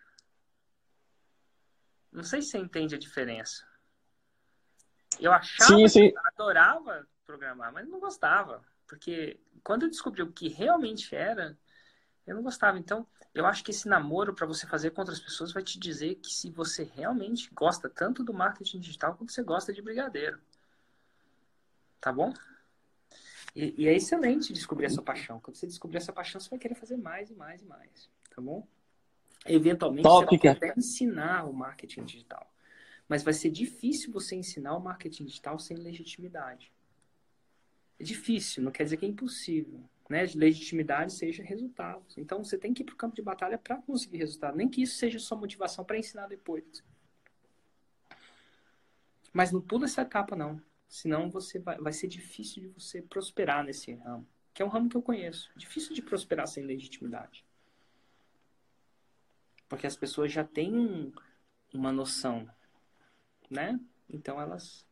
Não 2.13 2.23
sei 2.23 2.43
se 2.43 2.51
você 2.51 2.59
entende 2.59 2.95
a 2.95 2.99
diferença. 2.99 3.68
Eu 5.21 5.33
achava 5.33 5.77
sim, 5.77 5.89
sim. 5.89 6.11
que 6.11 6.16
eu 6.16 6.27
adorava 6.27 7.07
programar, 7.27 7.73
mas 7.73 7.89
não 7.89 8.01
gostava. 8.01 8.62
Porque 8.87 9.39
quando 9.62 9.83
eu 9.83 9.91
descobri 9.91 10.23
o 10.23 10.33
que 10.33 10.49
realmente 10.49 11.14
era, 11.14 11.57
eu 12.27 12.35
não 12.35 12.43
gostava. 12.43 12.79
Então, 12.79 13.07
eu 13.35 13.47
acho 13.47 13.62
que 13.62 13.71
esse 13.71 13.89
namoro 13.89 14.35
para 14.35 14.47
você 14.47 14.66
fazer 14.66 14.91
com 14.91 15.01
outras 15.01 15.21
pessoas 15.21 15.53
vai 15.53 15.62
te 15.62 15.79
dizer 15.79 16.16
que 16.16 16.31
se 16.31 16.51
você 16.51 16.85
realmente 16.85 17.51
gosta 17.53 17.89
tanto 17.89 18.25
do 18.25 18.33
marketing 18.33 18.81
digital 18.81 19.14
quanto 19.14 19.33
você 19.33 19.43
gosta 19.43 19.73
de 19.73 19.83
brigadeiro. 19.83 20.39
Tá 22.01 22.12
bom? 22.12 22.33
E, 23.55 23.75
e 23.83 23.89
é 23.89 23.95
excelente 23.95 24.53
descobrir 24.53 24.87
essa 24.87 25.03
paixão. 25.03 25.41
Quando 25.41 25.57
você 25.57 25.66
descobrir 25.66 25.99
essa 25.99 26.12
paixão, 26.12 26.41
você 26.41 26.49
vai 26.49 26.59
querer 26.59 26.75
fazer 26.75 26.97
mais 26.97 27.31
e 27.31 27.35
mais 27.35 27.61
e 27.61 27.64
mais. 27.64 28.09
Tá 28.35 28.41
bom? 28.41 28.66
Eventualmente, 29.47 30.03
Top, 30.03 30.27
você 30.37 30.47
vai 30.47 30.57
até 30.57 30.75
ensinar 30.79 31.45
o 31.45 31.53
marketing 31.53 32.05
digital. 32.05 32.51
Mas 33.09 33.23
vai 33.23 33.33
ser 33.33 33.51
difícil 33.51 34.13
você 34.13 34.37
ensinar 34.37 34.77
o 34.77 34.81
marketing 34.81 35.25
digital 35.25 35.59
sem 35.59 35.77
legitimidade. 35.77 36.71
É 37.99 38.05
difícil, 38.05 38.63
não 38.63 38.71
quer 38.71 38.85
dizer 38.85 38.99
que 38.99 39.07
é 39.07 39.09
impossível. 39.09 39.83
Né? 40.09 40.27
Legitimidade 40.35 41.13
seja 41.13 41.43
resultados. 41.43 42.17
Então 42.17 42.45
você 42.45 42.57
tem 42.57 42.73
que 42.73 42.83
ir 42.83 42.87
para 42.87 42.95
o 42.95 42.97
campo 42.97 43.17
de 43.17 43.23
batalha 43.23 43.59
para 43.59 43.77
conseguir 43.79 44.19
resultado. 44.19 44.57
Nem 44.57 44.69
que 44.69 44.83
isso 44.83 44.97
seja 44.97 45.19
sua 45.19 45.37
motivação 45.37 45.85
para 45.85 45.99
ensinar 45.99 46.27
depois. 46.27 46.65
Mas 49.33 49.53
não 49.53 49.61
pula 49.61 49.87
essa 49.87 50.03
etapa, 50.03 50.37
não. 50.37 50.61
Senão 50.89 51.31
você 51.31 51.59
vai, 51.59 51.79
vai 51.79 51.93
ser 51.93 52.09
difícil 52.09 52.63
de 52.63 52.69
você 52.69 53.03
prosperar 53.03 53.65
nesse 53.65 53.93
ramo. 53.93 54.27
Que 54.55 54.63
é 54.63 54.65
um 54.65 54.69
ramo 54.69 54.89
que 54.89 54.97
eu 54.97 55.03
conheço. 55.03 55.51
Difícil 55.57 55.95
de 55.95 56.03
prosperar 56.03 56.47
sem 56.47 56.65
legitimidade. 56.65 57.45
Porque 59.69 59.87
as 59.87 59.97
pessoas 59.97 60.33
já 60.33 60.43
têm 60.43 61.13
uma 61.75 61.93
noção 61.93 62.49
né? 63.51 63.78
Então 64.09 64.40
elas 64.40 64.86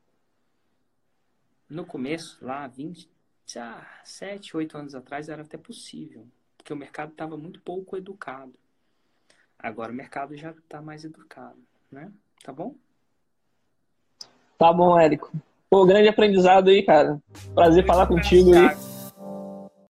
no 1.69 1.85
começo, 1.85 2.39
lá 2.41 2.67
20, 2.67 3.09
ah, 3.57 4.01
7, 4.05 4.57
8 4.57 4.79
anos 4.79 4.95
atrás 4.95 5.29
era 5.29 5.43
até 5.43 5.59
possível, 5.59 6.27
porque 6.57 6.73
o 6.73 6.77
mercado 6.77 7.13
estava 7.13 7.37
muito 7.37 7.61
pouco 7.61 7.97
educado. 7.97 8.55
Agora 9.59 9.91
o 9.91 9.95
mercado 9.95 10.37
já 10.37 10.51
está 10.51 10.81
mais 10.81 11.05
educado. 11.05 11.59
né? 11.91 12.13
Tá 12.43 12.53
bom? 12.53 12.75
Tá 14.59 14.73
bom, 14.73 14.99
Érico. 14.99 15.33
Pô, 15.69 15.85
grande 15.85 16.09
aprendizado 16.09 16.69
aí, 16.69 16.83
cara. 16.83 17.21
Prazer 17.55 17.85
falar 17.85 18.07
contigo 18.07 18.55
aí. 18.55 18.96